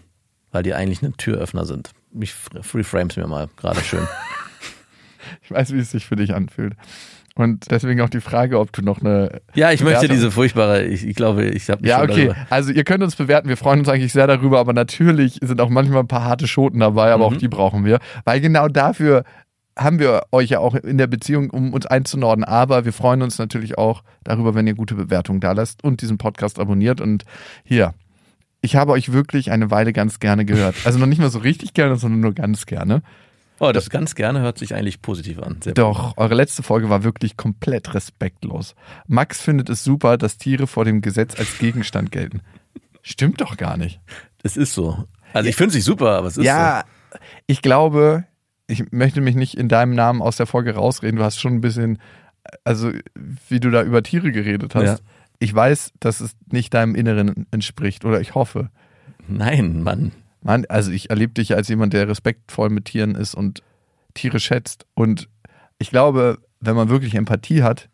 weil 0.52 0.62
die 0.62 0.74
eigentlich 0.74 1.02
ein 1.02 1.16
Türöffner 1.16 1.64
sind. 1.64 1.90
Mich 2.12 2.34
reframes 2.74 3.16
mir 3.16 3.26
mal 3.26 3.48
gerade 3.56 3.80
schön. 3.80 4.06
Ich 5.42 5.50
weiß, 5.50 5.72
wie 5.72 5.78
es 5.78 5.90
sich 5.90 6.06
für 6.06 6.16
dich 6.16 6.34
anfühlt. 6.34 6.74
Und 7.34 7.70
deswegen 7.70 8.00
auch 8.02 8.10
die 8.10 8.20
Frage, 8.20 8.58
ob 8.58 8.72
du 8.72 8.82
noch 8.82 9.00
eine. 9.00 9.40
Ja, 9.54 9.70
ich 9.72 9.82
möchte 9.82 10.08
diese 10.08 10.30
furchtbare, 10.30 10.84
ich, 10.84 11.06
ich 11.06 11.16
glaube, 11.16 11.44
ich 11.44 11.70
habe 11.70 11.86
Ja, 11.86 12.02
okay. 12.02 12.32
Also 12.50 12.72
ihr 12.72 12.84
könnt 12.84 13.02
uns 13.02 13.16
bewerten. 13.16 13.48
Wir 13.48 13.56
freuen 13.56 13.78
uns 13.80 13.88
eigentlich 13.88 14.12
sehr 14.12 14.26
darüber, 14.26 14.58
aber 14.58 14.72
natürlich 14.74 15.38
sind 15.40 15.60
auch 15.60 15.70
manchmal 15.70 16.00
ein 16.00 16.08
paar 16.08 16.24
harte 16.24 16.46
Schoten 16.46 16.80
dabei, 16.80 17.12
aber 17.12 17.30
Mhm. 17.30 17.36
auch 17.36 17.38
die 17.38 17.48
brauchen 17.48 17.84
wir. 17.86 18.00
Weil 18.24 18.40
genau 18.40 18.68
dafür 18.68 19.24
haben 19.78 19.98
wir 19.98 20.24
euch 20.32 20.50
ja 20.50 20.58
auch 20.58 20.74
in 20.74 20.98
der 20.98 21.06
Beziehung, 21.06 21.48
um 21.50 21.72
uns 21.72 21.86
einzunorden. 21.86 22.44
Aber 22.44 22.84
wir 22.84 22.92
freuen 22.92 23.22
uns 23.22 23.38
natürlich 23.38 23.78
auch 23.78 24.02
darüber, 24.24 24.54
wenn 24.54 24.66
ihr 24.66 24.74
gute 24.74 24.94
Bewertungen 24.96 25.40
da 25.40 25.52
lasst 25.52 25.82
und 25.82 26.02
diesen 26.02 26.18
Podcast 26.18 26.58
abonniert. 26.58 27.00
Und 27.00 27.24
hier, 27.64 27.94
ich 28.62 28.76
habe 28.76 28.92
euch 28.92 29.12
wirklich 29.12 29.50
eine 29.50 29.70
Weile 29.70 29.92
ganz 29.92 30.20
gerne 30.20 30.44
gehört. 30.44 30.76
Also 30.84 30.98
noch 30.98 31.06
nicht 31.06 31.18
mal 31.18 31.30
so 31.30 31.40
richtig 31.40 31.74
gerne, 31.74 31.96
sondern 31.96 32.20
nur 32.20 32.32
ganz 32.32 32.64
gerne. 32.64 33.02
Oh, 33.58 33.70
das 33.70 33.90
ganz 33.90 34.14
gerne 34.14 34.40
hört 34.40 34.58
sich 34.58 34.74
eigentlich 34.74 35.02
positiv 35.02 35.38
an. 35.38 35.60
Sehr 35.62 35.74
Doch, 35.74 36.16
eure 36.16 36.34
letzte 36.34 36.62
Folge 36.62 36.88
war 36.88 37.04
wirklich 37.04 37.36
komplett 37.36 37.94
respektlos. 37.94 38.74
Max 39.06 39.40
findet 39.40 39.68
es 39.68 39.84
super, 39.84 40.16
dass 40.16 40.38
Tiere 40.38 40.66
vor 40.66 40.84
dem 40.84 41.00
Gesetz 41.00 41.38
als 41.38 41.58
Gegenstand 41.58 42.10
gelten. 42.10 42.40
Stimmt 43.02 43.40
doch 43.40 43.56
gar 43.56 43.76
nicht. 43.76 44.00
Es 44.42 44.56
ist 44.56 44.74
so. 44.74 45.04
Also 45.32 45.48
ich 45.48 45.56
finde 45.56 45.68
es 45.68 45.74
nicht 45.74 45.84
super, 45.84 46.10
aber 46.10 46.28
es 46.28 46.36
ist 46.36 46.44
ja, 46.44 46.84
ich 47.46 47.62
glaube, 47.62 48.24
ich 48.66 48.90
möchte 48.90 49.20
mich 49.20 49.34
nicht 49.34 49.56
in 49.56 49.68
deinem 49.68 49.94
Namen 49.94 50.22
aus 50.22 50.36
der 50.36 50.46
Folge 50.46 50.74
rausreden. 50.74 51.18
Du 51.18 51.24
hast 51.24 51.38
schon 51.38 51.54
ein 51.54 51.60
bisschen, 51.60 51.98
also 52.64 52.90
wie 53.48 53.60
du 53.60 53.70
da 53.70 53.82
über 53.82 54.02
Tiere 54.02 54.32
geredet 54.32 54.74
hast. 54.74 54.84
Ja. 54.84 54.96
Ich 55.42 55.52
weiß, 55.52 55.92
dass 55.98 56.20
es 56.20 56.36
nicht 56.52 56.72
deinem 56.72 56.94
Inneren 56.94 57.46
entspricht 57.50 58.04
oder 58.04 58.20
ich 58.20 58.36
hoffe. 58.36 58.70
Nein, 59.26 59.82
Mann. 59.82 60.12
Mann, 60.40 60.66
also 60.68 60.92
ich 60.92 61.10
erlebe 61.10 61.32
dich 61.32 61.56
als 61.56 61.66
jemand, 61.66 61.92
der 61.94 62.06
respektvoll 62.06 62.70
mit 62.70 62.84
Tieren 62.84 63.16
ist 63.16 63.34
und 63.34 63.60
Tiere 64.14 64.38
schätzt. 64.38 64.86
Und 64.94 65.28
ich 65.78 65.90
glaube, 65.90 66.38
wenn 66.60 66.76
man 66.76 66.90
wirklich 66.90 67.16
Empathie 67.16 67.64
hat, 67.64 67.88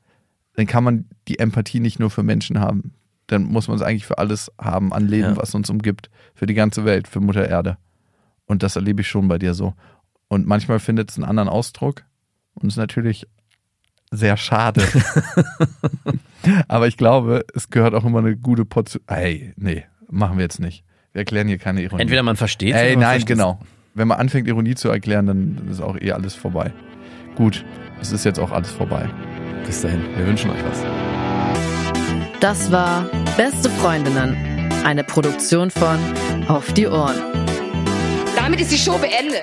dann 0.57 0.67
kann 0.67 0.85
man 0.85 1.07
die 1.27 1.39
Empathie 1.39 1.81
nicht 1.81 1.99
nur 1.99 2.11
für 2.11 2.23
Menschen 2.23 2.61
haben. 2.61 2.93
Dann 3.29 3.45
muss 3.45 3.67
man 3.67 3.79
es 3.79 3.83
eigentlich 3.83 4.05
für 4.05 4.19
alles 4.19 4.53
haben 4.61 4.93
an 4.93 5.09
Leben, 5.09 5.31
Ja. 5.31 5.37
was 5.39 5.55
uns 5.55 5.71
umgibt. 5.71 6.11
Für 6.35 6.45
die 6.45 6.55
ganze 6.55 6.85
Welt, 6.85 7.09
für 7.09 7.21
Mutter 7.21 7.49
Erde. 7.49 7.79
Und 8.45 8.63
das 8.63 8.77
erlebe 8.77 9.01
ich 9.01 9.09
schon 9.09 9.27
bei 9.27 9.39
dir 9.39 9.55
so. 9.55 9.73
Und 10.29 10.47
manchmal 10.47 10.81
findet 10.81 11.11
es 11.11 11.17
einen 11.17 11.25
anderen 11.25 11.49
Ausdruck 11.49 12.05
und 12.53 12.69
ist 12.69 12.77
natürlich 12.77 13.27
sehr 14.11 14.37
schade. 14.37 14.83
Aber 16.69 16.87
ich 16.87 16.97
glaube, 16.97 17.45
es 17.55 17.71
gehört 17.71 17.95
auch 17.95 18.05
immer 18.05 18.21
eine 18.21 18.37
gute 18.37 18.65
Portion. 18.65 19.03
Ey, 19.07 19.53
nee, 19.57 19.85
machen 20.11 20.39
wir 20.39 20.45
jetzt 20.45 20.61
nicht. 20.61 20.85
Wir 21.13 21.21
erklären 21.21 21.49
hier 21.49 21.59
keine 21.59 21.83
Ironie. 21.83 22.03
Entweder 22.03 22.23
man 22.23 22.37
versteht 22.37 22.75
Ey, 22.75 22.97
nein, 22.97 23.25
genau. 23.25 23.61
Wenn 23.95 24.09
man 24.09 24.19
anfängt, 24.19 24.47
Ironie 24.47 24.75
zu 24.75 24.89
erklären, 24.89 25.27
dann 25.27 25.69
ist 25.71 25.81
auch 25.81 25.97
eh 26.01 26.13
alles 26.13 26.35
vorbei. 26.35 26.73
Gut, 27.35 27.65
es 28.01 28.13
ist 28.13 28.25
jetzt 28.25 28.39
auch 28.39 28.53
alles 28.53 28.71
vorbei. 28.71 29.09
Bis 29.67 29.81
dahin, 29.81 30.01
wir 30.17 30.27
wünschen 30.27 30.51
euch 30.51 30.65
was. 30.65 30.85
Das 32.41 32.71
war 32.71 33.05
Beste 33.37 33.69
Freundinnen, 33.69 34.37
eine 34.85 35.03
Produktion 35.03 35.71
von 35.71 35.99
Auf 36.47 36.73
die 36.73 36.87
Ohren. 36.87 37.17
Damit 38.37 38.61
ist 38.61 38.73
die 38.73 38.79
Show 38.79 38.99
beendet. 38.99 39.43